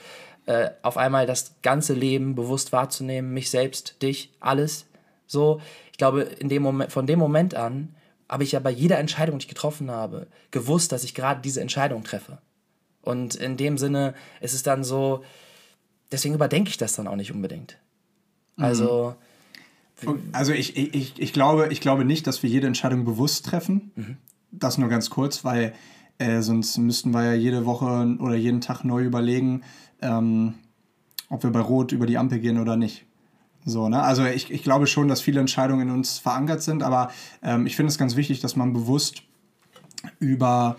äh, 0.46 0.72
auf 0.82 0.98
einmal 0.98 1.26
das 1.26 1.56
ganze 1.62 1.94
Leben 1.94 2.36
bewusst 2.36 2.72
wahrzunehmen, 2.72 3.34
mich 3.34 3.50
selbst, 3.50 4.02
dich, 4.02 4.34
alles. 4.40 4.86
So, 5.28 5.62
ich 5.92 5.98
glaube, 5.98 6.22
in 6.22 6.50
dem 6.50 6.64
Moment, 6.64 6.92
von 6.92 7.08
dem 7.08 7.20
Moment 7.20 7.56
an 7.56 7.96
habe 8.30 8.44
ich 8.44 8.54
ja 8.54 8.60
bei 8.60 8.72
jeder 8.72 8.98
Entscheidung, 9.00 9.38
die 9.38 9.44
ich 9.44 9.50
getroffen 9.50 9.92
habe, 9.92 10.28
gewusst, 10.52 10.92
dass 10.92 11.04
ich 11.04 11.14
gerade 11.14 11.42
diese 11.42 11.62
Entscheidung 11.62 12.04
treffe. 12.04 12.40
Und 13.02 13.36
in 13.36 13.58
dem 13.58 13.78
Sinne 13.78 14.16
ist 14.42 14.54
es 14.54 14.64
dann 14.64 14.84
so, 14.84 15.24
deswegen 16.12 16.36
überdenke 16.36 16.70
ich 16.70 16.78
das 16.78 16.96
dann 16.96 17.08
auch 17.08 17.16
nicht 17.16 17.32
unbedingt. 17.32 17.78
Also. 18.58 19.16
Mhm 19.18 19.33
also 20.32 20.54
ich, 20.54 20.78
ich, 20.78 21.14
ich, 21.18 21.34
glaube, 21.34 21.68
ich 21.72 21.82
glaube 21.82 22.06
nicht, 22.06 22.28
dass 22.28 22.44
wir 22.44 22.50
jede 22.50 22.68
Entscheidung 22.68 23.06
bewusst 23.06 23.46
treffen. 23.46 23.92
Mhm. 23.96 24.18
Das 24.52 24.78
nur 24.78 24.90
ganz 24.90 25.10
kurz, 25.10 25.44
weil 25.44 25.74
äh, 26.20 26.42
sonst 26.42 26.78
müssten 26.78 27.12
wir 27.12 27.24
ja 27.24 27.34
jede 27.34 27.66
Woche 27.66 28.16
oder 28.20 28.36
jeden 28.36 28.62
Tag 28.62 28.84
neu 28.84 29.04
überlegen, 29.04 29.64
ähm, 30.02 30.56
ob 31.30 31.44
wir 31.44 31.52
bei 31.52 31.60
Rot 31.60 31.92
über 31.92 32.06
die 32.06 32.18
Ampel 32.18 32.40
gehen 32.40 32.60
oder 32.60 32.76
nicht. 32.76 33.06
So, 33.66 33.90
ne? 33.90 34.04
Also 34.04 34.26
ich, 34.26 34.52
ich 34.52 34.64
glaube 34.64 34.88
schon, 34.88 35.08
dass 35.08 35.22
viele 35.22 35.40
Entscheidungen 35.40 35.90
in 35.90 35.94
uns 35.94 36.20
verankert 36.20 36.62
sind, 36.62 36.84
aber 36.84 37.12
ähm, 37.42 37.66
ich 37.66 37.76
finde 37.76 37.92
es 37.92 37.98
ganz 37.98 38.16
wichtig, 38.16 38.42
dass 38.42 38.56
man 38.56 38.74
bewusst 38.74 39.24
über, 40.20 40.78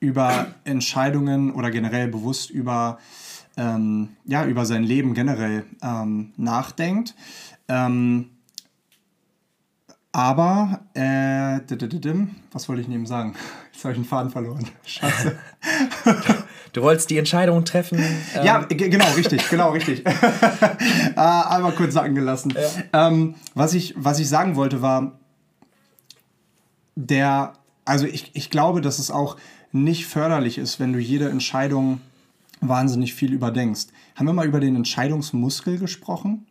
über 0.00 0.46
Entscheidungen 0.64 1.52
oder 1.52 1.70
generell 1.70 2.08
bewusst 2.08 2.50
über, 2.50 2.98
ähm, 3.56 4.10
ja, 4.24 4.46
über 4.46 4.64
sein 4.64 4.82
Leben 4.82 5.14
generell 5.14 5.64
ähm, 5.82 6.32
nachdenkt. 6.36 7.14
Ähm, 7.68 8.30
aber, 10.12 10.80
äh, 10.92 11.60
was 12.52 12.68
wollte 12.68 12.82
ich 12.82 12.88
neben 12.88 13.06
sagen? 13.06 13.34
Jetzt 13.72 13.84
habe 13.84 13.92
ich 13.92 13.98
einen 13.98 14.04
Faden 14.04 14.30
verloren. 14.30 14.68
Scheiße. 14.84 15.36
Du 16.72 16.82
wolltest 16.82 17.10
die 17.10 17.18
Entscheidung 17.18 17.64
treffen. 17.64 17.98
Ähm 17.98 18.44
ja, 18.44 18.58
genau, 18.68 19.10
richtig, 19.12 19.48
genau, 19.48 19.70
richtig. 19.70 20.04
äh, 20.06 20.10
einmal 21.16 21.72
kurz 21.72 21.94
sagen 21.94 22.14
gelassen. 22.14 22.54
Ja. 22.92 23.08
Ähm, 23.08 23.34
was, 23.54 23.74
ich, 23.74 23.94
was 23.96 24.18
ich 24.18 24.28
sagen 24.28 24.56
wollte 24.56 24.82
war, 24.82 25.18
der, 26.94 27.54
also 27.84 28.06
ich, 28.06 28.30
ich 28.34 28.50
glaube, 28.50 28.82
dass 28.82 28.98
es 28.98 29.10
auch 29.10 29.36
nicht 29.72 30.06
förderlich 30.06 30.58
ist, 30.58 30.78
wenn 30.78 30.92
du 30.92 30.98
jede 30.98 31.30
Entscheidung 31.30 32.00
wahnsinnig 32.60 33.14
viel 33.14 33.32
überdenkst. 33.32 33.86
Haben 34.14 34.26
wir 34.26 34.34
mal 34.34 34.46
über 34.46 34.60
den 34.60 34.76
Entscheidungsmuskel 34.76 35.78
gesprochen? 35.78 36.46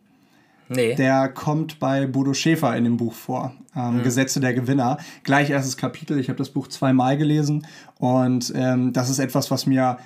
Nee. 0.74 0.96
Der 0.96 1.28
kommt 1.28 1.80
bei 1.80 2.08
Bodo 2.08 2.34
Schäfer 2.34 2.76
in 2.76 2.86
dem 2.86 2.98
Buch 2.98 3.14
vor. 3.14 3.54
Ähm, 3.76 3.98
mhm. 3.98 4.04
Gesetze 4.04 4.40
der 4.40 4.54
Gewinner. 4.54 4.98
Gleich 5.24 5.50
erstes 5.50 5.78
Kapitel. 5.78 6.20
Ich 6.20 6.30
habe 6.30 6.38
das 6.38 6.50
Buch 6.50 6.68
zweimal 6.68 7.18
gelesen. 7.18 7.68
Und 8.00 8.54
ähm, 8.56 8.94
das 8.94 9.10
ist 9.10 9.20
etwas, 9.20 9.52
was 9.52 9.66
mir 9.66 9.98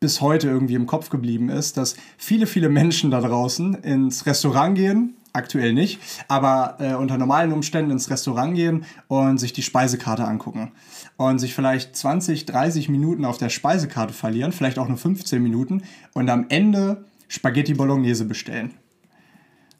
bis 0.00 0.20
heute 0.20 0.48
irgendwie 0.48 0.74
im 0.74 0.86
Kopf 0.86 1.08
geblieben 1.08 1.48
ist, 1.48 1.76
dass 1.76 1.96
viele, 2.18 2.46
viele 2.46 2.68
Menschen 2.68 3.10
da 3.10 3.20
draußen 3.20 3.74
ins 3.74 4.26
Restaurant 4.26 4.76
gehen, 4.76 5.16
aktuell 5.32 5.72
nicht, 5.72 5.98
aber 6.28 6.76
äh, 6.78 6.94
unter 6.94 7.16
normalen 7.16 7.52
Umständen 7.52 7.90
ins 7.90 8.10
Restaurant 8.10 8.54
gehen 8.54 8.84
und 9.08 9.38
sich 9.38 9.52
die 9.52 9.62
Speisekarte 9.62 10.24
angucken. 10.24 10.72
Und 11.16 11.38
sich 11.38 11.54
vielleicht 11.54 11.96
20, 11.96 12.44
30 12.44 12.88
Minuten 12.88 13.24
auf 13.24 13.38
der 13.38 13.48
Speisekarte 13.48 14.12
verlieren, 14.12 14.52
vielleicht 14.52 14.78
auch 14.78 14.88
nur 14.88 14.98
15 14.98 15.42
Minuten 15.42 15.82
und 16.12 16.28
am 16.28 16.46
Ende 16.50 17.04
Spaghetti 17.28 17.74
Bolognese 17.74 18.26
bestellen. 18.26 18.74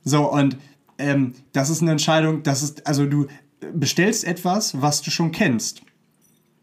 So, 0.05 0.31
und 0.31 0.57
ähm, 0.99 1.35
das 1.53 1.71
ist 1.71 1.83
eine 1.83 1.93
Entscheidung, 1.93 2.43
das 2.43 2.63
ist, 2.63 2.87
also 2.87 3.07
du 3.07 3.27
bestellst 3.73 4.25
etwas, 4.25 4.81
was 4.81 5.03
du 5.03 5.11
schon 5.11 5.33
kennst. 5.33 5.83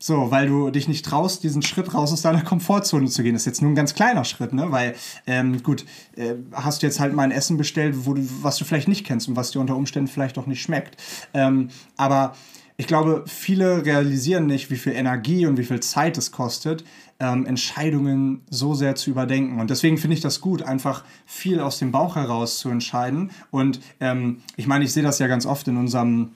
So, 0.04 0.32
weil 0.32 0.47
du 0.47 0.71
dich 0.71 0.88
nicht 0.88 1.06
traust, 1.06 1.43
diesen 1.43 1.62
Schritt 1.62 1.93
raus 1.93 2.12
aus 2.12 2.23
deiner 2.23 2.41
Komfortzone 2.41 3.08
zu 3.08 3.21
gehen. 3.21 3.34
Das 3.34 3.43
ist 3.43 3.45
jetzt 3.45 3.62
nur 3.62 3.69
ein 3.69 3.75
ganz 3.75 3.93
kleiner 3.93 4.25
Schritt, 4.25 4.51
ne? 4.51 4.71
Weil, 4.71 4.95
ähm, 5.27 5.62
gut, 5.62 5.86
äh, 6.15 6.34
hast 6.54 6.82
du 6.82 6.88
jetzt 6.88 6.99
halt 6.99 7.13
mal 7.13 7.21
ein 7.21 7.32
Essen 7.32 7.56
bestellt, 7.56 8.08
wo 8.08 8.15
du, 8.15 8.27
was 8.41 8.58
du 8.58 8.65
vielleicht 8.65 8.88
nicht 8.88 9.06
kennst 9.06 9.27
und 9.27 9.36
was 9.36 9.51
dir 9.51 9.60
unter 9.60 9.75
Umständen 9.75 10.08
vielleicht 10.08 10.39
auch 10.39 10.47
nicht 10.47 10.63
schmeckt. 10.63 10.97
Ähm, 11.36 11.69
aber 11.97 12.34
ich 12.77 12.88
glaube, 12.88 13.25
viele 13.27 13.86
realisieren 13.86 14.47
nicht, 14.47 14.71
wie 14.71 14.77
viel 14.77 14.93
Energie 14.93 15.45
und 15.45 15.58
wie 15.58 15.65
viel 15.65 15.82
Zeit 15.82 16.17
es 16.17 16.32
kostet, 16.32 16.84
ähm, 17.21 17.45
Entscheidungen 17.45 18.41
so 18.49 18.73
sehr 18.73 18.95
zu 18.95 19.12
überdenken. 19.12 19.60
Und 19.60 19.69
deswegen 19.69 19.97
finde 19.97 20.15
ich 20.15 20.21
das 20.21 20.41
gut, 20.41 20.63
einfach 20.63 21.05
viel 21.25 21.60
aus 21.62 21.77
dem 21.77 21.91
Bauch 21.91 22.15
heraus 22.15 22.57
zu 22.57 22.69
entscheiden. 22.69 23.29
Und 23.51 23.79
ähm, 23.99 24.41
ich 24.57 24.67
meine, 24.67 24.84
ich 24.84 24.91
sehe 24.91 25.03
das 25.03 25.19
ja 25.19 25.27
ganz 25.27 25.45
oft 25.45 25.67
in 25.67 25.77
unserem 25.77 26.31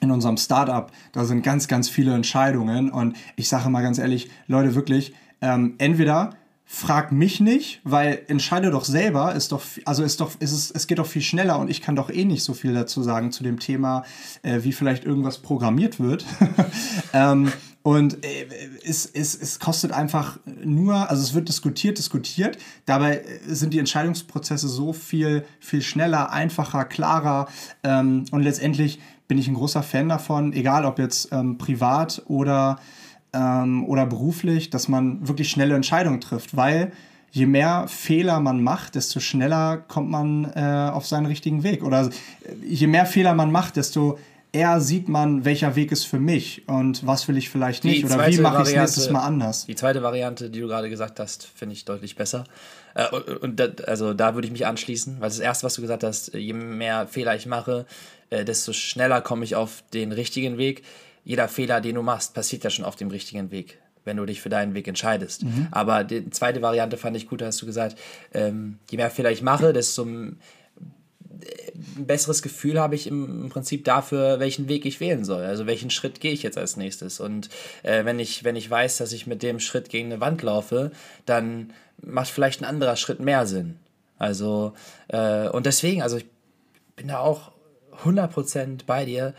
in 0.00 0.12
unserem 0.12 0.36
Startup, 0.36 0.92
da 1.10 1.24
sind 1.24 1.42
ganz, 1.42 1.66
ganz 1.66 1.88
viele 1.88 2.14
Entscheidungen. 2.14 2.88
Und 2.88 3.16
ich 3.34 3.48
sage 3.48 3.68
mal 3.68 3.82
ganz 3.82 3.98
ehrlich, 3.98 4.30
Leute, 4.46 4.76
wirklich, 4.76 5.12
ähm, 5.40 5.74
entweder 5.78 6.36
frag 6.70 7.10
mich 7.10 7.40
nicht, 7.40 7.80
weil 7.82 8.22
entscheide 8.28 8.70
doch 8.70 8.84
selber, 8.84 9.34
ist 9.34 9.50
doch, 9.50 9.62
also 9.86 10.04
ist 10.04 10.20
doch, 10.20 10.32
ist 10.38 10.52
es, 10.52 10.70
es 10.70 10.86
geht 10.86 10.98
doch 10.98 11.06
viel 11.06 11.22
schneller 11.22 11.58
und 11.58 11.68
ich 11.68 11.80
kann 11.80 11.96
doch 11.96 12.10
eh 12.10 12.24
nicht 12.24 12.44
so 12.44 12.54
viel 12.54 12.74
dazu 12.74 13.02
sagen 13.02 13.32
zu 13.32 13.42
dem 13.42 13.58
Thema, 13.58 14.04
äh, 14.42 14.62
wie 14.62 14.72
vielleicht 14.72 15.04
irgendwas 15.04 15.38
programmiert 15.38 15.98
wird. 15.98 16.26
ähm, 17.12 17.50
und 17.88 18.22
äh, 18.22 18.46
es, 18.84 19.06
es, 19.06 19.34
es 19.34 19.58
kostet 19.60 19.92
einfach 19.92 20.38
nur, 20.62 21.08
also 21.08 21.22
es 21.22 21.32
wird 21.32 21.48
diskutiert, 21.48 21.96
diskutiert. 21.96 22.58
Dabei 22.84 23.22
sind 23.46 23.72
die 23.72 23.78
Entscheidungsprozesse 23.78 24.68
so 24.68 24.92
viel, 24.92 25.46
viel 25.58 25.80
schneller, 25.80 26.30
einfacher, 26.30 26.84
klarer. 26.84 27.48
Ähm, 27.82 28.26
und 28.30 28.42
letztendlich 28.42 29.00
bin 29.26 29.38
ich 29.38 29.48
ein 29.48 29.54
großer 29.54 29.82
Fan 29.82 30.10
davon, 30.10 30.52
egal 30.52 30.84
ob 30.84 30.98
jetzt 30.98 31.32
ähm, 31.32 31.56
privat 31.56 32.22
oder 32.26 32.78
ähm, 33.32 33.86
oder 33.86 34.04
beruflich, 34.04 34.68
dass 34.68 34.88
man 34.88 35.26
wirklich 35.26 35.48
schnelle 35.48 35.74
Entscheidungen 35.74 36.20
trifft, 36.20 36.54
weil 36.54 36.92
je 37.30 37.46
mehr 37.46 37.88
Fehler 37.88 38.40
man 38.40 38.62
macht, 38.62 38.96
desto 38.96 39.18
schneller 39.18 39.78
kommt 39.78 40.10
man 40.10 40.44
äh, 40.54 40.90
auf 40.92 41.06
seinen 41.06 41.24
richtigen 41.24 41.62
Weg. 41.62 41.82
Oder 41.82 42.08
äh, 42.08 42.10
je 42.66 42.86
mehr 42.86 43.06
Fehler 43.06 43.32
man 43.32 43.50
macht, 43.50 43.76
desto 43.76 44.18
eher 44.52 44.80
sieht 44.80 45.08
man, 45.08 45.44
welcher 45.44 45.76
Weg 45.76 45.92
ist 45.92 46.04
für 46.04 46.18
mich 46.18 46.66
und 46.68 47.06
was 47.06 47.28
will 47.28 47.36
ich 47.36 47.50
vielleicht 47.50 47.84
nicht 47.84 48.04
oder 48.04 48.26
wie 48.26 48.38
mache 48.38 48.62
ich 48.62 48.68
es 48.68 48.74
nächstes 48.74 49.10
Mal 49.10 49.20
anders. 49.20 49.66
Die 49.66 49.74
zweite 49.74 50.02
Variante, 50.02 50.50
die 50.50 50.60
du 50.60 50.66
gerade 50.66 50.88
gesagt 50.88 51.20
hast, 51.20 51.46
finde 51.46 51.74
ich 51.74 51.84
deutlich 51.84 52.16
besser. 52.16 52.44
Äh, 52.94 53.08
und 53.40 53.60
das, 53.60 53.80
also 53.86 54.14
da 54.14 54.34
würde 54.34 54.46
ich 54.46 54.52
mich 54.52 54.66
anschließen, 54.66 55.20
weil 55.20 55.28
das 55.28 55.38
erste, 55.38 55.66
was 55.66 55.74
du 55.74 55.82
gesagt 55.82 56.04
hast, 56.04 56.34
je 56.34 56.52
mehr 56.52 57.06
Fehler 57.06 57.36
ich 57.36 57.46
mache, 57.46 57.86
äh, 58.30 58.44
desto 58.44 58.72
schneller 58.72 59.20
komme 59.20 59.44
ich 59.44 59.54
auf 59.56 59.82
den 59.92 60.12
richtigen 60.12 60.58
Weg 60.58 60.82
jeder 61.28 61.46
Fehler, 61.46 61.82
den 61.82 61.94
du 61.94 62.02
machst, 62.02 62.32
passiert 62.32 62.64
ja 62.64 62.70
schon 62.70 62.86
auf 62.86 62.96
dem 62.96 63.08
richtigen 63.08 63.50
Weg, 63.50 63.78
wenn 64.06 64.16
du 64.16 64.24
dich 64.24 64.40
für 64.40 64.48
deinen 64.48 64.72
Weg 64.72 64.88
entscheidest. 64.88 65.44
Mhm. 65.44 65.68
Aber 65.70 66.02
die 66.02 66.30
zweite 66.30 66.62
Variante 66.62 66.96
fand 66.96 67.18
ich 67.18 67.28
gut, 67.28 67.42
hast 67.42 67.60
du 67.60 67.66
gesagt, 67.66 67.98
ähm, 68.32 68.78
je 68.90 68.96
mehr 68.96 69.10
Fehler 69.10 69.30
ich 69.30 69.42
mache, 69.42 69.74
desto 69.74 70.06
ein 71.96 72.06
besseres 72.06 72.42
Gefühl 72.42 72.80
habe 72.80 72.94
ich 72.94 73.06
im, 73.06 73.48
Prinzip 73.48 73.84
dafür, 73.84 74.40
welchen 74.40 74.68
Weg 74.68 74.84
ich 74.84 75.00
wählen 75.00 75.24
soll. 75.24 75.44
Also 75.44 75.66
welchen 75.66 75.90
Schritt 75.90 76.20
gehe 76.20 76.32
ich 76.32 76.42
jetzt 76.42 76.58
als 76.58 76.76
nächstes. 76.76 77.20
Und 77.20 77.48
äh, 77.82 78.04
wenn, 78.04 78.18
ich, 78.18 78.44
wenn 78.44 78.56
ich 78.56 78.68
weiß, 78.68 78.98
dass 78.98 79.12
ich 79.12 79.26
mit 79.26 79.42
dem 79.42 79.60
Schritt 79.60 79.88
gegen 79.88 80.12
eine 80.12 80.20
Wand 80.20 80.42
laufe, 80.42 80.90
dann 81.26 81.72
macht 82.02 82.28
vielleicht 82.28 82.60
ein 82.60 82.64
anderer 82.64 82.96
Schritt 82.96 83.20
mehr 83.20 83.46
Sinn. 83.46 83.76
Also, 84.18 84.74
äh, 85.08 85.48
und 85.48 85.66
deswegen, 85.66 86.02
also 86.02 86.16
ich 86.16 86.26
bin 86.96 87.08
da 87.08 87.20
auch 87.20 87.52
100% 88.04 88.80
bei 88.86 89.04
dir. 89.04 89.34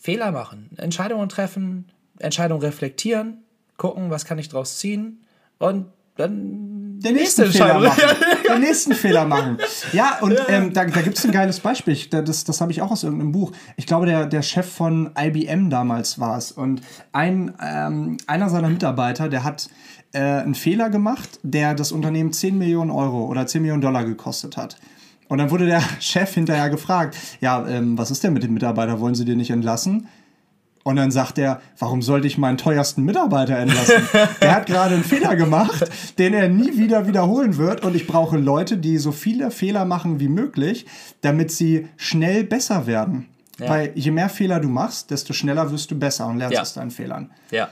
Fehler 0.00 0.32
machen, 0.32 0.70
Entscheidungen 0.76 1.28
treffen, 1.28 1.90
Entscheidungen 2.18 2.62
reflektieren, 2.62 3.44
gucken, 3.76 4.10
was 4.10 4.24
kann 4.24 4.38
ich 4.38 4.48
daraus 4.48 4.78
ziehen 4.78 5.24
und 5.58 5.86
dann 6.16 6.83
den 7.00 7.14
nächsten 7.16 7.46
Fehler 7.46 7.80
machen. 7.80 8.02
den 8.48 8.60
nächsten 8.60 8.94
Fehler 8.94 9.24
machen. 9.24 9.58
Ja, 9.92 10.18
und 10.20 10.36
ähm, 10.48 10.72
da, 10.72 10.84
da 10.84 11.02
gibt 11.02 11.18
es 11.18 11.24
ein 11.24 11.32
geiles 11.32 11.60
Beispiel. 11.60 11.96
Das, 12.10 12.44
das 12.44 12.60
habe 12.60 12.72
ich 12.72 12.82
auch 12.82 12.90
aus 12.90 13.02
irgendeinem 13.02 13.32
Buch. 13.32 13.52
Ich 13.76 13.86
glaube, 13.86 14.06
der, 14.06 14.26
der 14.26 14.42
Chef 14.42 14.70
von 14.70 15.10
IBM 15.18 15.70
damals 15.70 16.18
war 16.18 16.38
es. 16.38 16.52
Und 16.52 16.82
ein, 17.12 17.54
ähm, 17.62 18.16
einer 18.26 18.48
seiner 18.48 18.68
Mitarbeiter, 18.68 19.28
der 19.28 19.44
hat 19.44 19.68
äh, 20.12 20.20
einen 20.20 20.54
Fehler 20.54 20.90
gemacht, 20.90 21.40
der 21.42 21.74
das 21.74 21.92
Unternehmen 21.92 22.32
10 22.32 22.56
Millionen 22.56 22.90
Euro 22.90 23.26
oder 23.26 23.46
10 23.46 23.62
Millionen 23.62 23.82
Dollar 23.82 24.04
gekostet 24.04 24.56
hat. 24.56 24.76
Und 25.28 25.38
dann 25.38 25.50
wurde 25.50 25.66
der 25.66 25.82
Chef 26.00 26.32
hinterher 26.32 26.70
gefragt, 26.70 27.16
ja, 27.40 27.66
ähm, 27.66 27.98
was 27.98 28.10
ist 28.10 28.22
denn 28.24 28.32
mit 28.32 28.42
dem 28.42 28.54
Mitarbeiter? 28.54 29.00
Wollen 29.00 29.14
Sie 29.14 29.24
den 29.24 29.38
nicht 29.38 29.50
entlassen? 29.50 30.08
Und 30.84 30.96
dann 30.96 31.10
sagt 31.10 31.38
er, 31.38 31.62
warum 31.78 32.02
sollte 32.02 32.26
ich 32.26 32.36
meinen 32.36 32.58
teuersten 32.58 33.04
Mitarbeiter 33.04 33.56
entlassen? 33.56 34.06
er 34.40 34.54
hat 34.54 34.66
gerade 34.66 34.94
einen 34.94 35.02
Fehler 35.02 35.34
gemacht, 35.34 35.90
den 36.18 36.34
er 36.34 36.48
nie 36.48 36.76
wieder 36.76 37.06
wiederholen 37.06 37.56
wird. 37.56 37.82
Und 37.84 37.96
ich 37.96 38.06
brauche 38.06 38.36
Leute, 38.36 38.76
die 38.76 38.98
so 38.98 39.10
viele 39.10 39.50
Fehler 39.50 39.86
machen 39.86 40.20
wie 40.20 40.28
möglich, 40.28 40.84
damit 41.22 41.50
sie 41.50 41.88
schnell 41.96 42.44
besser 42.44 42.86
werden. 42.86 43.28
Ja. 43.58 43.70
Weil 43.70 43.92
je 43.94 44.10
mehr 44.10 44.28
Fehler 44.28 44.60
du 44.60 44.68
machst, 44.68 45.10
desto 45.10 45.32
schneller 45.32 45.70
wirst 45.70 45.90
du 45.90 45.98
besser 45.98 46.26
und 46.26 46.36
lernst 46.36 46.54
ja. 46.54 46.60
aus 46.60 46.74
deinen 46.74 46.90
Fehlern. 46.90 47.30
Ja. 47.50 47.70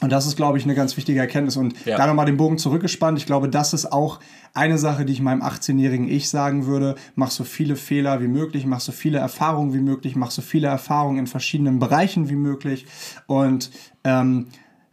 Und 0.00 0.10
das 0.10 0.26
ist, 0.26 0.36
glaube 0.36 0.58
ich, 0.58 0.64
eine 0.64 0.74
ganz 0.74 0.96
wichtige 0.96 1.20
Erkenntnis. 1.20 1.56
Und 1.56 1.74
ja. 1.86 1.96
da 1.96 2.06
nochmal 2.06 2.26
den 2.26 2.36
Bogen 2.36 2.58
zurückgespannt. 2.58 3.18
Ich 3.18 3.26
glaube, 3.26 3.48
das 3.48 3.72
ist 3.72 3.92
auch 3.92 4.20
eine 4.52 4.76
Sache, 4.76 5.04
die 5.04 5.12
ich 5.12 5.20
meinem 5.20 5.42
18-jährigen 5.42 6.08
Ich 6.08 6.28
sagen 6.28 6.66
würde. 6.66 6.96
Mach 7.14 7.30
so 7.30 7.44
viele 7.44 7.76
Fehler 7.76 8.20
wie 8.20 8.28
möglich, 8.28 8.66
mach 8.66 8.80
so 8.80 8.92
viele 8.92 9.18
Erfahrungen 9.18 9.72
wie 9.72 9.80
möglich, 9.80 10.16
mach 10.16 10.30
so 10.30 10.42
viele 10.42 10.68
Erfahrungen 10.68 11.18
in 11.18 11.26
verschiedenen 11.26 11.78
Bereichen 11.78 12.28
wie 12.28 12.36
möglich. 12.36 12.86
Und 13.26 13.70
ähm, 14.02 14.48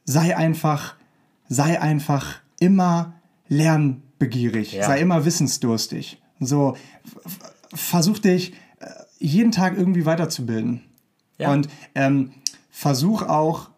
sei 0.06 0.38
einfach, 0.38 0.96
sei 1.50 1.82
einfach 1.82 2.40
immer 2.60 3.14
lernbegierig, 3.48 4.74
ja. 4.74 4.86
sei 4.86 5.00
immer 5.00 5.26
wissensdurstig. 5.26 6.22
So, 6.40 6.78
versuch 7.74 8.20
dich 8.20 8.54
äh, 8.80 8.86
jeden 9.20 9.52
Tag 9.52 9.78
irgendwie 9.78 10.06
weiterzubilden. 10.06 10.84
Ja. 11.38 11.52
Und 11.52 11.70
ähm, 11.96 12.32
versuch 12.70 13.24
auch 13.24 13.71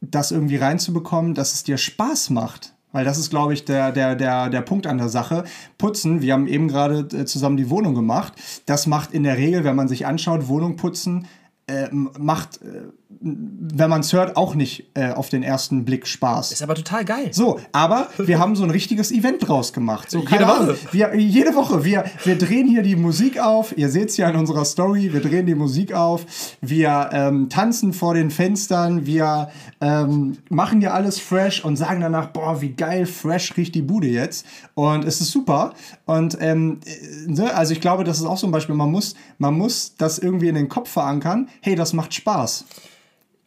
das 0.00 0.30
irgendwie 0.30 0.56
reinzubekommen, 0.56 1.34
dass 1.34 1.52
es 1.52 1.62
dir 1.62 1.78
Spaß 1.78 2.30
macht. 2.30 2.74
Weil 2.92 3.04
das 3.04 3.18
ist, 3.18 3.30
glaube 3.30 3.54
ich, 3.54 3.64
der, 3.64 3.92
der, 3.92 4.16
der, 4.16 4.50
der 4.50 4.62
Punkt 4.62 4.86
an 4.86 4.98
der 4.98 5.08
Sache. 5.08 5.44
Putzen, 5.78 6.22
wir 6.22 6.32
haben 6.32 6.48
eben 6.48 6.66
gerade 6.66 7.06
äh, 7.16 7.24
zusammen 7.24 7.56
die 7.56 7.70
Wohnung 7.70 7.94
gemacht. 7.94 8.32
Das 8.66 8.86
macht 8.86 9.12
in 9.12 9.22
der 9.22 9.36
Regel, 9.36 9.62
wenn 9.62 9.76
man 9.76 9.88
sich 9.88 10.06
anschaut, 10.06 10.48
Wohnung 10.48 10.76
putzen, 10.76 11.26
äh, 11.68 11.88
macht, 11.92 12.62
äh, 12.62 12.88
wenn 13.22 13.90
man 13.90 14.00
es 14.00 14.12
hört, 14.12 14.36
auch 14.36 14.54
nicht 14.54 14.86
äh, 14.94 15.10
auf 15.10 15.28
den 15.28 15.42
ersten 15.42 15.84
Blick 15.84 16.06
Spaß. 16.06 16.52
Ist 16.52 16.62
aber 16.62 16.74
total 16.74 17.04
geil. 17.04 17.28
So, 17.32 17.60
aber 17.72 18.08
wir 18.18 18.38
haben 18.38 18.56
so 18.56 18.64
ein 18.64 18.70
richtiges 18.70 19.10
Event 19.12 19.46
draus 19.46 19.72
gemacht. 19.72 20.10
So, 20.10 20.20
jede 20.20 20.46
Woche. 20.46 20.76
Wir, 20.92 21.14
jede 21.16 21.54
Woche. 21.54 21.84
Wir, 21.84 22.04
wir 22.24 22.38
drehen 22.38 22.66
hier 22.66 22.82
die 22.82 22.96
Musik 22.96 23.38
auf. 23.38 23.76
Ihr 23.76 23.90
seht 23.90 24.10
es 24.10 24.16
ja 24.16 24.30
in 24.30 24.36
unserer 24.36 24.64
Story. 24.64 25.12
Wir 25.12 25.20
drehen 25.20 25.46
die 25.46 25.54
Musik 25.54 25.92
auf. 25.92 26.24
Wir 26.60 27.10
ähm, 27.12 27.48
tanzen 27.48 27.92
vor 27.92 28.14
den 28.14 28.30
Fenstern. 28.30 29.06
Wir 29.06 29.50
ähm, 29.80 30.38
machen 30.48 30.80
ja 30.80 30.92
alles 30.92 31.18
fresh 31.18 31.64
und 31.64 31.76
sagen 31.76 32.00
danach, 32.00 32.28
boah, 32.28 32.60
wie 32.62 32.70
geil, 32.70 33.06
fresh 33.06 33.56
riecht 33.56 33.74
die 33.74 33.82
Bude 33.82 34.08
jetzt. 34.08 34.46
Und 34.74 35.04
es 35.04 35.20
ist 35.20 35.30
super. 35.30 35.74
Und 36.06 36.38
ähm, 36.40 36.80
äh, 36.86 37.30
ne, 37.30 37.54
also 37.54 37.72
ich 37.72 37.80
glaube, 37.80 38.04
das 38.04 38.18
ist 38.18 38.24
auch 38.24 38.38
so 38.38 38.46
ein 38.46 38.52
Beispiel. 38.52 38.74
Man 38.74 38.90
muss, 38.90 39.14
man 39.38 39.54
muss 39.54 39.94
das 39.96 40.18
irgendwie 40.18 40.48
in 40.48 40.54
den 40.54 40.68
Kopf 40.68 40.90
verankern 40.90 41.48
hey, 41.60 41.74
das 41.74 41.92
macht 41.92 42.14
Spaß. 42.14 42.64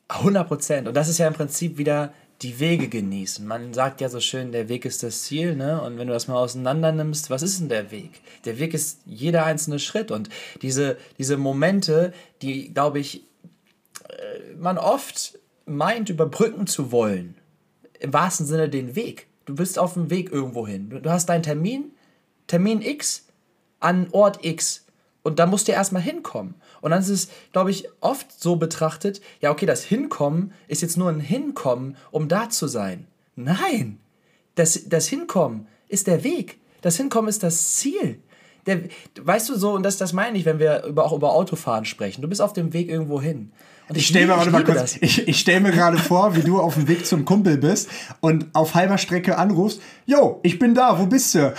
100 0.08 0.48
Prozent. 0.48 0.88
Und 0.88 0.96
das 0.96 1.10
ist 1.10 1.18
ja 1.18 1.28
im 1.28 1.34
Prinzip 1.34 1.78
wieder 1.78 2.14
die 2.42 2.60
Wege 2.60 2.90
genießen. 2.90 3.46
Man 3.48 3.74
sagt 3.74 4.02
ja 4.02 4.10
so 4.10 4.20
schön, 4.20 4.52
der 4.52 4.68
Weg 4.68 4.86
ist 4.86 5.02
das 5.02 5.24
Ziel, 5.24 5.56
ne? 5.56 5.82
Und 5.82 5.98
wenn 5.98 6.08
du 6.08 6.14
das 6.14 6.28
mal 6.28 6.36
auseinander 6.36 6.92
nimmst, 6.92 7.30
was 7.30 7.42
ist 7.42 7.60
denn 7.60 7.70
der 7.70 7.90
Weg? 7.92 8.22
Der 8.46 8.60
Weg 8.60 8.74
ist 8.74 9.00
jeder 9.06 9.46
einzelne 9.46 9.80
Schritt 9.80 10.12
und 10.12 10.30
diese, 10.62 10.98
diese 11.18 11.38
Momente, 11.38 12.14
die, 12.42 12.74
glaube 12.74 13.00
ich, 13.00 13.24
äh, 14.10 14.56
man 14.58 14.78
oft 14.78 15.40
meint, 15.66 16.10
überbrücken 16.10 16.68
zu 16.68 16.92
wollen, 16.92 17.36
im 18.00 18.12
wahrsten 18.12 18.46
Sinne 18.46 18.68
den 18.68 18.96
Weg. 18.96 19.28
Du 19.46 19.56
bist 19.56 19.80
auf 19.80 19.94
dem 19.94 20.10
Weg 20.10 20.32
irgendwo 20.32 20.68
hin. 20.68 20.90
Du, 20.90 21.00
du 21.00 21.10
hast 21.10 21.28
deinen 21.28 21.44
Termin, 21.44 21.92
Termin 22.48 22.82
X, 22.82 23.28
an 23.80 24.08
Ort 24.12 24.44
X. 24.44 24.83
Und 25.24 25.40
da 25.40 25.46
musst 25.46 25.68
du 25.68 25.72
erstmal 25.72 26.02
hinkommen. 26.02 26.56
Und 26.82 26.92
dann 26.92 27.02
ist 27.02 27.10
es, 27.10 27.30
glaube 27.54 27.72
ich, 27.72 27.88
oft 28.02 28.28
so 28.40 28.58
betrachtet, 28.58 29.22
ja, 29.40 29.52
okay, 29.52 29.66
das 29.66 29.84
Hinkommen 29.84 30.54
ist 30.68 30.82
jetzt 30.82 30.98
nur 30.98 31.10
ein 31.10 31.22
Hinkommen, 31.22 31.96
um 32.12 32.28
da 32.28 32.50
zu 32.50 32.68
sein. 32.68 33.08
Nein, 33.36 34.00
das, 34.56 34.88
das 34.88 35.08
Hinkommen 35.08 35.68
ist 35.88 36.08
der 36.08 36.24
Weg. 36.24 36.60
Das 36.82 36.98
Hinkommen 36.98 37.30
ist 37.30 37.42
das 37.42 37.76
Ziel. 37.76 38.22
Der, 38.66 38.82
weißt 39.22 39.50
du 39.50 39.56
so, 39.56 39.74
und 39.74 39.84
das, 39.84 39.98
das 39.98 40.14
meine 40.14 40.38
ich, 40.38 40.46
wenn 40.46 40.60
wir 40.60 40.84
über, 40.86 41.06
auch 41.06 41.14
über 41.14 41.34
Autofahren 41.34 41.86
sprechen. 41.86 42.22
Du 42.22 42.28
bist 42.28 42.42
auf 42.42 42.54
dem 42.54 42.74
Weg 42.74 42.90
irgendwo 42.90 43.22
hin. 43.22 43.52
Und 43.90 43.98
ich, 43.98 44.04
ich 44.04 44.08
stelle 44.10 44.28
mir, 44.28 44.46
mal 44.50 44.64
kurz, 44.64 44.96
ich, 45.02 45.28
ich 45.28 45.40
stell 45.40 45.60
mir 45.60 45.72
gerade 45.72 45.98
vor, 45.98 46.38
wie 46.38 46.42
du 46.42 46.60
auf 46.60 46.76
dem 46.76 46.88
Weg 46.88 47.06
zum 47.06 47.26
Kumpel 47.26 47.58
bist 47.58 47.90
und 48.22 48.46
auf 48.54 48.76
halber 48.76 48.98
Strecke 48.98 49.38
anrufst, 49.38 49.82
Jo, 50.06 50.40
ich 50.44 50.58
bin 50.58 50.74
da, 50.74 50.98
wo 50.98 51.06
bist 51.06 51.36
du? 51.36 51.48
und 51.50 51.54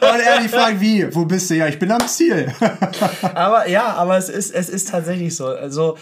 er 0.00 0.40
die 0.42 0.48
fragt, 0.48 0.80
wie, 0.80 1.06
wo 1.14 1.24
bist 1.24 1.50
du? 1.50 1.54
Ja, 1.54 1.68
ich 1.68 1.78
bin 1.78 1.92
am 1.92 2.06
Ziel. 2.08 2.52
aber 3.34 3.68
ja, 3.68 3.94
aber 3.94 4.16
es 4.18 4.28
ist, 4.28 4.52
es 4.52 4.68
ist 4.68 4.88
tatsächlich 4.88 5.36
so. 5.36 5.46
Also, 5.46 5.96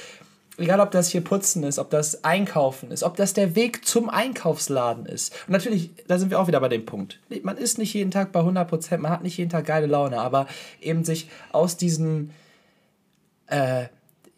egal 0.59 0.81
ob 0.81 0.91
das 0.91 1.09
hier 1.09 1.23
Putzen 1.23 1.65
ist, 1.65 1.79
ob 1.79 1.91
das 1.91 2.25
Einkaufen 2.25 2.91
ist, 2.91 3.03
ob 3.03 3.17
das 3.17 3.33
der 3.33 3.55
Weg 3.55 3.87
zum 3.87 4.11
Einkaufsladen 4.11 5.07
ist. 5.07 5.33
Und 5.47 5.53
natürlich, 5.53 5.91
da 6.07 6.19
sind 6.19 6.31
wir 6.31 6.41
auch 6.41 6.47
wieder 6.47 6.61
bei 6.61 6.69
dem 6.69 6.85
Punkt. 6.85 7.19
Man 7.43 7.57
ist 7.57 7.79
nicht 7.79 7.95
jeden 7.95 8.11
Tag 8.11 8.33
bei 8.33 8.41
100 8.41 8.69
Prozent, 8.69 9.03
man 9.03 9.11
hat 9.11 9.23
nicht 9.23 9.37
jeden 9.37 9.51
Tag 9.51 9.67
geile 9.67 9.87
Laune, 9.87 10.21
aber 10.21 10.47
eben 10.81 11.05
sich 11.05 11.29
aus 11.53 11.77
diesen, 11.77 12.31
äh, 13.47 13.87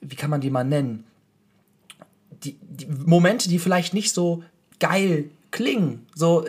wie 0.00 0.16
kann 0.16 0.30
man 0.30 0.40
die 0.40 0.50
mal 0.50 0.64
nennen? 0.64 1.04
Die, 2.44 2.56
die 2.60 2.86
Momente, 2.86 3.48
die 3.48 3.58
vielleicht 3.58 3.94
nicht 3.94 4.12
so 4.12 4.44
geil 4.78 5.30
klingen. 5.50 6.06
So, 6.14 6.44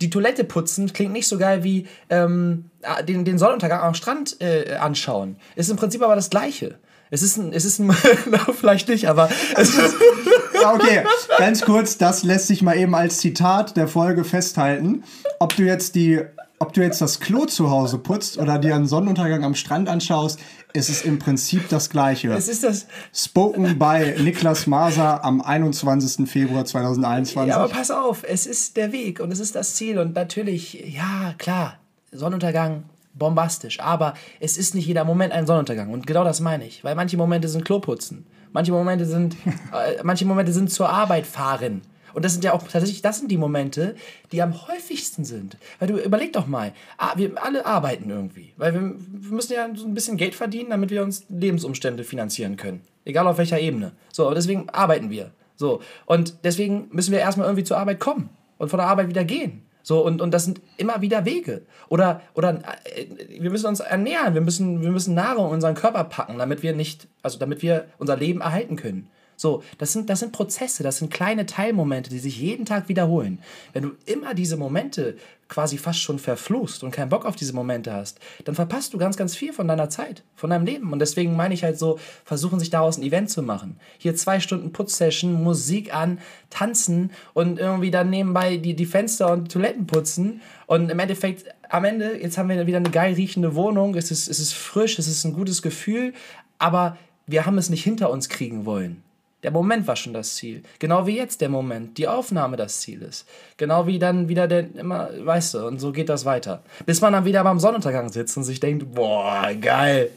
die 0.00 0.10
Toilette 0.10 0.44
putzen 0.44 0.92
klingt 0.92 1.12
nicht 1.12 1.28
so 1.28 1.38
geil 1.38 1.64
wie 1.64 1.86
ähm, 2.10 2.70
den, 3.06 3.24
den 3.24 3.38
Sonnenuntergang 3.38 3.80
am 3.80 3.94
Strand 3.94 4.40
äh, 4.40 4.74
anschauen. 4.74 5.36
Ist 5.54 5.70
im 5.70 5.76
Prinzip 5.76 6.02
aber 6.02 6.16
das 6.16 6.30
Gleiche. 6.30 6.78
Es 7.12 7.20
ist 7.20 7.36
ein, 7.36 7.52
es 7.52 7.66
ist 7.66 7.78
ein, 7.78 7.92
vielleicht 8.58 8.88
nicht, 8.88 9.06
aber 9.06 9.28
es 9.54 9.68
ist. 9.68 9.96
okay, 10.64 11.04
ganz 11.36 11.60
kurz, 11.60 11.98
das 11.98 12.22
lässt 12.22 12.46
sich 12.46 12.62
mal 12.62 12.74
eben 12.74 12.94
als 12.94 13.18
Zitat 13.18 13.76
der 13.76 13.86
Folge 13.86 14.24
festhalten. 14.24 15.04
Ob 15.38 15.54
du 15.54 15.62
jetzt 15.62 15.94
die, 15.94 16.22
ob 16.58 16.72
du 16.72 16.80
jetzt 16.80 17.02
das 17.02 17.20
Klo 17.20 17.44
zu 17.44 17.70
Hause 17.70 17.98
putzt 17.98 18.38
oder 18.38 18.58
dir 18.58 18.74
einen 18.74 18.86
Sonnenuntergang 18.86 19.44
am 19.44 19.54
Strand 19.54 19.90
anschaust, 19.90 20.40
ist 20.72 20.88
es 20.88 21.02
im 21.02 21.18
Prinzip 21.18 21.68
das 21.68 21.90
Gleiche. 21.90 22.32
Es 22.32 22.48
ist 22.48 22.64
das. 22.64 22.86
Spoken 23.14 23.78
bei 23.78 24.16
Niklas 24.18 24.66
Maser 24.66 25.22
am 25.22 25.42
21. 25.42 26.26
Februar 26.26 26.64
2021. 26.64 27.50
Ja, 27.50 27.58
aber 27.58 27.68
pass 27.68 27.90
auf, 27.90 28.24
es 28.26 28.46
ist 28.46 28.78
der 28.78 28.90
Weg 28.90 29.20
und 29.20 29.30
es 29.30 29.38
ist 29.38 29.54
das 29.54 29.74
Ziel 29.74 29.98
und 29.98 30.14
natürlich, 30.14 30.82
ja, 30.88 31.34
klar, 31.36 31.78
Sonnenuntergang, 32.10 32.84
bombastisch. 33.14 33.80
Aber 33.80 34.14
es 34.40 34.56
ist 34.56 34.74
nicht 34.74 34.86
jeder 34.86 35.04
Moment 35.04 35.32
ein 35.32 35.46
Sonnenuntergang. 35.46 35.90
Und 35.90 36.06
genau 36.06 36.24
das 36.24 36.40
meine 36.40 36.66
ich. 36.66 36.84
Weil 36.84 36.94
manche 36.94 37.16
Momente 37.16 37.48
sind 37.48 37.64
Kloputzen. 37.64 38.26
Manche 38.52 38.72
Momente 38.72 39.06
sind, 39.06 39.36
äh, 39.46 40.02
manche 40.02 40.24
Momente 40.24 40.52
sind 40.52 40.70
zur 40.70 40.88
Arbeit 40.88 41.26
fahren. 41.26 41.82
Und 42.14 42.24
das 42.24 42.32
sind 42.32 42.44
ja 42.44 42.52
auch 42.52 42.62
tatsächlich, 42.62 43.02
das 43.02 43.18
sind 43.18 43.30
die 43.30 43.38
Momente, 43.38 43.94
die 44.32 44.42
am 44.42 44.68
häufigsten 44.68 45.24
sind. 45.24 45.56
Weil 45.78 45.88
du 45.88 45.96
überleg 45.96 46.32
doch 46.32 46.46
mal, 46.46 46.72
ah, 46.98 47.14
wir 47.16 47.42
alle 47.42 47.64
arbeiten 47.64 48.10
irgendwie. 48.10 48.52
Weil 48.56 48.74
wir, 48.74 48.80
wir 48.82 49.32
müssen 49.32 49.52
ja 49.54 49.68
so 49.74 49.86
ein 49.86 49.94
bisschen 49.94 50.16
Geld 50.16 50.34
verdienen, 50.34 50.70
damit 50.70 50.90
wir 50.90 51.02
uns 51.02 51.24
Lebensumstände 51.28 52.04
finanzieren 52.04 52.56
können. 52.56 52.82
Egal 53.04 53.26
auf 53.26 53.38
welcher 53.38 53.58
Ebene. 53.58 53.92
So, 54.12 54.26
aber 54.26 54.34
deswegen 54.34 54.68
arbeiten 54.70 55.10
wir. 55.10 55.30
So. 55.56 55.80
Und 56.06 56.44
deswegen 56.44 56.88
müssen 56.90 57.12
wir 57.12 57.18
erstmal 57.18 57.46
irgendwie 57.46 57.64
zur 57.64 57.78
Arbeit 57.78 58.00
kommen 58.00 58.30
und 58.58 58.68
von 58.68 58.78
der 58.78 58.88
Arbeit 58.88 59.08
wieder 59.08 59.24
gehen. 59.24 59.62
So, 59.82 60.04
und, 60.04 60.20
und 60.20 60.32
das 60.32 60.44
sind 60.44 60.60
immer 60.76 61.00
wieder 61.00 61.24
Wege. 61.24 61.62
Oder, 61.88 62.20
oder 62.34 62.60
äh, 62.84 63.06
wir 63.40 63.50
müssen 63.50 63.66
uns 63.66 63.80
ernähren, 63.80 64.34
wir 64.34 64.40
müssen, 64.40 64.82
wir 64.82 64.90
müssen 64.90 65.14
Nahrung 65.14 65.48
in 65.48 65.54
unseren 65.54 65.74
Körper 65.74 66.04
packen, 66.04 66.38
damit 66.38 66.62
wir 66.62 66.74
nicht, 66.74 67.08
also 67.22 67.38
damit 67.38 67.62
wir 67.62 67.86
unser 67.98 68.16
Leben 68.16 68.40
erhalten 68.40 68.76
können. 68.76 69.08
So, 69.42 69.64
das 69.78 69.92
sind, 69.92 70.08
das 70.08 70.20
sind 70.20 70.30
Prozesse, 70.30 70.84
das 70.84 70.98
sind 70.98 71.12
kleine 71.12 71.46
Teilmomente, 71.46 72.10
die 72.10 72.20
sich 72.20 72.38
jeden 72.38 72.64
Tag 72.64 72.88
wiederholen. 72.88 73.40
Wenn 73.72 73.82
du 73.82 73.90
immer 74.06 74.34
diese 74.34 74.56
Momente 74.56 75.16
quasi 75.48 75.78
fast 75.78 75.98
schon 75.98 76.20
verfluchst 76.20 76.84
und 76.84 76.92
keinen 76.92 77.08
Bock 77.08 77.26
auf 77.26 77.34
diese 77.34 77.52
Momente 77.52 77.92
hast, 77.92 78.20
dann 78.44 78.54
verpasst 78.54 78.94
du 78.94 78.98
ganz, 78.98 79.16
ganz 79.16 79.34
viel 79.34 79.52
von 79.52 79.66
deiner 79.66 79.90
Zeit, 79.90 80.22
von 80.36 80.50
deinem 80.50 80.64
Leben. 80.64 80.92
Und 80.92 81.00
deswegen 81.00 81.34
meine 81.34 81.54
ich 81.54 81.64
halt 81.64 81.76
so, 81.76 81.98
versuchen 82.24 82.60
sich 82.60 82.70
daraus 82.70 82.98
ein 82.98 83.02
Event 83.02 83.30
zu 83.30 83.42
machen. 83.42 83.80
Hier 83.98 84.14
zwei 84.14 84.38
Stunden 84.38 84.72
Putzsession, 84.72 85.42
Musik 85.42 85.92
an, 85.92 86.20
tanzen 86.48 87.10
und 87.34 87.58
irgendwie 87.58 87.90
dann 87.90 88.10
nebenbei 88.10 88.58
die, 88.58 88.74
die 88.74 88.86
Fenster 88.86 89.32
und 89.32 89.50
Toiletten 89.50 89.88
putzen. 89.88 90.40
Und 90.66 90.88
im 90.88 91.00
Endeffekt, 91.00 91.46
am 91.68 91.84
Ende, 91.84 92.16
jetzt 92.22 92.38
haben 92.38 92.48
wir 92.48 92.64
wieder 92.68 92.78
eine 92.78 92.90
geil 92.90 93.14
riechende 93.14 93.56
Wohnung, 93.56 93.96
es 93.96 94.12
ist, 94.12 94.28
es 94.28 94.38
ist 94.38 94.52
frisch, 94.52 95.00
es 95.00 95.08
ist 95.08 95.24
ein 95.24 95.32
gutes 95.32 95.62
Gefühl, 95.62 96.12
aber 96.58 96.96
wir 97.26 97.44
haben 97.44 97.58
es 97.58 97.70
nicht 97.70 97.82
hinter 97.82 98.08
uns 98.08 98.28
kriegen 98.28 98.66
wollen. 98.66 99.02
Der 99.42 99.50
Moment 99.50 99.86
war 99.88 99.96
schon 99.96 100.12
das 100.12 100.36
Ziel. 100.36 100.62
Genau 100.78 101.06
wie 101.06 101.16
jetzt 101.16 101.40
der 101.40 101.48
Moment, 101.48 101.98
die 101.98 102.06
Aufnahme 102.06 102.56
das 102.56 102.80
Ziel 102.80 103.02
ist. 103.02 103.26
Genau 103.56 103.86
wie 103.86 103.98
dann 103.98 104.28
wieder 104.28 104.46
der, 104.46 104.74
immer, 104.76 105.10
weißt 105.18 105.54
du, 105.54 105.66
und 105.66 105.80
so 105.80 105.90
geht 105.90 106.08
das 106.08 106.24
weiter. 106.24 106.62
Bis 106.86 107.00
man 107.00 107.12
dann 107.12 107.24
wieder 107.24 107.42
beim 107.42 107.58
Sonnenuntergang 107.58 108.08
sitzt 108.10 108.36
und 108.36 108.44
sich 108.44 108.60
denkt, 108.60 108.94
boah, 108.94 109.50
geil. 109.60 110.10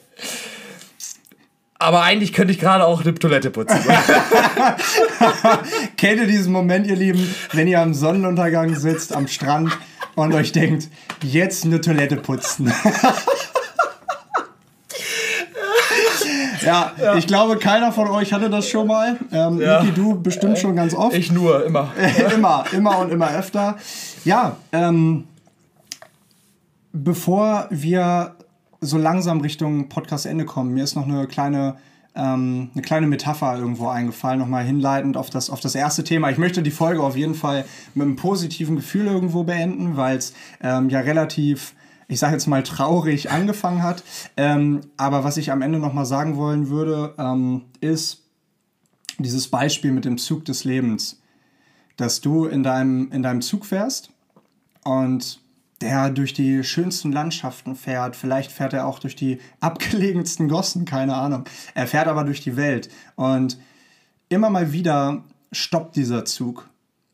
Aber 1.80 2.04
eigentlich 2.04 2.34
könnte 2.34 2.54
ich 2.54 2.60
gerade 2.60 2.86
auch 2.86 3.02
eine 3.02 3.16
Toilette 3.16 3.50
putzen. 3.50 3.80
Kennt 5.98 6.22
ihr 6.22 6.28
diesen 6.28 6.54
Moment, 6.54 6.88
ihr 6.88 6.96
Lieben, 6.96 7.36
wenn 7.52 7.68
ihr 7.68 7.82
am 7.82 7.94
Sonnenuntergang 7.94 8.76
sitzt, 8.76 9.14
am 9.14 9.28
Strand 9.28 9.78
und 10.16 10.34
euch 10.34 10.52
denkt, 10.52 10.88
jetzt 11.22 11.66
eine 11.66 11.82
Toilette 11.82 12.16
putzen? 12.16 12.72
Ja, 16.66 16.92
ja, 17.02 17.16
ich 17.16 17.28
glaube, 17.28 17.58
keiner 17.58 17.92
von 17.92 18.08
euch 18.08 18.34
hatte 18.34 18.50
das 18.50 18.68
schon 18.68 18.88
mal. 18.88 19.18
Ähm, 19.32 19.62
ja. 19.62 19.82
Niki, 19.82 19.94
du 19.94 20.22
bestimmt 20.22 20.58
schon 20.58 20.76
ganz 20.76 20.94
oft. 20.94 21.16
Ich 21.16 21.32
nur, 21.32 21.66
immer. 21.66 21.92
immer, 22.36 22.66
immer 22.72 23.00
und 23.00 23.12
immer 23.12 23.32
öfter. 23.32 23.78
Ja, 24.24 24.58
ähm, 24.72 25.26
bevor 26.92 27.68
wir 27.70 28.36
so 28.82 28.98
langsam 28.98 29.42
Richtung 29.42 29.90
Podcast-Ende 29.90 30.46
kommen, 30.46 30.74
mir 30.74 30.84
ist 30.84 30.96
noch 30.96 31.08
eine 31.08 31.28
kleine 31.28 31.76
ähm, 32.16 32.70
eine 32.74 32.82
kleine 32.82 33.08
Metapher 33.08 33.58
irgendwo 33.58 33.90
eingefallen, 33.90 34.40
nochmal 34.40 34.64
hinleitend 34.64 35.18
auf 35.18 35.30
das, 35.30 35.50
auf 35.50 35.60
das 35.60 35.76
erste 35.76 36.04
Thema. 36.04 36.30
Ich 36.30 36.38
möchte 36.38 36.64
die 36.64 36.72
Folge 36.72 37.04
auf 37.04 37.18
jeden 37.18 37.36
Fall 37.36 37.66
mit 37.94 38.06
einem 38.06 38.16
positiven 38.16 38.78
Gefühl 38.78 39.08
irgendwo 39.08 39.44
beenden, 39.44 39.98
weil 39.98 40.18
es 40.18 40.34
ähm, 40.62 40.90
ja 40.90 41.02
relativ 41.02 41.74
ich 42.08 42.20
sage 42.20 42.34
jetzt 42.34 42.48
mal, 42.48 42.64
traurig 42.64 43.32
angefangen 43.32 43.84
hat. 43.84 44.04
Ähm, 44.38 44.82
aber 44.98 45.24
was 45.24 45.38
ich 45.38 45.52
am 45.52 45.62
Ende 45.62 45.80
nochmal 45.80 46.06
sagen 46.06 46.38
wollen 46.38 46.70
würde, 46.70 47.14
ähm, 47.18 47.66
ist 47.82 48.24
dieses 49.18 49.48
Beispiel 49.48 49.92
mit 49.92 50.06
dem 50.06 50.18
Zug 50.18 50.46
des 50.46 50.64
Lebens. 50.64 51.22
Dass 51.98 52.20
du 52.22 52.46
in 52.46 52.64
deinem, 52.64 53.12
in 53.12 53.24
deinem 53.24 53.42
Zug 53.42 53.66
fährst 53.66 54.12
und 54.84 55.40
der 55.82 56.10
durch 56.10 56.34
die 56.34 56.64
schönsten 56.64 57.12
Landschaften 57.12 57.76
fährt. 57.76 58.16
Vielleicht 58.16 58.52
fährt 58.52 58.74
er 58.74 58.88
auch 58.88 59.00
durch 59.00 59.16
die 59.16 59.40
abgelegensten 59.60 60.48
Gossen, 60.48 60.86
keine 60.86 61.16
Ahnung. 61.16 61.46
Er 61.74 61.88
fährt 61.88 62.08
aber 62.08 62.24
durch 62.24 62.42
die 62.42 62.56
Welt. 62.56 62.90
Und 63.16 63.58
immer 64.30 64.50
mal 64.50 64.72
wieder 64.72 65.24
stoppt 65.52 65.96
dieser 65.96 66.26
Zug. 66.26 66.70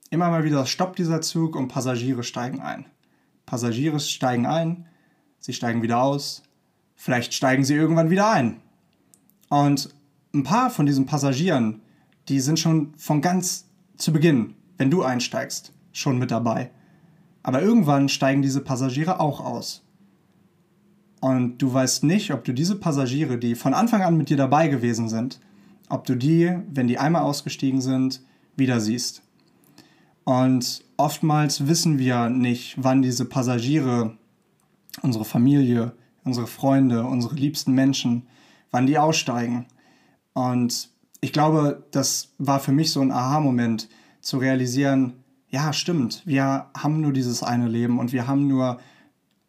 Immer 0.10 0.30
mal 0.30 0.44
wieder 0.44 0.66
stoppt 0.66 1.00
dieser 1.00 1.22
Zug 1.22 1.56
und 1.56 1.70
Passagiere 1.70 2.24
steigen 2.24 2.60
ein. 2.60 2.86
Passagiere 3.52 3.99
steigen 3.99 4.45
ein, 4.45 4.86
sie 5.39 5.52
steigen 5.52 5.82
wieder 5.82 6.02
aus, 6.02 6.41
vielleicht 6.95 7.34
steigen 7.34 7.66
sie 7.66 7.76
irgendwann 7.76 8.10
wieder 8.10 8.32
ein. 8.32 8.62
Und 9.49 9.93
ein 10.34 10.43
paar 10.43 10.70
von 10.70 10.86
diesen 10.86 11.06
Passagieren, 11.06 11.82
die 12.30 12.39
sind 12.39 12.60
schon 12.60 12.93
von 12.95 13.20
ganz 13.20 13.66
zu 13.97 14.14
Beginn, 14.14 14.56
wenn 14.78 14.89
du 14.89 15.04
einsteigst, 15.04 15.74
schon 15.91 16.18
mit 16.18 16.32
dabei. 16.32 16.72
Aber 17.43 17.62
irgendwann 17.62 18.08
steigen 18.08 18.41
diese 18.41 18.62
Passagiere 18.62 19.20
auch 19.20 19.41
aus. 19.41 19.84
Und 21.20 21.58
du 21.58 21.74
weißt 21.74 22.06
nicht, 22.06 22.32
ob 22.32 22.45
du 22.45 22.54
diese 22.54 22.78
Passagiere, 22.78 23.38
die 23.38 23.56
von 23.56 23.74
Anfang 23.74 24.02
an 24.02 24.16
mit 24.16 24.30
dir 24.30 24.38
dabei 24.38 24.70
gewesen 24.70 25.10
sind, 25.10 25.41
ob 25.89 26.06
du 26.06 26.16
die, 26.16 26.56
wenn 26.70 26.88
die 26.88 26.99
einmal 26.99 27.24
ausgestiegen 27.24 27.82
sind, 27.82 28.22
wieder 28.56 28.80
siehst. 28.80 29.24
Und 30.24 30.84
oftmals 30.98 31.68
wissen 31.68 31.98
wir 31.98 32.30
nicht, 32.30 32.76
wann 32.78 33.02
diese 33.02 33.26
Passagiere, 33.26 34.18
unsere 35.02 35.26
Familie, 35.26 35.94
unsere 36.24 36.48
Freunde, 36.48 37.04
unsere 37.04 37.36
liebsten 37.36 37.74
Menschen, 37.74 38.28
wann 38.70 38.86
die 38.86 38.98
aussteigen. 38.98 39.66
Und 40.34 40.90
ich 41.22 41.34
glaube, 41.34 41.84
das 41.92 42.30
war 42.38 42.60
für 42.60 42.72
mich 42.72 42.92
so 42.92 43.02
ein 43.02 43.12
Aha-Moment, 43.12 43.90
zu 44.22 44.38
realisieren, 44.38 45.14
ja, 45.50 45.74
stimmt, 45.74 46.22
wir 46.26 46.68
haben 46.78 47.02
nur 47.02 47.12
dieses 47.12 47.44
eine 47.44 47.68
Leben 47.68 48.00
und 48.00 48.14
wir 48.14 48.28
haben 48.28 48.48
nur 48.48 48.80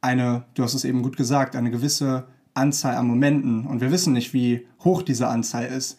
eine, 0.00 0.44
du 0.54 0.64
hast 0.64 0.74
es 0.74 0.84
eben 0.84 1.02
gut 1.02 1.16
gesagt, 1.16 1.54
eine 1.54 1.70
gewisse 1.70 2.26
Anzahl 2.54 2.96
an 2.96 3.06
Momenten 3.06 3.66
und 3.66 3.80
wir 3.80 3.92
wissen 3.92 4.12
nicht, 4.12 4.34
wie 4.34 4.66
hoch 4.82 5.02
diese 5.02 5.28
Anzahl 5.28 5.66
ist. 5.66 5.98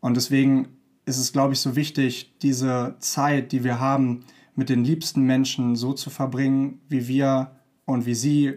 Und 0.00 0.16
deswegen 0.16 0.68
ist 1.06 1.18
es, 1.18 1.32
glaube 1.32 1.54
ich, 1.54 1.60
so 1.60 1.76
wichtig, 1.76 2.34
diese 2.42 2.96
Zeit, 2.98 3.52
die 3.52 3.64
wir 3.64 3.80
haben, 3.80 4.24
mit 4.56 4.68
den 4.68 4.84
liebsten 4.84 5.22
Menschen 5.22 5.76
so 5.76 5.92
zu 5.92 6.10
verbringen, 6.10 6.80
wie 6.88 7.08
wir 7.08 7.52
und 7.84 8.06
wie 8.06 8.14
sie 8.14 8.54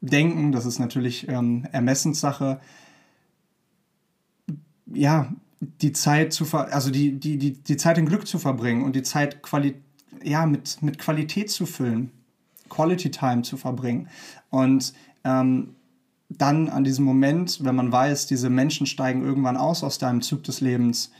denken. 0.00 0.52
Das 0.52 0.66
ist 0.66 0.78
natürlich 0.78 1.28
ähm, 1.28 1.66
Ermessenssache. 1.72 2.60
Ja, 4.86 5.32
die 5.60 5.92
Zeit 5.92 6.32
zu 6.32 6.44
ver 6.44 6.72
also 6.72 6.90
die, 6.90 7.18
die, 7.18 7.38
die, 7.38 7.52
die 7.52 7.76
Zeit 7.76 7.98
in 7.98 8.06
Glück 8.06 8.26
zu 8.26 8.38
verbringen 8.38 8.82
und 8.82 8.94
die 8.96 9.02
Zeit 9.02 9.42
quali 9.42 9.74
ja, 10.22 10.44
mit, 10.46 10.82
mit 10.82 10.98
Qualität 10.98 11.50
zu 11.50 11.66
füllen, 11.66 12.10
Quality 12.68 13.10
Time 13.10 13.42
zu 13.42 13.56
verbringen. 13.56 14.08
Und 14.50 14.92
ähm, 15.24 15.76
dann 16.28 16.68
an 16.68 16.82
diesem 16.82 17.04
Moment, 17.04 17.62
wenn 17.62 17.76
man 17.76 17.92
weiß, 17.92 18.26
diese 18.26 18.50
Menschen 18.50 18.86
steigen 18.86 19.22
irgendwann 19.22 19.56
aus 19.56 19.84
aus 19.84 19.98
deinem 19.98 20.22
Zug 20.22 20.42
des 20.44 20.60
Lebens, 20.60 21.12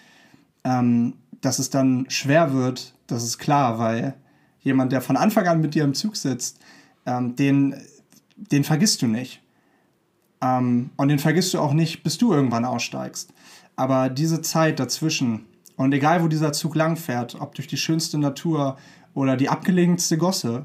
ähm, 0.66 1.14
dass 1.40 1.60
es 1.60 1.70
dann 1.70 2.06
schwer 2.10 2.52
wird, 2.52 2.94
das 3.06 3.22
ist 3.22 3.38
klar, 3.38 3.78
weil 3.78 4.14
jemand, 4.60 4.90
der 4.90 5.00
von 5.00 5.16
Anfang 5.16 5.46
an 5.46 5.60
mit 5.60 5.74
dir 5.74 5.84
im 5.84 5.94
Zug 5.94 6.16
sitzt, 6.16 6.58
ähm, 7.06 7.36
den, 7.36 7.76
den 8.36 8.64
vergisst 8.64 9.00
du 9.00 9.06
nicht. 9.06 9.40
Ähm, 10.42 10.90
und 10.96 11.08
den 11.08 11.20
vergisst 11.20 11.54
du 11.54 11.60
auch 11.60 11.72
nicht, 11.72 12.02
bis 12.02 12.18
du 12.18 12.32
irgendwann 12.32 12.64
aussteigst. 12.64 13.32
Aber 13.76 14.08
diese 14.08 14.42
Zeit 14.42 14.80
dazwischen, 14.80 15.46
und 15.76 15.92
egal 15.92 16.22
wo 16.24 16.28
dieser 16.28 16.52
Zug 16.52 16.74
langfährt, 16.74 17.36
ob 17.40 17.54
durch 17.54 17.68
die 17.68 17.76
schönste 17.76 18.18
Natur 18.18 18.76
oder 19.14 19.36
die 19.36 19.48
abgelegenste 19.48 20.18
Gosse, 20.18 20.64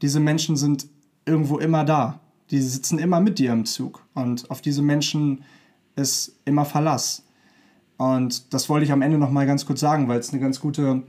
diese 0.00 0.18
Menschen 0.20 0.56
sind 0.56 0.86
irgendwo 1.26 1.58
immer 1.58 1.84
da. 1.84 2.20
Die 2.50 2.60
sitzen 2.60 2.98
immer 2.98 3.20
mit 3.20 3.38
dir 3.38 3.52
im 3.52 3.66
Zug. 3.66 4.06
Und 4.14 4.50
auf 4.50 4.62
diese 4.62 4.82
Menschen 4.82 5.44
ist 5.94 6.38
immer 6.46 6.64
Verlass. 6.64 7.22
Und 7.96 8.52
das 8.52 8.68
wollte 8.68 8.84
ich 8.84 8.92
am 8.92 9.02
Ende 9.02 9.18
nochmal 9.18 9.46
ganz 9.46 9.66
kurz 9.66 9.80
sagen, 9.80 10.08
weil 10.08 10.18
es 10.18 10.30
eine 10.30 10.40
ganz 10.40 10.60
gute, 10.60 11.02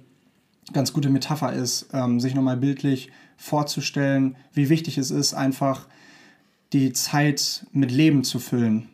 ganz 0.73 0.93
gute 0.93 1.09
Metapher 1.09 1.53
ist, 1.53 1.87
ähm, 1.93 2.19
sich 2.19 2.35
nochmal 2.35 2.57
bildlich 2.57 3.11
vorzustellen, 3.37 4.35
wie 4.53 4.69
wichtig 4.69 4.97
es 4.97 5.11
ist, 5.11 5.33
einfach 5.33 5.87
die 6.71 6.93
Zeit 6.93 7.65
mit 7.71 7.91
Leben 7.91 8.23
zu 8.23 8.39
füllen. 8.39 8.89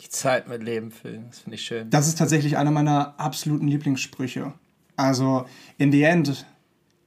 Die 0.00 0.08
Zeit 0.08 0.48
mit 0.48 0.62
Leben 0.62 0.90
füllen, 0.90 1.26
das 1.30 1.40
finde 1.40 1.56
ich 1.56 1.62
schön. 1.62 1.90
Das 1.90 2.08
ist 2.08 2.18
tatsächlich 2.18 2.56
einer 2.56 2.70
meiner 2.70 3.18
absoluten 3.18 3.68
Lieblingssprüche. 3.68 4.52
Also, 4.96 5.46
in 5.78 5.90
the 5.92 6.02
end, 6.02 6.44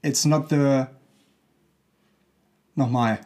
it's 0.01 0.25
not 0.25 0.49
the. 0.49 0.85
Nochmal. 2.75 3.19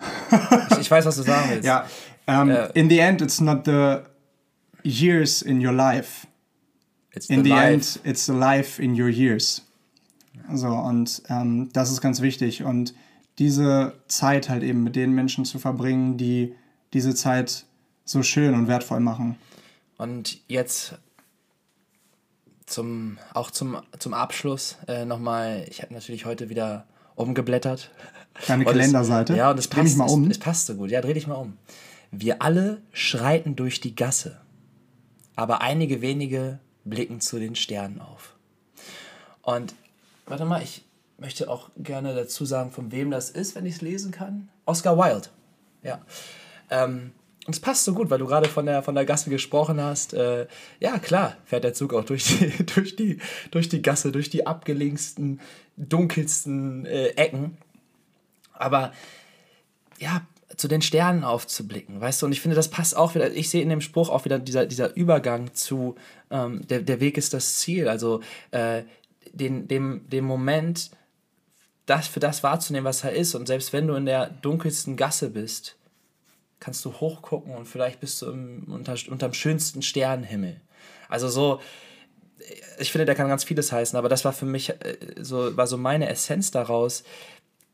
ich, 0.71 0.77
ich 0.79 0.91
weiß, 0.91 1.05
was 1.05 1.15
du 1.17 1.23
sagen 1.23 1.49
willst. 1.49 1.65
Ja. 1.67 1.85
Um, 2.27 2.49
äh, 2.49 2.69
in 2.73 2.89
the 2.89 2.99
end, 2.99 3.21
it's 3.21 3.41
not 3.41 3.65
the 3.65 3.97
years 4.83 5.41
in 5.41 5.65
your 5.65 5.73
life. 5.73 6.27
It's 7.13 7.29
in 7.29 7.43
the, 7.43 7.51
the 7.51 7.57
end, 7.57 7.99
it's 8.03 8.25
the 8.25 8.33
life 8.33 8.81
in 8.81 8.99
your 8.99 9.09
years. 9.09 9.63
So, 10.53 10.69
und 10.69 11.23
ähm, 11.29 11.69
das 11.73 11.91
ist 11.91 12.01
ganz 12.01 12.21
wichtig. 12.21 12.63
Und 12.63 12.93
diese 13.37 13.93
Zeit 14.07 14.49
halt 14.49 14.63
eben 14.63 14.83
mit 14.83 14.95
den 14.95 15.11
Menschen 15.11 15.45
zu 15.45 15.59
verbringen, 15.59 16.17
die 16.17 16.55
diese 16.93 17.15
Zeit 17.15 17.65
so 18.05 18.23
schön 18.23 18.53
und 18.53 18.67
wertvoll 18.67 18.99
machen. 18.99 19.35
Und 19.97 20.39
jetzt 20.47 20.95
zum, 22.65 23.17
auch 23.33 23.51
zum, 23.51 23.77
zum 23.99 24.13
Abschluss 24.13 24.77
äh, 24.87 25.05
nochmal, 25.05 25.65
ich 25.69 25.81
habe 25.81 25.93
natürlich 25.93 26.25
heute 26.25 26.49
wieder 26.49 26.85
umgeblättert. 27.15 27.91
Deine 28.47 28.65
Kalenderseite? 28.65 29.35
Ja, 29.35 29.51
und 29.51 29.59
es 29.59 29.67
passt, 29.67 29.97
mal 29.97 30.09
um. 30.09 30.23
Es, 30.25 30.37
es 30.37 30.39
passt 30.39 30.67
so 30.67 30.75
gut. 30.75 30.89
Ja, 30.89 31.01
dreh 31.01 31.13
dich 31.13 31.27
mal 31.27 31.35
um. 31.35 31.57
Wir 32.11 32.41
alle 32.41 32.81
schreiten 32.91 33.55
durch 33.55 33.79
die 33.79 33.95
Gasse, 33.95 34.41
aber 35.35 35.61
einige 35.61 36.01
wenige 36.01 36.59
blicken 36.83 37.21
zu 37.21 37.39
den 37.39 37.55
Sternen 37.55 38.01
auf. 38.01 38.35
Und 39.41 39.75
warte 40.25 40.45
mal, 40.45 40.61
ich 40.61 40.83
möchte 41.17 41.49
auch 41.49 41.69
gerne 41.77 42.15
dazu 42.15 42.45
sagen, 42.45 42.71
von 42.71 42.91
wem 42.91 43.11
das 43.11 43.29
ist, 43.29 43.55
wenn 43.55 43.65
ich 43.65 43.75
es 43.75 43.81
lesen 43.81 44.11
kann. 44.11 44.49
Oscar 44.65 44.97
Wilde. 44.97 45.29
Ja. 45.83 46.01
Ähm, 46.69 47.11
und 47.47 47.55
es 47.55 47.59
passt 47.59 47.85
so 47.85 47.93
gut, 47.93 48.09
weil 48.09 48.19
du 48.19 48.27
gerade 48.27 48.47
von 48.47 48.65
der, 48.65 48.83
von 48.83 48.93
der 48.93 49.05
Gasse 49.05 49.29
gesprochen 49.29 49.81
hast. 49.81 50.13
Äh, 50.13 50.47
ja, 50.79 50.99
klar, 50.99 51.37
fährt 51.45 51.63
der 51.63 51.73
Zug 51.73 51.93
auch 51.93 52.05
durch 52.05 52.25
die, 52.25 52.65
durch 52.75 52.95
die, 52.95 53.19
durch 53.49 53.69
die 53.69 53.81
Gasse, 53.81 54.11
durch 54.11 54.29
die 54.29 54.45
abgelegensten, 54.45 55.39
dunkelsten 55.75 56.85
äh, 56.85 57.09
Ecken. 57.09 57.57
Aber 58.53 58.93
ja, 59.99 60.21
zu 60.57 60.67
den 60.67 60.81
Sternen 60.81 61.23
aufzublicken, 61.23 62.01
weißt 62.01 62.21
du? 62.21 62.25
Und 62.25 62.31
ich 62.31 62.41
finde, 62.41 62.55
das 62.55 62.69
passt 62.69 62.95
auch 62.95 63.15
wieder. 63.15 63.31
Ich 63.31 63.49
sehe 63.49 63.61
in 63.61 63.69
dem 63.69 63.81
Spruch 63.81 64.09
auch 64.09 64.25
wieder 64.25 64.39
dieser, 64.39 64.65
dieser 64.65 64.95
Übergang 64.95 65.53
zu 65.53 65.95
ähm, 66.29 66.67
der, 66.67 66.81
der 66.81 66.99
Weg 66.99 67.17
ist 67.17 67.33
das 67.33 67.57
Ziel. 67.57 67.87
Also 67.87 68.21
äh, 68.51 68.83
den, 69.33 69.67
dem, 69.67 70.07
dem 70.09 70.25
Moment, 70.25 70.91
das 71.85 72.07
für 72.07 72.19
das 72.19 72.43
wahrzunehmen, 72.43 72.85
was 72.85 73.03
er 73.03 73.13
ist. 73.13 73.35
Und 73.35 73.47
selbst 73.47 73.73
wenn 73.73 73.87
du 73.87 73.95
in 73.95 74.05
der 74.05 74.27
dunkelsten 74.29 74.95
Gasse 74.95 75.29
bist, 75.29 75.77
kannst 76.59 76.85
du 76.85 76.93
hochgucken 76.93 77.55
und 77.55 77.65
vielleicht 77.65 77.99
bist 77.99 78.21
du 78.21 78.31
im, 78.31 78.65
unter, 78.69 78.95
unterm 79.09 79.33
schönsten 79.33 79.81
Sternenhimmel. 79.81 80.61
Also 81.09 81.27
so, 81.27 81.59
ich 82.79 82.91
finde, 82.91 83.05
der 83.05 83.15
kann 83.15 83.27
ganz 83.27 83.43
vieles 83.43 83.71
heißen, 83.71 83.97
aber 83.97 84.09
das 84.09 84.25
war 84.25 84.33
für 84.33 84.45
mich 84.45 84.69
äh, 84.69 84.97
so, 85.19 85.55
war 85.57 85.67
so 85.67 85.77
meine 85.77 86.07
Essenz 86.09 86.51
daraus, 86.51 87.03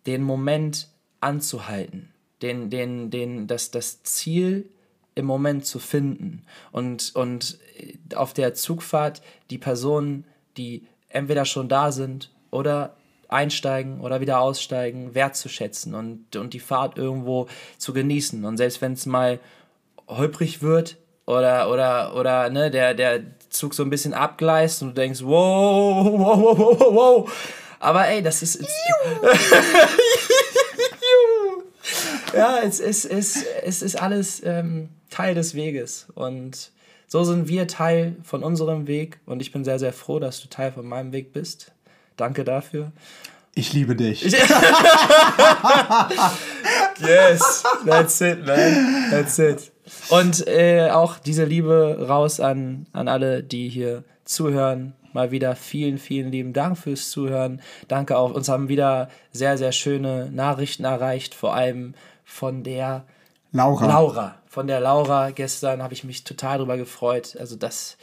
den 0.05 0.23
Moment 0.23 0.87
anzuhalten, 1.19 2.13
den, 2.41 2.69
den, 2.69 3.09
den, 3.09 3.47
das, 3.47 3.71
das 3.71 4.03
Ziel 4.03 4.69
im 5.15 5.25
Moment 5.25 5.65
zu 5.65 5.79
finden 5.79 6.43
und, 6.71 7.15
und 7.15 7.57
auf 8.15 8.33
der 8.33 8.53
Zugfahrt 8.53 9.21
die 9.49 9.57
Personen, 9.57 10.25
die 10.57 10.85
entweder 11.09 11.45
schon 11.45 11.69
da 11.69 11.91
sind 11.91 12.31
oder 12.51 12.95
einsteigen 13.27 14.01
oder 14.01 14.21
wieder 14.21 14.39
aussteigen, 14.39 15.15
wertzuschätzen 15.15 15.95
und, 15.95 16.35
und 16.35 16.53
die 16.53 16.59
Fahrt 16.59 16.97
irgendwo 16.97 17.47
zu 17.77 17.93
genießen. 17.93 18.45
Und 18.45 18.57
selbst 18.57 18.81
wenn 18.81 18.93
es 18.93 19.05
mal 19.05 19.39
holprig 20.07 20.61
wird 20.61 20.97
oder, 21.25 21.69
oder, 21.69 22.15
oder 22.15 22.49
ne, 22.49 22.71
der, 22.71 22.93
der 22.93 23.21
Zug 23.49 23.73
so 23.73 23.83
ein 23.83 23.89
bisschen 23.89 24.13
abgleist 24.13 24.81
und 24.81 24.89
du 24.89 24.93
denkst, 24.95 25.21
wow, 25.23 26.05
wow, 26.05 26.39
wow, 26.39 26.57
wow, 26.57 26.79
wow, 26.79 26.93
wow. 26.93 27.31
Aber 27.79 28.07
ey, 28.07 28.21
das 28.21 28.41
ist. 28.43 28.63
ja, 32.37 32.59
es, 32.63 32.79
es, 32.79 33.05
es, 33.05 33.43
es 33.63 33.81
ist 33.81 34.01
alles 34.01 34.41
ähm, 34.43 34.89
Teil 35.09 35.35
des 35.35 35.55
Weges. 35.55 36.07
Und 36.15 36.71
so 37.07 37.23
sind 37.23 37.47
wir 37.47 37.67
Teil 37.67 38.15
von 38.23 38.43
unserem 38.43 38.87
Weg. 38.87 39.19
Und 39.25 39.41
ich 39.41 39.51
bin 39.51 39.63
sehr, 39.63 39.79
sehr 39.79 39.93
froh, 39.93 40.19
dass 40.19 40.41
du 40.41 40.47
Teil 40.47 40.71
von 40.71 40.85
meinem 40.85 41.11
Weg 41.11 41.33
bist. 41.33 41.71
Danke 42.15 42.43
dafür. 42.43 42.91
Ich 43.55 43.73
liebe 43.73 43.95
dich. 43.95 44.21
yes, 46.99 47.63
that's 47.85 48.21
it, 48.21 48.45
man. 48.45 49.09
That's 49.09 49.39
it. 49.39 49.71
Und 50.09 50.45
äh, 50.47 50.91
auch 50.91 51.17
diese 51.17 51.45
Liebe 51.45 52.05
raus 52.07 52.39
an, 52.39 52.85
an 52.93 53.07
alle, 53.07 53.41
die 53.41 53.69
hier 53.69 54.03
zuhören. 54.25 54.93
Mal 55.13 55.31
wieder 55.31 55.55
vielen, 55.55 55.97
vielen 55.97 56.31
lieben 56.31 56.53
Dank 56.53 56.77
fürs 56.77 57.09
Zuhören. 57.09 57.61
Danke 57.87 58.17
auch. 58.17 58.31
Uns 58.31 58.49
haben 58.49 58.69
wieder 58.69 59.09
sehr, 59.31 59.57
sehr 59.57 59.71
schöne 59.71 60.29
Nachrichten 60.31 60.83
erreicht, 60.83 61.33
vor 61.33 61.55
allem 61.55 61.95
von 62.27 62.63
der 62.63 63.05
Laura. 63.51 63.87
Laura. 63.87 64.35
Von 64.45 64.67
der 64.67 64.81
Laura 64.81 65.31
gestern 65.31 65.81
habe 65.81 65.93
ich 65.93 66.03
mich 66.03 66.23
total 66.23 66.59
drüber 66.59 66.77
gefreut. 66.77 67.35
Also 67.39 67.55
das. 67.55 67.97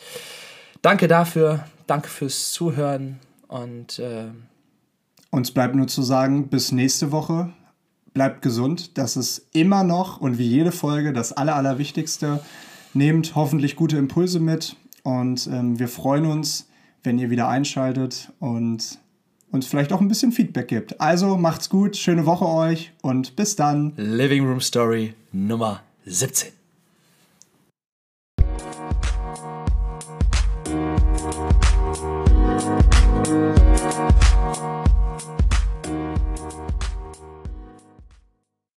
Danke 0.83 1.07
dafür. 1.07 1.65
Danke 1.87 2.09
fürs 2.09 2.51
Zuhören. 2.51 3.21
Und 3.47 3.99
äh, 3.99 4.25
uns 5.31 5.53
bleibt 5.53 5.75
nur 5.75 5.87
zu 5.87 6.03
sagen, 6.03 6.49
bis 6.49 6.73
nächste 6.73 7.13
Woche. 7.13 7.53
Bleibt 8.15 8.43
gesund. 8.43 8.97
Das 8.99 9.17
ist 9.17 9.47
immer 9.53 9.85
noch 9.85 10.21
und 10.21 10.39
wie 10.39 10.49
jede 10.49 10.73
Folge 10.73 11.13
das 11.13 11.33
Aller, 11.33 11.55
Allerwichtigste. 11.55 12.41
Nehmt 12.95 13.35
hoffentlich 13.35 13.77
gute 13.77 13.99
Impulse 13.99 14.41
mit 14.41 14.77
und 15.03 15.47
ähm, 15.49 15.79
wir 15.79 15.89
freuen 15.89 16.27
uns, 16.27 16.69
wenn 17.03 17.19
ihr 17.19 17.29
wieder 17.29 17.49
einschaltet 17.49 18.33
und 18.39 18.99
uns 19.55 19.67
vielleicht 19.67 19.93
auch 19.93 20.01
ein 20.01 20.09
bisschen 20.09 20.33
Feedback 20.33 20.69
gibt. 20.69 21.01
Also 21.01 21.37
macht's 21.37 21.71
gut, 21.71 21.97
schöne 21.97 22.27
Woche 22.27 22.47
euch 22.47 22.93
und 23.03 23.37
bis 23.37 23.57
dann. 23.57 23.93
Living 23.97 24.45
Room 24.45 24.61
Story 24.61 25.15
Nummer 25.33 25.83
17. 26.05 26.64